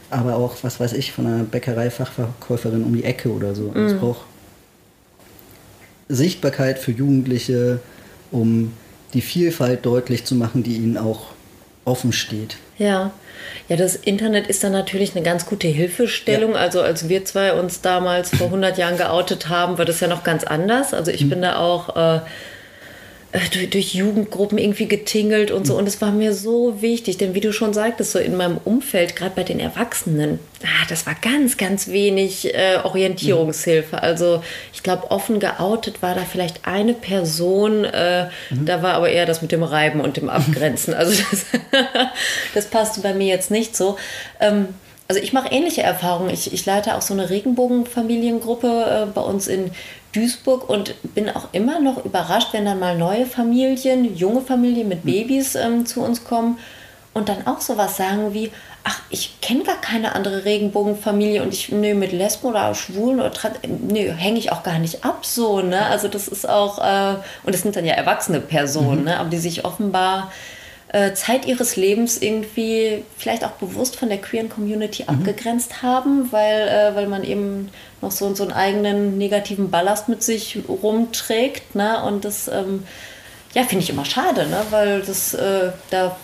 aber 0.09 0.35
auch, 0.35 0.55
was 0.63 0.79
weiß 0.79 0.93
ich, 0.93 1.11
von 1.11 1.27
einer 1.27 1.43
Bäckereifachverkäuferin 1.43 2.83
um 2.83 2.95
die 2.95 3.03
Ecke 3.03 3.31
oder 3.31 3.53
so. 3.53 3.71
Mhm. 3.73 3.85
Es 3.85 3.93
braucht 3.93 4.21
Sichtbarkeit 6.09 6.79
für 6.79 6.91
Jugendliche, 6.91 7.79
um 8.31 8.73
die 9.13 9.21
Vielfalt 9.21 9.85
deutlich 9.85 10.25
zu 10.25 10.35
machen, 10.35 10.63
die 10.63 10.75
ihnen 10.75 10.97
auch 10.97 11.27
offen 11.85 12.11
steht. 12.11 12.57
Ja. 12.77 13.11
Ja, 13.67 13.77
das 13.77 13.95
Internet 13.95 14.47
ist 14.47 14.63
dann 14.63 14.73
natürlich 14.73 15.15
eine 15.15 15.23
ganz 15.23 15.45
gute 15.45 15.67
Hilfestellung. 15.67 16.51
Ja. 16.53 16.57
Also 16.57 16.81
als 16.81 17.07
wir 17.07 17.23
zwei 17.25 17.53
uns 17.53 17.81
damals 17.81 18.29
vor 18.29 18.47
100 18.47 18.77
Jahren 18.77 18.97
geoutet 18.97 19.49
haben, 19.49 19.77
war 19.77 19.85
das 19.85 19.99
ja 19.99 20.07
noch 20.07 20.23
ganz 20.23 20.43
anders. 20.43 20.93
Also 20.93 21.11
ich 21.11 21.23
mhm. 21.23 21.29
bin 21.29 21.41
da 21.41 21.57
auch 21.57 21.95
äh, 21.95 22.19
durch, 23.31 23.69
durch, 23.69 23.93
Jugendgruppen 23.93 24.57
irgendwie 24.57 24.87
getingelt 24.87 25.51
und 25.51 25.67
so. 25.67 25.77
Und 25.77 25.87
es 25.87 26.01
war 26.01 26.11
mir 26.11 26.33
so 26.33 26.81
wichtig, 26.81 27.17
denn 27.17 27.35
wie 27.35 27.41
du 27.41 27.53
schon 27.53 27.73
sagtest, 27.73 28.11
so 28.11 28.19
in 28.19 28.35
meinem 28.35 28.57
Umfeld, 28.65 29.15
gerade 29.15 29.35
bei 29.35 29.43
den 29.43 29.59
Erwachsenen, 29.59 30.39
ah, 30.63 30.85
das 30.89 31.05
war 31.05 31.15
ganz, 31.21 31.57
ganz 31.57 31.89
wenig 31.89 32.53
äh, 32.55 32.77
Orientierungshilfe. 32.83 34.01
Also 34.01 34.43
ich 34.73 34.81
glaube, 34.81 35.11
offen 35.11 35.39
geoutet 35.39 36.01
war 36.01 36.15
da 36.15 36.21
vielleicht 36.21 36.65
eine 36.65 36.93
Person, 36.93 37.85
äh, 37.85 38.29
mhm. 38.49 38.65
da 38.65 38.81
war 38.81 38.95
aber 38.95 39.09
eher 39.09 39.27
das 39.27 39.43
mit 39.43 39.51
dem 39.51 39.63
Reiben 39.63 40.01
und 40.01 40.17
dem 40.17 40.29
Abgrenzen. 40.29 40.95
Also 40.95 41.21
das, 41.29 41.45
das 42.55 42.65
passte 42.65 43.01
bei 43.01 43.13
mir 43.13 43.27
jetzt 43.27 43.51
nicht 43.51 43.77
so. 43.77 43.97
Ähm, 44.39 44.69
also 45.09 45.21
ich 45.21 45.33
mache 45.33 45.49
ähnliche 45.51 45.81
Erfahrungen. 45.81 46.29
Ich, 46.29 46.53
ich 46.53 46.65
leite 46.67 46.95
auch 46.95 47.01
so 47.01 47.15
eine 47.15 47.31
Regenbogenfamiliengruppe 47.31 49.07
äh, 49.07 49.11
bei 49.11 49.21
uns 49.21 49.47
in 49.47 49.71
Duisburg 50.13 50.69
und 50.69 50.95
bin 51.15 51.29
auch 51.29 51.49
immer 51.51 51.79
noch 51.79 52.03
überrascht, 52.03 52.49
wenn 52.51 52.65
dann 52.65 52.79
mal 52.79 52.97
neue 52.97 53.25
Familien, 53.25 54.15
junge 54.15 54.41
Familien 54.41 54.87
mit 54.87 55.03
hm. 55.03 55.11
Babys 55.11 55.55
ähm, 55.55 55.85
zu 55.85 56.01
uns 56.01 56.23
kommen 56.23 56.57
und 57.13 57.29
dann 57.29 57.47
auch 57.47 57.61
sowas 57.61 57.97
sagen 57.97 58.33
wie, 58.33 58.51
ach, 58.83 59.01
ich 59.09 59.39
kenne 59.41 59.63
gar 59.63 59.79
keine 59.81 60.15
andere 60.15 60.45
Regenbogenfamilie 60.45 61.43
und 61.43 61.53
ich, 61.53 61.69
nö, 61.71 61.93
mit 61.93 62.11
Lesben 62.11 62.47
oder 62.47 62.73
Schwulen 62.73 63.19
oder 63.19 63.31
Trans, 63.31 63.57
nö, 63.67 64.11
hänge 64.11 64.39
ich 64.39 64.51
auch 64.51 64.63
gar 64.63 64.79
nicht 64.79 65.03
ab 65.03 65.25
so, 65.25 65.61
ne? 65.61 65.85
Also 65.87 66.07
das 66.07 66.27
ist 66.27 66.47
auch, 66.47 66.79
äh, 66.79 67.15
und 67.43 67.53
es 67.53 67.61
sind 67.61 67.75
dann 67.75 67.85
ja 67.85 67.93
erwachsene 67.93 68.39
Personen, 68.39 68.99
mhm. 68.99 69.05
ne? 69.05 69.19
Aber 69.19 69.29
die 69.29 69.37
sich 69.37 69.65
offenbar 69.65 70.31
äh, 70.91 71.13
Zeit 71.13 71.45
ihres 71.45 71.75
Lebens 71.75 72.19
irgendwie 72.19 73.03
vielleicht 73.17 73.43
auch 73.45 73.51
bewusst 73.51 73.95
von 73.95 74.09
der 74.09 74.17
queeren 74.17 74.49
Community 74.49 75.03
mhm. 75.03 75.09
abgegrenzt 75.09 75.81
haben, 75.83 76.31
weil, 76.31 76.67
äh, 76.67 76.95
weil 76.95 77.07
man 77.07 77.23
eben 77.23 77.69
noch 78.01 78.11
so, 78.11 78.33
so 78.33 78.43
einen 78.43 78.53
eigenen 78.53 79.17
negativen 79.17 79.69
Ballast 79.69 80.09
mit 80.09 80.23
sich 80.23 80.57
rumträgt. 80.67 81.75
Ne? 81.75 82.03
Und 82.03 82.25
das 82.25 82.47
ähm, 82.47 82.83
ja, 83.53 83.63
finde 83.63 83.83
ich 83.83 83.89
immer 83.89 84.05
schade, 84.05 84.47
ne? 84.47 84.61
weil 84.71 85.01
das 85.01 85.33
äh, 85.35 85.71
da 85.91 86.15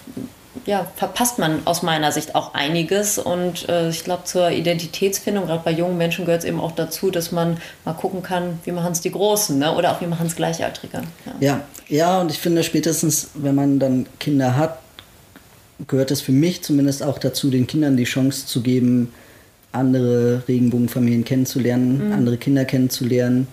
ja, 0.65 0.87
verpasst 0.95 1.37
man 1.37 1.61
aus 1.65 1.83
meiner 1.83 2.11
Sicht 2.11 2.33
auch 2.33 2.53
einiges. 2.53 3.19
Und 3.19 3.69
äh, 3.69 3.89
ich 3.89 4.03
glaube, 4.03 4.23
zur 4.23 4.49
Identitätsfindung, 4.49 5.45
gerade 5.45 5.61
bei 5.63 5.71
jungen 5.71 5.97
Menschen, 5.97 6.25
gehört 6.25 6.41
es 6.41 6.47
eben 6.47 6.59
auch 6.59 6.71
dazu, 6.71 7.11
dass 7.11 7.31
man 7.31 7.57
mal 7.83 7.93
gucken 7.93 8.23
kann, 8.23 8.59
wie 8.63 8.71
machen 8.71 8.93
es 8.93 9.01
die 9.01 9.11
Großen 9.11 9.59
ne? 9.59 9.75
oder 9.75 9.91
auch 9.91 10.01
wie 10.01 10.07
machen 10.07 10.27
es 10.27 10.35
Gleichaltrige. 10.35 11.03
Ja. 11.25 11.33
ja. 11.39 11.61
Ja, 11.87 12.21
und 12.21 12.31
ich 12.31 12.39
finde 12.39 12.63
spätestens, 12.63 13.29
wenn 13.35 13.55
man 13.55 13.79
dann 13.79 14.05
Kinder 14.19 14.57
hat, 14.57 14.79
gehört 15.87 16.11
es 16.11 16.21
für 16.21 16.31
mich 16.31 16.63
zumindest 16.63 17.03
auch 17.03 17.17
dazu, 17.17 17.49
den 17.49 17.67
Kindern 17.67 17.97
die 17.97 18.05
Chance 18.05 18.45
zu 18.47 18.61
geben, 18.61 19.11
andere 19.71 20.43
Regenbogenfamilien 20.47 21.25
kennenzulernen, 21.25 22.07
mhm. 22.07 22.13
andere 22.13 22.37
Kinder 22.37 22.65
kennenzulernen 22.65 23.47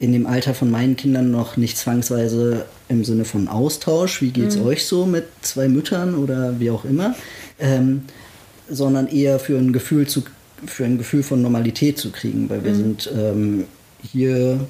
in 0.00 0.12
dem 0.12 0.26
Alter 0.26 0.54
von 0.54 0.70
meinen 0.70 0.96
Kindern 0.96 1.30
noch 1.30 1.56
nicht 1.56 1.76
zwangsweise 1.76 2.66
im 2.88 3.04
Sinne 3.04 3.24
von 3.24 3.48
Austausch, 3.48 4.22
wie 4.22 4.30
geht 4.30 4.48
es 4.48 4.56
mhm. 4.56 4.66
euch 4.66 4.86
so 4.86 5.06
mit 5.06 5.24
zwei 5.42 5.68
Müttern 5.68 6.14
oder 6.14 6.60
wie 6.60 6.70
auch 6.70 6.84
immer, 6.84 7.16
ähm, 7.58 8.02
sondern 8.70 9.08
eher 9.08 9.40
für 9.40 9.58
ein 9.58 9.72
Gefühl 9.72 10.06
zu, 10.06 10.22
für 10.66 10.84
ein 10.84 10.98
Gefühl 10.98 11.24
von 11.24 11.42
Normalität 11.42 11.98
zu 11.98 12.12
kriegen, 12.12 12.48
weil 12.48 12.62
wir 12.62 12.72
mhm. 12.72 12.76
sind 12.76 13.10
ähm, 13.12 13.64
hier, 14.02 14.60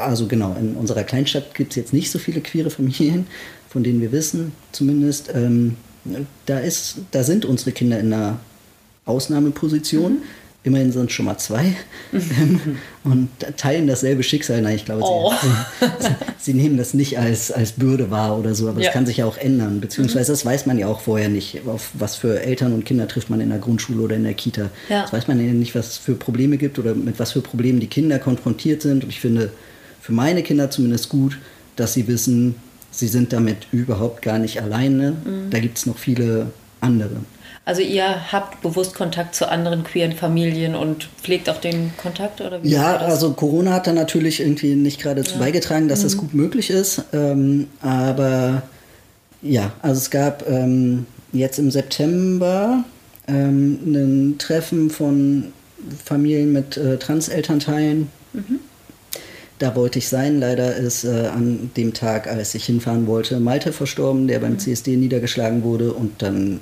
also 0.00 0.26
genau, 0.26 0.56
in 0.58 0.76
unserer 0.76 1.04
Kleinstadt 1.04 1.54
gibt 1.54 1.72
es 1.72 1.76
jetzt 1.76 1.92
nicht 1.92 2.10
so 2.10 2.18
viele 2.18 2.40
queere 2.40 2.70
Familien, 2.70 3.26
von 3.68 3.82
denen 3.82 4.00
wir 4.00 4.12
wissen 4.12 4.52
zumindest. 4.72 5.30
Ähm, 5.34 5.76
da, 6.46 6.58
ist, 6.58 6.96
da 7.10 7.24
sind 7.24 7.44
unsere 7.44 7.72
Kinder 7.72 7.98
in 7.98 8.12
einer 8.12 8.38
Ausnahmeposition. 9.04 10.12
Mhm 10.12 10.22
Immerhin 10.66 10.92
sind 10.92 11.10
es 11.10 11.12
schon 11.12 11.26
mal 11.26 11.36
zwei 11.36 11.76
ähm, 12.14 12.78
und 13.04 13.28
teilen 13.58 13.86
dasselbe 13.86 14.22
Schicksal. 14.22 14.62
Nein, 14.62 14.76
ich 14.76 14.86
glaube, 14.86 15.02
oh. 15.04 15.30
sie, 15.30 15.86
sie, 15.98 16.14
sie, 16.38 16.54
nehmen 16.54 16.78
das 16.78 16.94
nicht 16.94 17.18
als, 17.18 17.52
als 17.52 17.72
Bürde 17.72 18.10
wahr 18.10 18.38
oder 18.38 18.54
so, 18.54 18.70
aber 18.70 18.80
ja. 18.80 18.86
das 18.86 18.94
kann 18.94 19.04
sich 19.04 19.18
ja 19.18 19.26
auch 19.26 19.36
ändern. 19.36 19.82
Beziehungsweise 19.82 20.32
das 20.32 20.46
weiß 20.46 20.64
man 20.64 20.78
ja 20.78 20.86
auch 20.86 21.00
vorher 21.00 21.28
nicht. 21.28 21.60
Auf 21.66 21.90
was 21.92 22.16
für 22.16 22.40
Eltern 22.40 22.72
und 22.72 22.86
Kinder 22.86 23.06
trifft 23.06 23.28
man 23.28 23.42
in 23.42 23.50
der 23.50 23.58
Grundschule 23.58 24.00
oder 24.00 24.16
in 24.16 24.24
der 24.24 24.32
Kita. 24.32 24.70
Ja. 24.88 25.02
Das 25.02 25.12
weiß 25.12 25.28
man 25.28 25.38
ja 25.38 25.52
nicht, 25.52 25.74
was 25.74 25.88
es 25.88 25.96
für 25.98 26.14
Probleme 26.14 26.56
gibt 26.56 26.78
oder 26.78 26.94
mit 26.94 27.18
was 27.18 27.32
für 27.32 27.42
Problemen 27.42 27.78
die 27.78 27.88
Kinder 27.88 28.18
konfrontiert 28.18 28.80
sind. 28.80 29.04
Und 29.04 29.10
ich 29.10 29.20
finde 29.20 29.50
für 30.04 30.12
meine 30.12 30.42
Kinder 30.42 30.70
zumindest 30.70 31.08
gut, 31.08 31.38
dass 31.76 31.94
sie 31.94 32.06
wissen, 32.08 32.56
sie 32.90 33.08
sind 33.08 33.32
damit 33.32 33.68
überhaupt 33.72 34.20
gar 34.20 34.38
nicht 34.38 34.60
alleine. 34.60 35.12
Mhm. 35.12 35.48
Da 35.48 35.60
gibt 35.60 35.78
es 35.78 35.86
noch 35.86 35.96
viele 35.96 36.48
andere. 36.82 37.16
Also 37.64 37.80
ihr 37.80 38.30
habt 38.30 38.60
bewusst 38.60 38.94
Kontakt 38.94 39.34
zu 39.34 39.48
anderen 39.50 39.82
queeren 39.82 40.12
Familien 40.12 40.74
und 40.74 41.08
pflegt 41.22 41.48
auch 41.48 41.56
den 41.56 41.92
Kontakt 41.96 42.42
oder 42.42 42.62
wie? 42.62 42.68
Ja, 42.68 42.98
also 42.98 43.32
Corona 43.32 43.72
hat 43.72 43.86
da 43.86 43.94
natürlich 43.94 44.40
irgendwie 44.40 44.74
nicht 44.74 45.00
gerade 45.00 45.22
ja. 45.22 45.38
beigetragen, 45.38 45.88
dass 45.88 46.00
mhm. 46.00 46.04
das 46.04 46.16
gut 46.18 46.34
möglich 46.34 46.68
ist. 46.68 47.02
Ähm, 47.14 47.68
aber 47.80 48.62
ja, 49.40 49.72
also 49.80 49.96
es 50.02 50.10
gab 50.10 50.46
ähm, 50.46 51.06
jetzt 51.32 51.58
im 51.58 51.70
September 51.70 52.84
ähm, 53.26 53.78
ein 53.86 54.34
Treffen 54.36 54.90
von 54.90 55.54
Familien 56.04 56.52
mit 56.52 56.76
äh, 56.76 56.98
Transelternteilen. 56.98 58.10
Mhm. 58.34 58.60
Da 59.58 59.76
wollte 59.76 59.98
ich 59.98 60.08
sein. 60.08 60.40
Leider 60.40 60.74
ist 60.76 61.04
äh, 61.04 61.28
an 61.28 61.70
dem 61.76 61.94
Tag, 61.94 62.26
als 62.26 62.54
ich 62.54 62.64
hinfahren 62.64 63.06
wollte, 63.06 63.38
Malte 63.40 63.72
verstorben, 63.72 64.26
der 64.26 64.40
beim 64.40 64.54
mhm. 64.54 64.58
CSD 64.58 64.96
niedergeschlagen 64.96 65.62
wurde 65.62 65.92
und 65.92 66.22
dann 66.22 66.60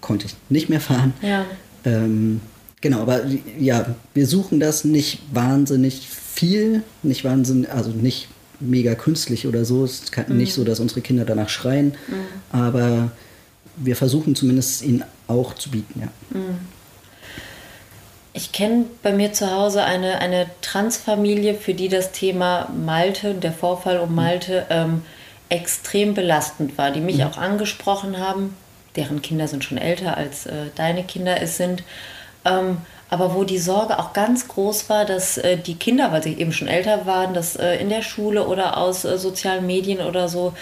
konnte 0.00 0.26
ich 0.26 0.34
nicht 0.48 0.68
mehr 0.68 0.80
fahren. 0.80 1.12
Ja. 1.22 1.46
Ähm, 1.84 2.40
genau, 2.80 3.00
aber 3.00 3.22
ja, 3.58 3.94
wir 4.14 4.26
suchen 4.26 4.60
das 4.60 4.84
nicht 4.84 5.20
wahnsinnig 5.32 6.06
viel, 6.08 6.82
nicht 7.02 7.24
wahnsinnig, 7.24 7.70
also 7.70 7.90
nicht 7.90 8.28
mega 8.58 8.94
künstlich 8.94 9.46
oder 9.46 9.64
so. 9.64 9.84
Es 9.84 10.00
ist 10.00 10.28
mhm. 10.28 10.36
nicht 10.36 10.54
so, 10.54 10.64
dass 10.64 10.80
unsere 10.80 11.00
Kinder 11.00 11.24
danach 11.24 11.48
schreien, 11.48 11.94
mhm. 12.08 12.58
aber 12.58 13.12
wir 13.76 13.96
versuchen 13.96 14.34
zumindest 14.34 14.82
ihnen 14.82 15.04
auch 15.26 15.54
zu 15.54 15.70
bieten, 15.70 16.00
ja. 16.00 16.38
Mhm. 16.38 16.58
Ich 18.32 18.52
kenne 18.52 18.86
bei 19.02 19.12
mir 19.12 19.32
zu 19.32 19.50
Hause 19.50 19.82
eine, 19.84 20.20
eine 20.20 20.46
Transfamilie, 20.60 21.54
für 21.54 21.74
die 21.74 21.88
das 21.88 22.12
Thema 22.12 22.68
Malte, 22.68 23.34
der 23.34 23.52
Vorfall 23.52 23.98
um 23.98 24.14
Malte, 24.14 24.66
ähm, 24.70 25.02
extrem 25.48 26.14
belastend 26.14 26.78
war, 26.78 26.92
die 26.92 27.00
mich 27.00 27.18
mhm. 27.18 27.24
auch 27.24 27.38
angesprochen 27.38 28.18
haben, 28.18 28.56
deren 28.94 29.20
Kinder 29.20 29.48
sind 29.48 29.64
schon 29.64 29.78
älter 29.78 30.16
als 30.16 30.46
äh, 30.46 30.66
deine 30.76 31.02
Kinder 31.02 31.42
es 31.42 31.56
sind. 31.56 31.82
Ähm, 32.44 32.78
aber 33.10 33.34
wo 33.34 33.42
die 33.42 33.58
Sorge 33.58 33.98
auch 33.98 34.12
ganz 34.12 34.46
groß 34.46 34.88
war, 34.88 35.04
dass 35.04 35.36
äh, 35.36 35.56
die 35.56 35.74
Kinder, 35.74 36.12
weil 36.12 36.22
sie 36.22 36.34
eben 36.34 36.52
schon 36.52 36.68
älter 36.68 37.06
waren, 37.06 37.34
das 37.34 37.56
äh, 37.56 37.74
in 37.76 37.88
der 37.88 38.02
Schule 38.02 38.46
oder 38.46 38.76
aus 38.76 39.04
äh, 39.04 39.18
sozialen 39.18 39.66
Medien 39.66 40.00
oder 40.00 40.28
so 40.28 40.54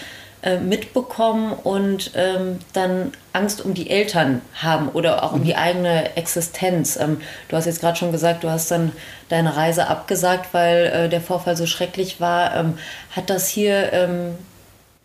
äh, 0.43 0.59
mitbekommen 0.59 1.53
und 1.53 2.12
ähm, 2.14 2.59
dann 2.72 3.12
Angst 3.32 3.64
um 3.64 3.74
die 3.74 3.91
Eltern 3.91 4.41
haben 4.55 4.89
oder 4.89 5.24
auch 5.24 5.32
um 5.32 5.45
die 5.45 5.57
eigene 5.57 6.16
Existenz. 6.16 6.97
Ähm, 6.97 7.20
du 7.49 7.57
hast 7.57 7.66
jetzt 7.66 7.80
gerade 7.80 7.97
schon 7.97 8.12
gesagt, 8.12 8.45
du 8.45 8.51
hast 8.51 8.70
dann 8.70 8.93
deine 9.28 9.57
Reise 9.57 9.89
abgesagt, 9.89 10.55
weil 10.55 10.86
äh, 10.86 11.09
der 11.09 11.20
Vorfall 11.20 11.57
so 11.57 11.66
schrecklich 11.66 12.20
war. 12.20 12.55
Ähm, 12.55 12.78
hat 13.11 13.30
das 13.30 13.49
hier 13.49 13.93
ähm, 13.93 14.36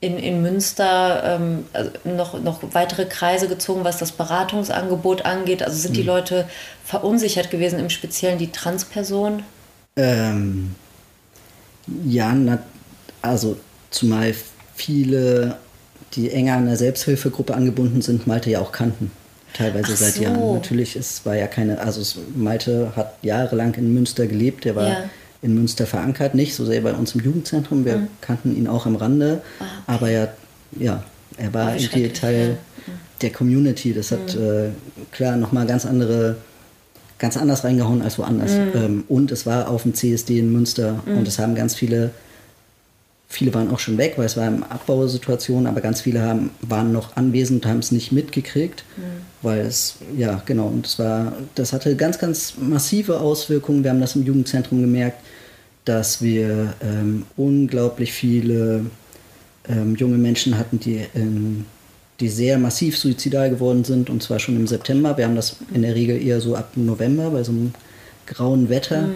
in, 0.01 0.19
in 0.19 0.41
Münster 0.41 1.23
ähm, 1.23 1.65
also 1.73 1.91
noch, 2.03 2.39
noch 2.39 2.59
weitere 2.73 3.05
Kreise 3.05 3.47
gezogen, 3.47 3.83
was 3.83 3.97
das 3.97 4.11
Beratungsangebot 4.11 5.25
angeht? 5.25 5.63
Also 5.63 5.77
sind 5.77 5.91
mhm. 5.91 5.95
die 5.95 6.03
Leute 6.03 6.49
verunsichert 6.83 7.49
gewesen, 7.49 7.79
im 7.79 7.89
Speziellen 7.89 8.37
die 8.37 8.51
Transperson? 8.51 9.43
Ähm, 9.95 10.75
Ja, 12.05 12.33
na, 12.33 12.59
also 13.21 13.57
zumal 13.89 14.35
viele, 14.75 15.55
die 16.13 16.31
enger 16.31 16.55
an 16.57 16.65
der 16.65 16.77
Selbsthilfegruppe 16.77 17.53
angebunden 17.53 18.01
sind, 18.01 18.27
Malte 18.27 18.49
ja 18.49 18.59
auch 18.59 18.71
kannten. 18.71 19.11
Teilweise 19.53 19.91
Ach 19.93 19.97
seit 19.97 20.13
so. 20.15 20.23
Jahren. 20.23 20.53
Natürlich, 20.53 20.95
es 20.95 21.25
war 21.25 21.35
ja 21.35 21.47
keine, 21.47 21.79
also 21.79 22.01
es, 22.01 22.17
Malte 22.35 22.93
hat 22.95 23.13
jahrelang 23.21 23.73
in 23.75 23.93
Münster 23.93 24.25
gelebt, 24.27 24.65
der 24.65 24.75
war 24.75 24.87
Ja. 24.87 24.97
in 25.43 25.53
Münster 25.53 25.85
verankert, 25.85 26.33
nicht 26.35 26.55
so 26.55 26.65
sehr 26.65 26.81
bei 26.81 26.93
uns 26.93 27.13
im 27.13 27.21
Jugendzentrum, 27.21 27.85
wir 27.85 28.07
kannten 28.21 28.55
ihn 28.55 28.67
auch 28.67 28.85
am 28.85 28.95
Rande, 28.95 29.41
aber 29.85 30.09
ja, 30.09 30.29
ja, 30.79 31.03
er 31.37 31.53
war 31.53 31.65
Mhm. 31.65 31.69
Ah, 31.69 31.75
wie 31.77 31.83
irgendwie 31.83 32.09
Teil 32.09 32.49
ja. 32.87 32.93
der 33.21 33.29
Community. 33.31 33.93
Das 33.93 34.11
hat 34.11 34.35
äh, 34.35 34.69
klar 35.11 35.35
nochmal 35.37 35.67
ganz 35.67 35.85
andere, 35.85 36.37
ganz 37.19 37.37
anders 37.37 37.63
reingehauen 37.63 38.01
als 38.01 38.17
woanders. 38.17 38.53
Mhm. 38.53 38.71
Ähm, 38.75 39.03
und 39.07 39.31
es 39.31 39.45
war 39.45 39.69
auf 39.69 39.83
dem 39.83 39.93
CSD 39.93 40.39
in 40.39 40.51
Münster 40.51 41.03
und 41.05 41.27
es 41.27 41.37
haben 41.39 41.53
ganz 41.55 41.75
viele, 41.75 42.11
viele 43.33 43.53
waren 43.53 43.71
auch 43.71 43.79
schon 43.79 43.97
weg, 43.97 44.13
weil 44.17 44.25
es 44.27 44.37
war 44.37 44.45
eine 44.45 44.69
Abbausituation, 44.69 45.65
aber 45.65 45.81
ganz 45.81 46.01
viele 46.01 46.21
haben, 46.21 46.51
waren 46.61 46.91
noch 46.91 47.17
anwesend 47.17 47.65
und 47.65 47.71
haben 47.71 47.79
es 47.79 47.91
nicht 47.91 48.11
mitgekriegt, 48.11 48.85
Mhm. 48.95 49.01
weil 49.41 49.61
es, 49.61 49.95
ja 50.15 50.41
genau, 50.45 50.67
und 50.67 50.85
es 50.85 50.99
war, 50.99 51.33
das 51.55 51.73
hatte 51.73 51.95
ganz, 51.95 52.19
ganz 52.19 52.53
massive 52.59 53.19
Auswirkungen. 53.19 53.83
Wir 53.83 53.89
haben 53.89 54.01
das 54.01 54.15
im 54.15 54.23
Jugendzentrum 54.23 54.81
gemerkt, 54.81 55.17
dass 55.85 56.21
wir 56.21 56.75
ähm, 56.81 57.25
unglaublich 57.35 58.13
viele 58.13 58.85
ähm, 59.67 59.95
junge 59.95 60.17
Menschen 60.17 60.57
hatten, 60.57 60.79
die, 60.79 61.01
ähm, 61.15 61.65
die 62.19 62.29
sehr 62.29 62.59
massiv 62.59 62.97
suizidal 62.97 63.49
geworden 63.49 63.83
sind, 63.83 64.09
und 64.11 64.21
zwar 64.21 64.37
schon 64.39 64.55
im 64.55 64.67
September. 64.67 65.17
Wir 65.17 65.25
haben 65.25 65.35
das 65.35 65.57
in 65.73 65.81
der 65.81 65.95
Regel 65.95 66.21
eher 66.21 66.39
so 66.39 66.55
ab 66.55 66.73
November 66.75 67.31
bei 67.31 67.43
so 67.43 67.51
einem 67.51 67.73
grauen 68.27 68.69
Wetter. 68.69 69.09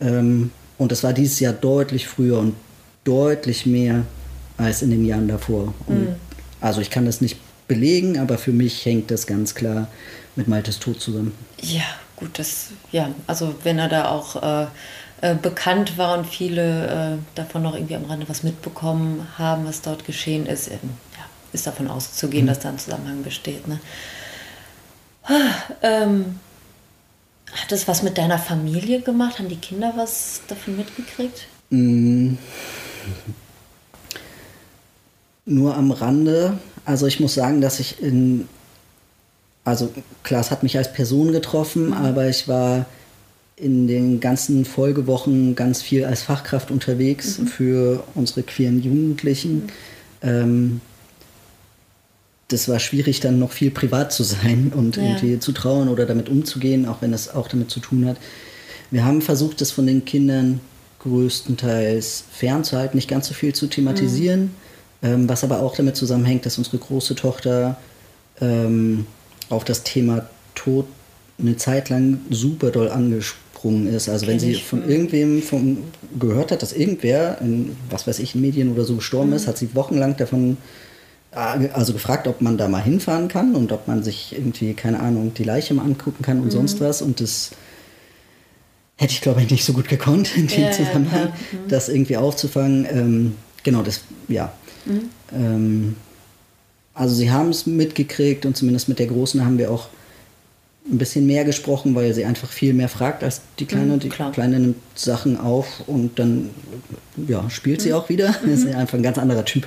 Ähm, 0.00 0.50
und 0.78 0.92
das 0.92 1.02
war 1.02 1.12
dieses 1.12 1.40
Jahr 1.40 1.52
deutlich 1.52 2.06
früher 2.06 2.38
und 2.38 2.54
deutlich 3.08 3.64
mehr 3.64 4.04
als 4.58 4.82
in 4.82 4.90
den 4.90 5.04
Jahren 5.06 5.28
davor. 5.28 5.74
Und 5.86 6.16
Also 6.60 6.80
ich 6.80 6.90
kann 6.90 7.06
das 7.06 7.20
nicht 7.20 7.38
belegen, 7.68 8.18
aber 8.18 8.38
für 8.38 8.52
mich 8.52 8.84
hängt 8.84 9.10
das 9.10 9.26
ganz 9.26 9.54
klar 9.54 9.88
mit 10.36 10.48
Maltes 10.48 10.78
Tod 10.78 11.00
zusammen. 11.00 11.32
Ja, 11.62 11.84
gut, 12.16 12.38
das, 12.38 12.68
ja, 12.90 13.10
also 13.26 13.54
wenn 13.62 13.78
er 13.78 13.88
da 13.88 14.08
auch 14.08 14.42
äh, 14.42 14.66
äh, 15.20 15.34
bekannt 15.34 15.98
war 15.98 16.18
und 16.18 16.26
viele 16.26 16.86
äh, 16.86 17.18
davon 17.34 17.62
noch 17.62 17.74
irgendwie 17.74 17.96
am 17.96 18.04
Rande 18.04 18.28
was 18.28 18.42
mitbekommen 18.42 19.26
haben, 19.36 19.66
was 19.66 19.82
dort 19.82 20.04
geschehen 20.04 20.46
ist, 20.46 20.68
ähm, 20.68 20.78
ja, 21.16 21.24
ist 21.52 21.66
davon 21.66 21.88
auszugehen, 21.88 22.46
dass 22.46 22.60
da 22.60 22.68
ein 22.70 22.78
Zusammenhang 22.78 23.22
besteht. 23.22 23.66
Ne? 23.68 23.80
Ah, 25.24 25.54
ähm, 25.82 26.38
hat 27.52 27.72
das 27.72 27.88
was 27.88 28.02
mit 28.02 28.18
deiner 28.18 28.38
Familie 28.38 29.00
gemacht? 29.00 29.38
Haben 29.38 29.48
die 29.48 29.56
Kinder 29.56 29.92
was 29.96 30.40
davon 30.48 30.76
mitgekriegt? 30.76 31.46
Nur 35.46 35.76
am 35.76 35.90
Rande. 35.90 36.58
Also 36.84 37.06
ich 37.06 37.20
muss 37.20 37.34
sagen, 37.34 37.60
dass 37.60 37.80
ich 37.80 38.02
in... 38.02 38.48
Also 39.64 39.92
klar, 40.22 40.40
es 40.40 40.50
hat 40.50 40.62
mich 40.62 40.78
als 40.78 40.92
Person 40.92 41.32
getroffen, 41.32 41.92
aber 41.92 42.28
ich 42.28 42.48
war 42.48 42.86
in 43.56 43.86
den 43.86 44.20
ganzen 44.20 44.64
Folgewochen 44.64 45.54
ganz 45.54 45.82
viel 45.82 46.04
als 46.04 46.22
Fachkraft 46.22 46.70
unterwegs 46.70 47.38
für 47.46 48.04
unsere 48.14 48.42
queeren 48.44 48.82
Jugendlichen. 48.82 49.64
Ähm, 50.22 50.80
das 52.48 52.68
war 52.68 52.78
schwierig, 52.78 53.20
dann 53.20 53.38
noch 53.38 53.52
viel 53.52 53.70
privat 53.70 54.12
zu 54.12 54.22
sein 54.22 54.72
und 54.76 54.96
Ja. 54.96 55.02
irgendwie 55.02 55.38
zu 55.38 55.52
trauen 55.52 55.88
oder 55.88 56.06
damit 56.06 56.28
umzugehen, 56.28 56.86
auch 56.86 57.02
wenn 57.02 57.12
es 57.12 57.28
auch 57.34 57.48
damit 57.48 57.70
zu 57.70 57.80
tun 57.80 58.06
hat. 58.06 58.16
Wir 58.90 59.04
haben 59.04 59.20
versucht, 59.20 59.60
das 59.60 59.70
von 59.70 59.86
den 59.86 60.04
Kindern 60.06 60.60
größtenteils 61.00 62.24
fernzuhalten, 62.32 62.96
nicht 62.96 63.08
ganz 63.08 63.28
so 63.28 63.34
viel 63.34 63.54
zu 63.54 63.66
thematisieren, 63.66 64.54
ähm, 65.02 65.28
was 65.28 65.44
aber 65.44 65.60
auch 65.60 65.76
damit 65.76 65.96
zusammenhängt, 65.96 66.44
dass 66.46 66.58
unsere 66.58 66.78
große 66.78 67.14
Tochter 67.14 67.78
ähm, 68.40 69.06
auf 69.48 69.64
das 69.64 69.84
Thema 69.84 70.28
Tod 70.54 70.86
eine 71.38 71.56
Zeit 71.56 71.88
lang 71.88 72.20
super 72.30 72.70
doll 72.70 72.88
angesprungen 72.88 73.86
ist. 73.86 74.08
Also 74.08 74.26
wenn 74.26 74.40
sie 74.40 74.54
von 74.54 74.84
mhm. 74.84 74.90
irgendwem 74.90 75.42
von, 75.42 75.78
gehört 76.18 76.50
hat, 76.50 76.62
dass 76.62 76.72
irgendwer 76.72 77.40
in, 77.40 77.76
was 77.90 78.06
weiß 78.06 78.18
ich, 78.18 78.34
in 78.34 78.40
Medien 78.40 78.72
oder 78.72 78.84
so 78.84 78.96
gestorben 78.96 79.32
ist, 79.32 79.46
hat 79.46 79.56
sie 79.56 79.74
wochenlang 79.74 80.16
davon 80.16 80.56
äh, 81.30 81.68
also 81.72 81.92
gefragt, 81.92 82.26
ob 82.26 82.40
man 82.40 82.58
da 82.58 82.66
mal 82.68 82.82
hinfahren 82.82 83.28
kann 83.28 83.54
und 83.54 83.70
ob 83.70 83.86
man 83.86 84.02
sich 84.02 84.34
irgendwie, 84.36 84.74
keine 84.74 85.00
Ahnung, 85.00 85.32
die 85.34 85.44
Leiche 85.44 85.74
mal 85.74 85.84
angucken 85.84 86.22
kann 86.22 86.40
und 86.40 86.50
sonst 86.50 86.80
was. 86.80 87.02
Und 87.02 87.20
das 87.20 87.52
hätte 88.98 89.12
ich, 89.12 89.20
glaube 89.22 89.40
ich, 89.42 89.50
nicht 89.50 89.64
so 89.64 89.72
gut 89.72 89.88
gekonnt 89.88 90.36
in 90.36 90.46
dem 90.48 90.60
Ja, 90.60 90.66
ja, 90.66 90.72
Zusammenhang, 90.72 91.28
klar. 91.32 91.32
das 91.68 91.88
irgendwie 91.88 92.16
aufzufangen. 92.16 92.86
Ähm, 92.90 93.34
genau, 93.62 93.82
das, 93.82 94.00
ja. 94.28 94.52
Ähm, 95.32 95.96
also 96.94 97.14
sie 97.14 97.30
haben 97.30 97.50
es 97.50 97.64
mitgekriegt 97.66 98.44
und 98.44 98.56
zumindest 98.56 98.88
mit 98.88 98.98
der 98.98 99.06
Großen 99.06 99.44
haben 99.44 99.56
wir 99.58 99.70
auch 99.70 99.88
ein 100.90 100.98
bisschen 100.98 101.26
mehr 101.26 101.44
gesprochen, 101.44 101.94
weil 101.94 102.12
sie 102.14 102.24
einfach 102.24 102.50
viel 102.50 102.72
mehr 102.74 102.88
fragt 102.88 103.22
als 103.22 103.42
die 103.58 103.66
Kleine. 103.66 103.94
Mhm, 103.94 104.00
die. 104.00 104.08
Kleine 104.08 104.58
nimmt 104.58 104.76
Sachen 104.94 105.38
auf 105.38 105.82
und 105.86 106.18
dann 106.18 106.50
ja, 107.28 107.48
spielt 107.50 107.80
Mhm. 107.80 107.84
sie 107.84 107.92
auch 107.94 108.08
wieder. 108.08 108.34
ist 108.46 108.66
ja 108.66 108.78
einfach 108.78 108.98
ein 108.98 109.02
ganz 109.02 109.18
anderer 109.18 109.44
Typ. 109.44 109.66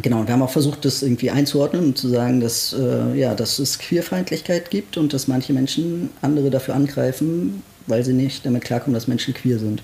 Genau, 0.00 0.20
und 0.20 0.26
wir 0.26 0.32
haben 0.34 0.42
auch 0.42 0.50
versucht, 0.50 0.84
das 0.84 1.02
irgendwie 1.02 1.30
einzuordnen 1.30 1.84
und 1.84 1.98
zu 1.98 2.08
sagen, 2.08 2.40
dass, 2.40 2.72
äh, 2.78 3.14
ja, 3.18 3.34
dass 3.34 3.58
es 3.58 3.78
Queerfeindlichkeit 3.78 4.70
gibt 4.70 4.96
und 4.96 5.12
dass 5.12 5.28
manche 5.28 5.52
Menschen 5.52 6.10
andere 6.22 6.50
dafür 6.50 6.74
angreifen, 6.74 7.62
weil 7.86 8.04
sie 8.04 8.12
nicht 8.12 8.44
damit 8.46 8.64
klarkommen, 8.64 8.94
dass 8.94 9.08
Menschen 9.08 9.34
queer 9.34 9.58
sind. 9.58 9.82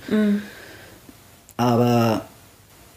Aber 1.56 2.26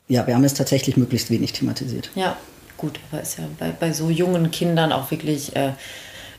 ja, 0.07 0.27
wir 0.27 0.35
haben 0.35 0.43
es 0.43 0.53
tatsächlich 0.53 0.97
möglichst 0.97 1.29
wenig 1.29 1.53
thematisiert. 1.53 2.11
Ja, 2.15 2.37
gut, 2.77 2.99
aber 3.11 3.21
ist 3.21 3.37
ja 3.37 3.45
bei, 3.59 3.71
bei 3.71 3.93
so 3.93 4.09
jungen 4.09 4.51
Kindern 4.51 4.91
auch 4.91 5.09
wirklich 5.09 5.55
äh, 5.55 5.73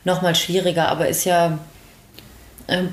nochmal 0.05 0.35
schwieriger, 0.35 0.89
aber 0.89 1.07
ist 1.07 1.25
ja 1.25 1.59
ähm, 2.67 2.89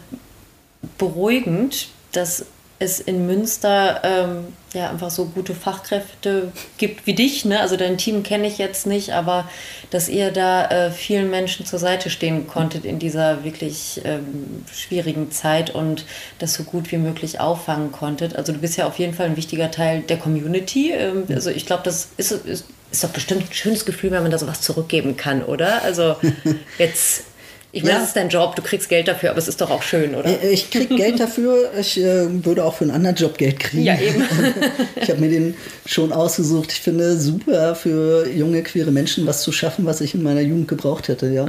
beruhigend, 0.98 1.88
dass 2.12 2.46
es 2.80 2.98
in 2.98 3.26
Münster 3.26 4.00
ähm, 4.02 4.46
ja 4.72 4.88
einfach 4.88 5.10
so 5.10 5.26
gute 5.26 5.54
Fachkräfte 5.54 6.50
gibt 6.78 7.06
wie 7.06 7.14
dich. 7.14 7.44
Ne? 7.44 7.60
Also 7.60 7.76
dein 7.76 7.98
Team 7.98 8.22
kenne 8.22 8.46
ich 8.46 8.56
jetzt 8.56 8.86
nicht, 8.86 9.12
aber 9.12 9.48
dass 9.90 10.08
ihr 10.08 10.30
da 10.30 10.66
äh, 10.66 10.90
vielen 10.90 11.28
Menschen 11.28 11.66
zur 11.66 11.78
Seite 11.78 12.08
stehen 12.08 12.46
konntet 12.46 12.86
in 12.86 12.98
dieser 12.98 13.44
wirklich 13.44 14.00
ähm, 14.04 14.64
schwierigen 14.72 15.30
Zeit 15.30 15.68
und 15.68 16.06
das 16.38 16.54
so 16.54 16.62
gut 16.64 16.90
wie 16.90 16.96
möglich 16.96 17.38
auffangen 17.38 17.92
konntet. 17.92 18.34
Also 18.34 18.54
du 18.54 18.58
bist 18.58 18.78
ja 18.78 18.86
auf 18.86 18.98
jeden 18.98 19.12
Fall 19.12 19.26
ein 19.26 19.36
wichtiger 19.36 19.70
Teil 19.70 20.00
der 20.00 20.16
Community. 20.16 20.92
Ähm, 20.92 21.24
also 21.28 21.50
ich 21.50 21.66
glaube, 21.66 21.82
das 21.84 22.08
ist, 22.16 22.32
ist, 22.32 22.64
ist 22.90 23.04
doch 23.04 23.10
bestimmt 23.10 23.42
ein 23.42 23.52
schönes 23.52 23.84
Gefühl, 23.84 24.10
wenn 24.10 24.22
man 24.22 24.30
da 24.30 24.38
sowas 24.38 24.62
zurückgeben 24.62 25.18
kann, 25.18 25.44
oder? 25.44 25.82
Also 25.82 26.16
jetzt, 26.78 27.24
ich 27.72 27.82
meine, 27.82 27.94
Ja. 27.96 28.00
es 28.02 28.08
ist 28.08 28.16
dein 28.16 28.28
Job, 28.28 28.56
du 28.56 28.62
kriegst 28.62 28.88
Geld 28.88 29.06
dafür, 29.08 29.30
aber 29.30 29.38
es 29.38 29.48
ist 29.48 29.60
doch 29.60 29.70
auch 29.70 29.82
schön, 29.82 30.14
oder? 30.14 30.26
Äh, 30.42 30.50
Ich 30.50 30.70
krieg 30.70 30.88
Geld 30.96 31.20
dafür. 31.20 31.70
Ich 31.78 31.98
äh, 32.00 32.44
würde 32.44 32.64
auch 32.64 32.74
für 32.74 32.84
einen 32.84 32.90
anderen 32.92 33.16
Job 33.16 33.38
Geld 33.38 33.60
kriegen. 33.60 33.82
Ja, 33.84 33.98
eben. 33.98 34.24
Ich 35.00 35.08
habe 35.10 35.20
mir 35.20 35.28
den 35.30 35.54
schon 35.86 36.12
ausgesucht. 36.12 36.72
Ich 36.72 36.80
finde 36.80 37.16
super 37.18 37.74
für 37.74 38.28
junge 38.28 38.62
queere 38.62 38.90
Menschen 38.90 39.26
was 39.26 39.42
zu 39.42 39.52
schaffen, 39.52 39.86
was 39.86 40.00
ich 40.00 40.14
in 40.14 40.22
meiner 40.22 40.40
Jugend 40.40 40.68
gebraucht 40.68 41.08
hätte. 41.08 41.28
Ja. 41.28 41.46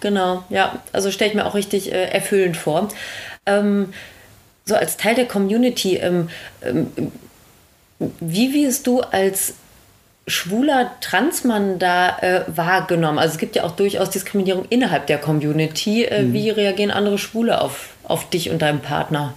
Genau, 0.00 0.44
ja. 0.48 0.82
Also 0.92 1.10
stelle 1.10 1.30
ich 1.30 1.36
mir 1.36 1.46
auch 1.46 1.54
richtig 1.54 1.92
äh, 1.92 2.04
erfüllend 2.06 2.56
vor. 2.56 2.88
Ähm, 3.46 3.90
so 4.64 4.74
als 4.74 4.96
Teil 4.96 5.14
der 5.14 5.26
Community, 5.26 5.96
ähm, 5.96 6.28
ähm, 6.62 6.86
wie 8.20 8.54
wirst 8.54 8.86
du 8.86 9.00
als 9.00 9.54
schwuler 10.26 10.92
Transmann 11.00 11.78
da 11.78 12.18
äh, 12.18 12.44
wahrgenommen? 12.48 13.18
Also 13.18 13.34
es 13.34 13.38
gibt 13.38 13.56
ja 13.56 13.64
auch 13.64 13.72
durchaus 13.72 14.10
Diskriminierung 14.10 14.64
innerhalb 14.68 15.06
der 15.06 15.18
Community. 15.18 16.04
Äh, 16.04 16.32
Wie 16.32 16.50
reagieren 16.50 16.90
andere 16.90 17.18
Schwule 17.18 17.60
auf, 17.60 17.90
auf 18.04 18.28
dich 18.30 18.50
und 18.50 18.62
deinen 18.62 18.80
Partner? 18.80 19.34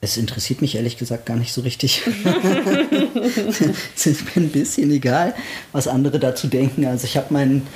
Es 0.00 0.16
interessiert 0.16 0.60
mich 0.60 0.74
ehrlich 0.74 0.98
gesagt 0.98 1.26
gar 1.26 1.36
nicht 1.36 1.52
so 1.52 1.60
richtig. 1.60 2.02
es 3.94 4.06
ist 4.06 4.24
mir 4.24 4.42
ein 4.42 4.48
bisschen 4.48 4.90
egal, 4.90 5.34
was 5.70 5.86
andere 5.86 6.18
dazu 6.18 6.48
denken. 6.48 6.86
Also 6.86 7.04
ich 7.04 7.16
habe 7.16 7.32
meinen, 7.32 7.66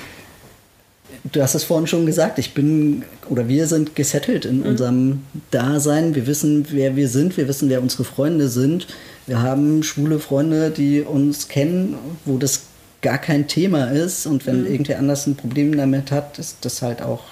du 1.31 1.41
hast 1.41 1.55
es 1.55 1.63
vorhin 1.63 1.87
schon 1.87 2.05
gesagt, 2.05 2.39
ich 2.39 2.53
bin 2.53 3.03
oder 3.29 3.47
wir 3.47 3.67
sind 3.67 3.95
gesettelt 3.95 4.45
in 4.45 4.61
unserem 4.63 5.21
Dasein. 5.51 6.15
Wir 6.15 6.27
wissen, 6.27 6.65
wer 6.71 6.95
wir 6.95 7.09
sind, 7.09 7.37
wir 7.37 7.47
wissen, 7.47 7.69
wer 7.69 7.81
unsere 7.81 8.03
Freunde 8.03 8.47
sind. 8.49 8.87
Wir 9.25 9.41
haben 9.41 9.83
schwule 9.83 10.19
Freunde, 10.19 10.71
die 10.71 11.01
uns 11.01 11.47
kennen, 11.47 11.95
wo 12.25 12.37
das 12.37 12.61
gar 13.01 13.17
kein 13.17 13.47
Thema 13.47 13.85
ist. 13.91 14.25
Und 14.25 14.45
wenn 14.45 14.65
irgendwer 14.65 14.99
anders 14.99 15.27
ein 15.27 15.35
Problem 15.35 15.75
damit 15.75 16.11
hat, 16.11 16.39
ist 16.39 16.57
das 16.61 16.81
halt 16.81 17.01
auch 17.01 17.23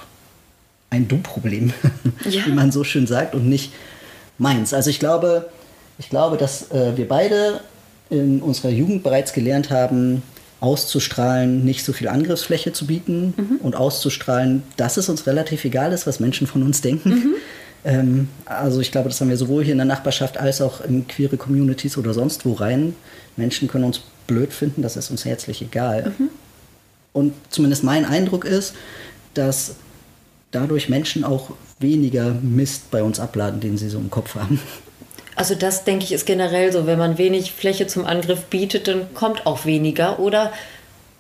ein 0.90 1.08
Du-Problem, 1.08 1.74
Ja. 2.30 2.46
wie 2.46 2.52
man 2.52 2.72
so 2.72 2.84
schön 2.84 3.08
sagt, 3.08 3.34
und 3.36 3.48
nicht 3.50 3.72
meins. 4.38 4.74
Also 4.74 4.90
ich 4.90 5.00
glaube, 5.00 5.50
ich 5.98 6.10
glaube, 6.10 6.38
dass 6.38 6.72
äh, 6.72 6.96
wir 6.98 7.08
beide 7.08 7.62
in 8.10 8.42
unserer 8.42 8.70
Jugend 8.70 9.04
bereits 9.04 9.34
gelernt 9.34 9.72
haben, 9.72 10.22
auszustrahlen, 10.66 11.64
nicht 11.64 11.86
so 11.86 11.94
viel 11.94 12.08
Angriffsfläche 12.08 12.74
zu 12.74 12.88
bieten 12.88 13.36
und 13.62 13.76
auszustrahlen, 13.76 14.64
dass 14.78 14.98
es 14.98 15.10
uns 15.10 15.28
relativ 15.28 15.64
egal 15.64 15.92
ist, 15.92 16.08
was 16.08 16.20
Menschen 16.20 16.48
von 16.48 16.64
uns 16.64 16.82
denken. 16.82 17.36
Ähm, 17.86 18.30
also 18.46 18.80
ich 18.80 18.92
glaube, 18.92 19.10
das 19.10 19.22
haben 19.22 19.30
wir 19.30 19.38
sowohl 19.38 19.64
hier 19.64 19.74
in 19.74 19.78
der 19.78 19.86
Nachbarschaft 19.86 20.40
als 20.40 20.60
auch 20.60 20.82
in 20.82 21.08
queere 21.08 21.38
Communities 21.38 22.00
oder 22.00 22.16
sonst 22.16 22.44
wo 22.44 22.54
rein. 22.54 22.96
Menschen 23.38 23.68
können 23.68 23.84
uns 23.84 24.02
blöd 24.26 24.54
finden, 24.54 24.82
das 24.82 24.98
ist 24.98 25.12
uns 25.12 25.24
herzlich 25.24 25.62
egal. 25.62 26.12
Mhm. 26.18 26.30
Und 27.14 27.34
zumindest 27.52 27.84
mein 27.84 28.04
Eindruck 28.04 28.44
ist, 28.44 28.74
dass 29.36 29.76
dadurch 30.50 30.90
Menschen 30.90 31.24
auch 31.24 31.52
weniger 31.80 32.34
Mist 32.42 32.90
bei 32.90 33.04
uns 33.04 33.20
abladen, 33.20 33.60
den 33.60 33.78
sie 33.78 33.90
so 33.90 34.00
im 34.00 34.10
Kopf 34.10 34.34
haben. 34.34 34.60
Also 35.36 35.56
das 35.56 35.84
denke 35.84 36.06
ich 36.06 36.12
ist 36.12 36.26
generell 36.26 36.72
so, 36.72 36.86
wenn 36.88 37.00
man 37.00 37.18
wenig 37.18 37.52
Fläche 37.52 37.88
zum 37.88 38.06
Angriff 38.06 38.46
bietet, 38.46 38.88
dann 38.88 39.14
kommt 39.14 39.46
auch 39.46 39.66
weniger. 39.66 40.20
Oder 40.20 40.52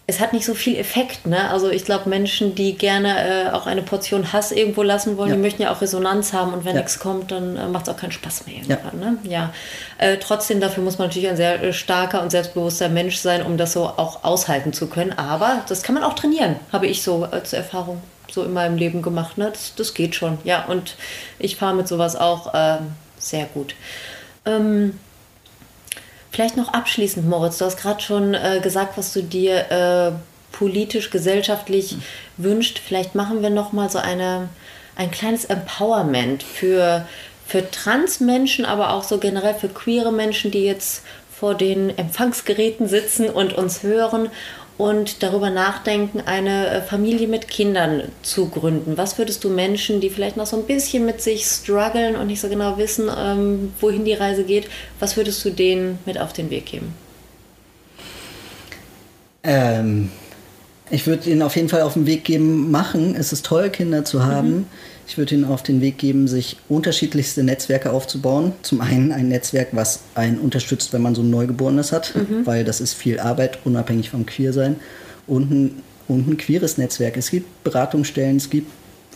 es 0.07 0.19
hat 0.19 0.33
nicht 0.33 0.45
so 0.45 0.53
viel 0.53 0.77
Effekt. 0.77 1.25
Ne? 1.25 1.49
Also 1.49 1.69
ich 1.69 1.83
glaube, 1.83 2.09
Menschen, 2.09 2.53
die 2.53 2.77
gerne 2.77 3.47
äh, 3.47 3.49
auch 3.51 3.65
eine 3.65 3.81
Portion 3.81 4.31
Hass 4.33 4.51
irgendwo 4.51 4.83
lassen 4.83 5.17
wollen, 5.17 5.29
ja. 5.29 5.35
die 5.35 5.41
möchten 5.41 5.63
ja 5.63 5.73
auch 5.73 5.81
Resonanz 5.81 6.31
haben 6.31 6.53
und 6.53 6.63
wenn 6.63 6.75
ja. 6.75 6.81
nichts 6.81 6.99
kommt, 6.99 7.31
dann 7.31 7.57
äh, 7.57 7.67
macht 7.67 7.87
es 7.87 7.93
auch 7.93 7.97
keinen 7.97 8.11
Spaß 8.11 8.45
mehr 8.45 8.57
irgendwann. 8.57 9.01
Ja. 9.01 9.09
Ne? 9.09 9.17
ja. 9.23 9.53
Äh, 9.97 10.17
trotzdem, 10.17 10.59
dafür 10.59 10.83
muss 10.83 10.99
man 10.99 11.07
natürlich 11.07 11.27
ein 11.27 11.37
sehr 11.37 11.61
äh, 11.61 11.73
starker 11.73 12.21
und 12.21 12.29
selbstbewusster 12.29 12.89
Mensch 12.89 13.17
sein, 13.17 13.43
um 13.43 13.57
das 13.57 13.73
so 13.73 13.85
auch 13.85 14.23
aushalten 14.23 14.73
zu 14.73 14.87
können. 14.87 15.13
Aber 15.13 15.63
das 15.67 15.81
kann 15.81 15.95
man 15.95 16.03
auch 16.03 16.13
trainieren, 16.13 16.57
habe 16.71 16.85
ich 16.85 17.01
so 17.01 17.23
als 17.23 17.53
Erfahrung 17.53 18.01
so 18.31 18.43
in 18.43 18.53
meinem 18.53 18.77
Leben 18.77 19.01
gemacht. 19.01 19.39
Ne? 19.39 19.49
Das, 19.51 19.73
das 19.75 19.95
geht 19.95 20.13
schon. 20.13 20.37
Ja, 20.43 20.65
und 20.65 20.95
ich 21.39 21.55
fahre 21.55 21.73
mit 21.73 21.87
sowas 21.87 22.15
auch 22.15 22.51
ähm, 22.53 22.91
sehr 23.29 23.45
gut. 23.45 23.75
Ähm, 24.45 24.99
Vielleicht 26.35 26.57
noch 26.57 26.73
abschließend, 26.73 27.29
Moritz, 27.29 27.59
du 27.59 27.65
hast 27.65 27.77
gerade 27.77 28.01
schon 28.01 28.33
äh, 28.33 28.59
gesagt, 28.61 28.97
was 28.97 29.13
du 29.13 29.23
dir 29.23 29.71
äh, 29.71 30.11
politisch, 30.51 31.09
gesellschaftlich 31.09 31.93
mhm. 31.93 32.01
wünscht. 32.35 32.81
Vielleicht 32.85 33.15
machen 33.15 33.41
wir 33.41 33.49
noch 33.49 33.71
mal 33.71 33.89
so 33.89 33.99
eine, 33.99 34.49
ein 34.97 35.11
kleines 35.11 35.45
Empowerment 35.45 36.43
für, 36.43 37.07
für 37.47 37.71
Transmenschen, 37.71 38.65
aber 38.65 38.89
auch 38.91 39.05
so 39.05 39.17
generell 39.17 39.53
für 39.53 39.69
queere 39.69 40.11
Menschen, 40.11 40.51
die 40.51 40.65
jetzt 40.65 41.03
vor 41.33 41.55
den 41.55 41.97
Empfangsgeräten 41.97 42.89
sitzen 42.89 43.29
und 43.29 43.53
uns 43.53 43.83
hören 43.83 44.29
und 44.77 45.23
darüber 45.23 45.49
nachdenken, 45.49 46.21
eine 46.25 46.67
äh, 46.67 46.81
Familie 46.81 47.27
mit 47.27 47.47
Kindern 47.47 48.03
zu 48.23 48.49
gründen. 48.49 48.97
Was 48.97 49.17
würdest 49.17 49.43
du 49.43 49.49
Menschen, 49.49 50.01
die 50.01 50.09
vielleicht 50.09 50.35
noch 50.35 50.45
so 50.45 50.57
ein 50.57 50.65
bisschen 50.65 51.05
mit 51.05 51.21
sich 51.21 51.45
strugglen 51.45 52.15
und 52.15 52.27
nicht 52.27 52.41
so 52.41 52.49
genau 52.49 52.77
wissen, 52.77 53.09
ähm, 53.17 53.73
wohin 53.79 54.03
die 54.03 54.13
Reise 54.13 54.43
geht, 54.43 54.67
was 54.99 55.15
würdest 55.15 55.43
du 55.45 55.49
denen 55.49 55.99
mit 56.05 56.19
auf 56.19 56.33
den 56.33 56.49
Weg 56.49 56.65
geben? 56.65 56.93
Ähm, 59.43 60.11
ich 60.89 61.07
würde 61.07 61.29
ihnen 61.29 61.41
auf 61.41 61.55
jeden 61.55 61.69
Fall 61.69 61.81
auf 61.81 61.93
den 61.93 62.05
Weg 62.05 62.25
geben, 62.25 62.69
machen. 62.69 63.15
Es 63.17 63.31
ist 63.31 63.45
toll, 63.45 63.69
Kinder 63.69 64.03
zu 64.03 64.25
haben. 64.25 64.49
Mhm. 64.49 64.65
Ich 65.07 65.17
würde 65.17 65.35
Ihnen 65.35 65.45
auf 65.45 65.61
den 65.61 65.81
Weg 65.81 65.97
geben, 65.97 66.27
sich 66.27 66.57
unterschiedlichste 66.67 67.43
Netzwerke 67.43 67.91
aufzubauen. 67.91 68.53
Zum 68.63 68.81
einen 68.81 69.11
ein 69.11 69.29
Netzwerk, 69.29 69.69
was 69.71 69.99
einen 70.15 70.39
unterstützt, 70.39 70.93
wenn 70.93 71.01
man 71.01 71.13
so 71.13 71.21
ein 71.21 71.29
Neugeborenes 71.29 71.91
hat, 71.91 72.15
mhm. 72.15 72.45
weil 72.45 72.63
das 72.63 72.81
ist 72.81 72.93
viel 72.93 73.19
Arbeit, 73.19 73.59
unabhängig 73.65 74.09
vom 74.09 74.25
Queersein. 74.25 74.77
Und 75.27 75.51
ein, 75.51 75.83
und 76.07 76.27
ein 76.27 76.37
queeres 76.37 76.77
Netzwerk. 76.77 77.17
Es 77.17 77.29
gibt 77.29 77.63
Beratungsstellen, 77.63 78.37
es 78.37 78.49
gibt 78.49 78.71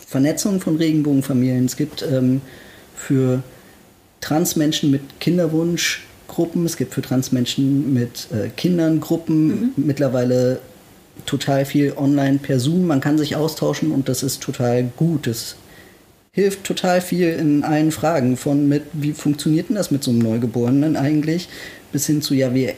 Vernetzung 0.06 0.60
von 0.60 0.76
Regenbogenfamilien, 0.76 1.64
es 1.64 1.76
gibt 1.76 2.02
ähm, 2.02 2.40
für 2.94 3.42
Transmenschen 4.20 4.90
mit 4.90 5.20
Kinderwunsch 5.20 6.04
Gruppen, 6.28 6.64
es 6.64 6.76
gibt 6.76 6.94
für 6.94 7.02
Transmenschen 7.02 7.92
mit 7.92 8.28
äh, 8.32 8.48
Kindern 8.56 9.00
Gruppen, 9.00 9.46
mhm. 9.46 9.72
mittlerweile 9.76 10.60
total 11.26 11.64
viel 11.64 11.92
online 11.96 12.38
per 12.38 12.60
Zoom, 12.60 12.86
man 12.86 13.00
kann 13.00 13.18
sich 13.18 13.36
austauschen 13.36 13.90
und 13.90 14.08
das 14.08 14.22
ist 14.22 14.40
total 14.40 14.84
gut. 14.96 15.26
Das 15.26 15.56
hilft 16.32 16.64
total 16.64 17.00
viel 17.00 17.28
in 17.28 17.64
allen 17.64 17.90
Fragen 17.90 18.36
von 18.36 18.68
mit, 18.68 18.84
wie 18.92 19.12
funktioniert 19.12 19.68
denn 19.68 19.76
das 19.76 19.90
mit 19.90 20.04
so 20.04 20.10
einem 20.10 20.20
Neugeborenen 20.20 20.96
eigentlich, 20.96 21.48
bis 21.92 22.06
hin 22.06 22.22
zu, 22.22 22.34
ja, 22.34 22.54
wie, 22.54 22.72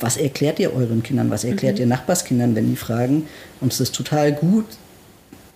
was 0.00 0.16
erklärt 0.16 0.58
ihr 0.58 0.74
euren 0.74 1.02
Kindern, 1.02 1.30
was 1.30 1.44
erklärt 1.44 1.76
mhm. 1.76 1.80
ihr 1.82 1.86
Nachbarskindern, 1.86 2.54
wenn 2.56 2.68
die 2.68 2.76
fragen. 2.76 3.28
Und 3.60 3.72
es 3.72 3.80
ist 3.80 3.94
total 3.94 4.32
gut, 4.32 4.66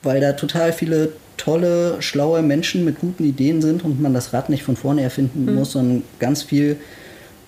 weil 0.02 0.20
da 0.20 0.32
total 0.32 0.72
viele 0.72 1.12
tolle, 1.36 2.00
schlaue 2.00 2.42
Menschen 2.42 2.84
mit 2.84 3.00
guten 3.00 3.24
Ideen 3.24 3.62
sind 3.62 3.84
und 3.84 4.00
man 4.00 4.14
das 4.14 4.32
Rad 4.32 4.50
nicht 4.50 4.62
von 4.62 4.76
vorne 4.76 5.02
erfinden 5.02 5.46
mhm. 5.46 5.54
muss, 5.54 5.72
sondern 5.72 6.02
ganz 6.18 6.42
viel 6.42 6.76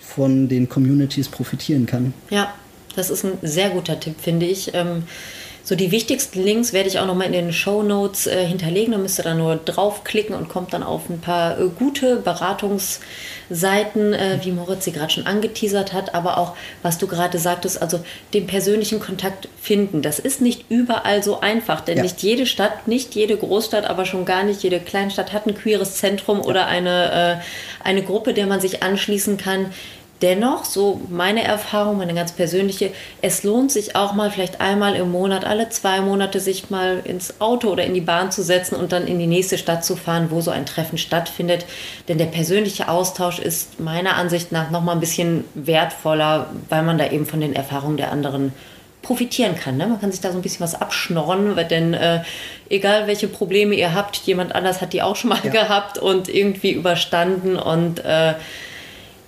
von 0.00 0.48
den 0.48 0.68
Communities 0.68 1.28
profitieren 1.28 1.86
kann. 1.86 2.12
Ja, 2.30 2.52
das 2.96 3.08
ist 3.08 3.24
ein 3.24 3.38
sehr 3.42 3.70
guter 3.70 4.00
Tipp, 4.00 4.16
finde 4.20 4.46
ich. 4.46 4.74
Ähm 4.74 5.04
so 5.64 5.76
die 5.76 5.92
wichtigsten 5.92 6.42
Links 6.42 6.72
werde 6.72 6.88
ich 6.88 6.98
auch 6.98 7.06
nochmal 7.06 7.28
in 7.28 7.32
den 7.32 7.52
Show 7.52 7.82
Notes 7.82 8.26
äh, 8.26 8.44
hinterlegen. 8.44 8.92
Da 8.92 8.98
müsst 8.98 9.20
ihr 9.20 9.22
dann 9.22 9.38
nur 9.38 9.56
draufklicken 9.56 10.34
und 10.34 10.48
kommt 10.48 10.72
dann 10.72 10.82
auf 10.82 11.08
ein 11.08 11.20
paar 11.20 11.58
äh, 11.58 11.68
gute 11.68 12.16
Beratungsseiten, 12.16 14.12
äh, 14.12 14.40
wie 14.42 14.50
Moritz 14.50 14.84
sie 14.84 14.92
gerade 14.92 15.12
schon 15.12 15.26
angeteasert 15.26 15.92
hat, 15.92 16.14
aber 16.14 16.38
auch, 16.38 16.56
was 16.82 16.98
du 16.98 17.06
gerade 17.06 17.38
sagtest, 17.38 17.80
also 17.80 18.00
den 18.34 18.48
persönlichen 18.48 18.98
Kontakt 18.98 19.48
finden. 19.60 20.02
Das 20.02 20.18
ist 20.18 20.40
nicht 20.40 20.64
überall 20.68 21.22
so 21.22 21.40
einfach, 21.40 21.80
denn 21.80 21.98
ja. 21.98 22.02
nicht 22.02 22.22
jede 22.22 22.46
Stadt, 22.46 22.88
nicht 22.88 23.14
jede 23.14 23.36
Großstadt, 23.36 23.84
aber 23.84 24.04
schon 24.04 24.24
gar 24.24 24.42
nicht 24.42 24.62
jede 24.64 24.80
Kleinstadt 24.80 25.32
hat 25.32 25.46
ein 25.46 25.54
queeres 25.54 25.94
Zentrum 25.94 26.38
ja. 26.38 26.44
oder 26.44 26.66
eine, 26.66 27.40
äh, 27.40 27.84
eine 27.84 28.02
Gruppe, 28.02 28.34
der 28.34 28.46
man 28.46 28.60
sich 28.60 28.82
anschließen 28.82 29.36
kann 29.36 29.66
Dennoch, 30.22 30.64
so 30.64 31.00
meine 31.08 31.42
Erfahrung, 31.42 31.98
meine 31.98 32.14
ganz 32.14 32.30
persönliche, 32.30 32.92
es 33.20 33.42
lohnt 33.42 33.72
sich 33.72 33.96
auch 33.96 34.12
mal 34.12 34.30
vielleicht 34.30 34.60
einmal 34.60 34.94
im 34.94 35.10
Monat, 35.10 35.44
alle 35.44 35.68
zwei 35.68 36.00
Monate 36.00 36.38
sich 36.38 36.70
mal 36.70 37.00
ins 37.04 37.40
Auto 37.40 37.68
oder 37.68 37.84
in 37.84 37.92
die 37.92 38.00
Bahn 38.00 38.30
zu 38.30 38.44
setzen 38.44 38.76
und 38.76 38.92
dann 38.92 39.08
in 39.08 39.18
die 39.18 39.26
nächste 39.26 39.58
Stadt 39.58 39.84
zu 39.84 39.96
fahren, 39.96 40.28
wo 40.30 40.40
so 40.40 40.52
ein 40.52 40.64
Treffen 40.64 40.96
stattfindet. 40.96 41.66
Denn 42.06 42.18
der 42.18 42.26
persönliche 42.26 42.88
Austausch 42.88 43.40
ist 43.40 43.80
meiner 43.80 44.14
Ansicht 44.16 44.52
nach 44.52 44.70
noch 44.70 44.82
mal 44.82 44.92
ein 44.92 45.00
bisschen 45.00 45.44
wertvoller, 45.54 46.50
weil 46.68 46.84
man 46.84 46.98
da 46.98 47.10
eben 47.10 47.26
von 47.26 47.40
den 47.40 47.56
Erfahrungen 47.56 47.96
der 47.96 48.12
anderen 48.12 48.52
profitieren 49.02 49.56
kann. 49.56 49.76
Ne? 49.76 49.88
Man 49.88 50.00
kann 50.00 50.12
sich 50.12 50.20
da 50.20 50.30
so 50.30 50.38
ein 50.38 50.42
bisschen 50.42 50.60
was 50.60 50.80
abschnorren, 50.80 51.56
weil 51.56 51.64
denn 51.64 51.94
äh, 51.94 52.22
egal 52.70 53.08
welche 53.08 53.26
Probleme 53.26 53.74
ihr 53.74 53.92
habt, 53.92 54.16
jemand 54.18 54.54
anders 54.54 54.80
hat 54.80 54.92
die 54.92 55.02
auch 55.02 55.16
schon 55.16 55.30
mal 55.30 55.40
ja. 55.42 55.50
gehabt 55.50 55.98
und 55.98 56.28
irgendwie 56.28 56.70
überstanden 56.70 57.56
und 57.56 58.04
äh, 58.04 58.34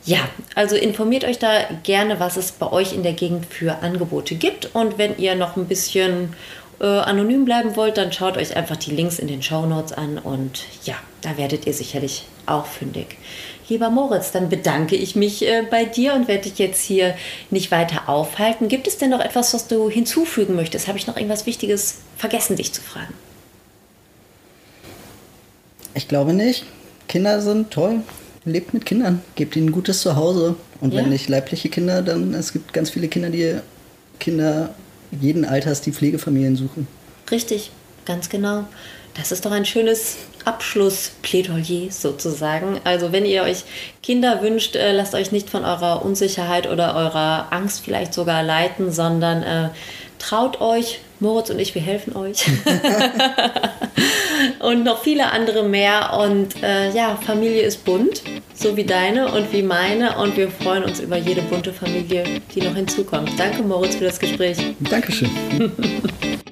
ja, 0.07 0.29
also 0.55 0.77
informiert 0.77 1.25
euch 1.25 1.39
da 1.39 1.65
gerne, 1.83 2.21
was 2.21 2.37
es 2.37 2.53
bei 2.53 2.71
euch 2.71 2.93
in 2.93 3.03
der 3.03 3.15
Gegend 3.15 3.47
für 3.47 3.83
Angebote 3.83 4.35
gibt. 4.35 4.75
Und 4.75 4.99
wenn 4.99 5.17
ihr 5.17 5.35
noch 5.35 5.57
ein 5.57 5.67
bisschen 5.67 6.35
äh, 6.81 6.85
anonym 6.85 7.47
bleiben 7.47 7.75
wollt, 7.77 7.97
dann 7.97 8.13
schaut 8.13 8.37
euch 8.37 8.55
einfach 8.55 8.77
die 8.77 8.91
Links 8.91 9.19
in 9.19 9.29
den 9.29 9.43
Show 9.43 9.65
Notes 9.65 9.93
an 9.93 10.19
und 10.19 10.65
ja, 10.85 10.95
da 11.23 11.39
werdet 11.39 11.67
ihr 11.67 11.73
sicherlich 11.73 12.25
auch 12.45 12.67
fündig. 12.67 13.17
Lieber 13.71 13.89
Moritz, 13.89 14.31
dann 14.31 14.51
bedanke 14.51 14.95
ich 14.95 15.17
mich 15.17 15.47
äh, 15.47 15.63
bei 15.71 15.87
dir 15.87 16.13
und 16.13 16.29
werde 16.29 16.43
dich 16.43 16.59
jetzt 16.59 16.83
hier 16.83 17.17
nicht 17.49 17.71
weiter 17.71 18.11
aufhalten. 18.11 18.69
Gibt 18.69 18.87
es 18.87 18.99
denn 18.99 19.09
noch 19.09 19.21
etwas, 19.21 19.55
was 19.55 19.69
du 19.69 19.89
hinzufügen 19.89 20.55
möchtest? 20.55 20.87
Habe 20.87 20.99
ich 20.99 21.07
noch 21.07 21.17
irgendwas 21.17 21.47
Wichtiges 21.47 22.01
vergessen, 22.19 22.57
dich 22.57 22.75
zu 22.75 22.83
fragen? 22.83 23.15
Ich 25.95 26.09
glaube 26.09 26.35
nicht. 26.35 26.67
Kinder 27.09 27.41
sind 27.41 27.71
toll 27.71 28.03
lebt 28.45 28.75
mit 28.75 28.85
Kindern, 28.87 29.23
gebt 29.35 29.57
ihnen 29.57 29.69
ein 29.69 29.73
gutes 29.73 30.01
Zuhause. 30.01 30.57
Und 30.81 30.93
ja. 30.93 31.01
wenn 31.01 31.11
nicht 31.11 31.29
leibliche 31.29 31.69
Kinder, 31.69 32.03
dann 32.03 32.35
es 32.35 32.53
gibt 32.53 32.73
ganz 32.73 32.91
viele 32.91 33.09
Kinder, 33.09 33.31
die 33.31 33.57
Kinder 34.21 34.75
jeden 35.21 35.45
Alters 35.45 35.81
die 35.81 35.93
Pflegefamilien 35.93 36.57
suchen. 36.57 36.87
Richtig, 37.31 37.71
ganz 38.05 38.29
genau. 38.29 38.65
Das 39.17 39.31
ist 39.31 39.47
doch 39.47 39.53
ein 39.53 39.65
schönes 39.65 40.17
Abschlussplädoyer 40.45 41.91
sozusagen. 41.91 42.81
Also 42.83 43.13
wenn 43.13 43.25
ihr 43.25 43.43
euch 43.43 43.65
Kinder 44.03 44.43
wünscht, 44.43 44.75
äh, 44.75 44.93
lasst 44.93 45.15
euch 45.15 45.31
nicht 45.31 45.49
von 45.49 45.65
eurer 45.65 46.05
Unsicherheit 46.05 46.69
oder 46.69 46.97
eurer 46.97 47.47
Angst 47.51 47.83
vielleicht 47.85 48.13
sogar 48.13 48.43
leiten, 48.43 48.91
sondern 48.91 49.43
äh, 49.43 49.69
traut 50.29 50.61
euch. 50.61 51.01
Moritz 51.21 51.51
und 51.51 51.59
ich, 51.59 51.75
wir 51.75 51.83
helfen 51.83 52.17
euch. 52.17 52.45
und 54.61 54.85
noch 54.85 55.03
viele 55.03 55.33
andere 55.33 55.63
mehr. 55.63 56.19
Und 56.19 56.63
äh, 56.63 56.91
ja, 56.93 57.17
Familie 57.17 57.63
ist 57.63 57.85
bunt, 57.85 58.23
so 58.55 58.77
wie 58.77 58.85
deine 58.85 59.33
und 59.33 59.53
wie 59.53 59.63
meine. 59.63 60.19
Und 60.19 60.37
wir 60.37 60.51
freuen 60.51 60.85
uns 60.85 61.01
über 61.01 61.17
jede 61.17 61.43
bunte 61.43 61.73
Familie, 61.73 62.25
die 62.55 62.61
noch 62.61 62.75
hinzukommt. 62.75 63.31
Danke, 63.39 63.63
Moritz, 63.63 63.97
für 63.97 64.05
das 64.05 64.19
Gespräch. 64.19 64.59
Dankeschön. 64.81 65.31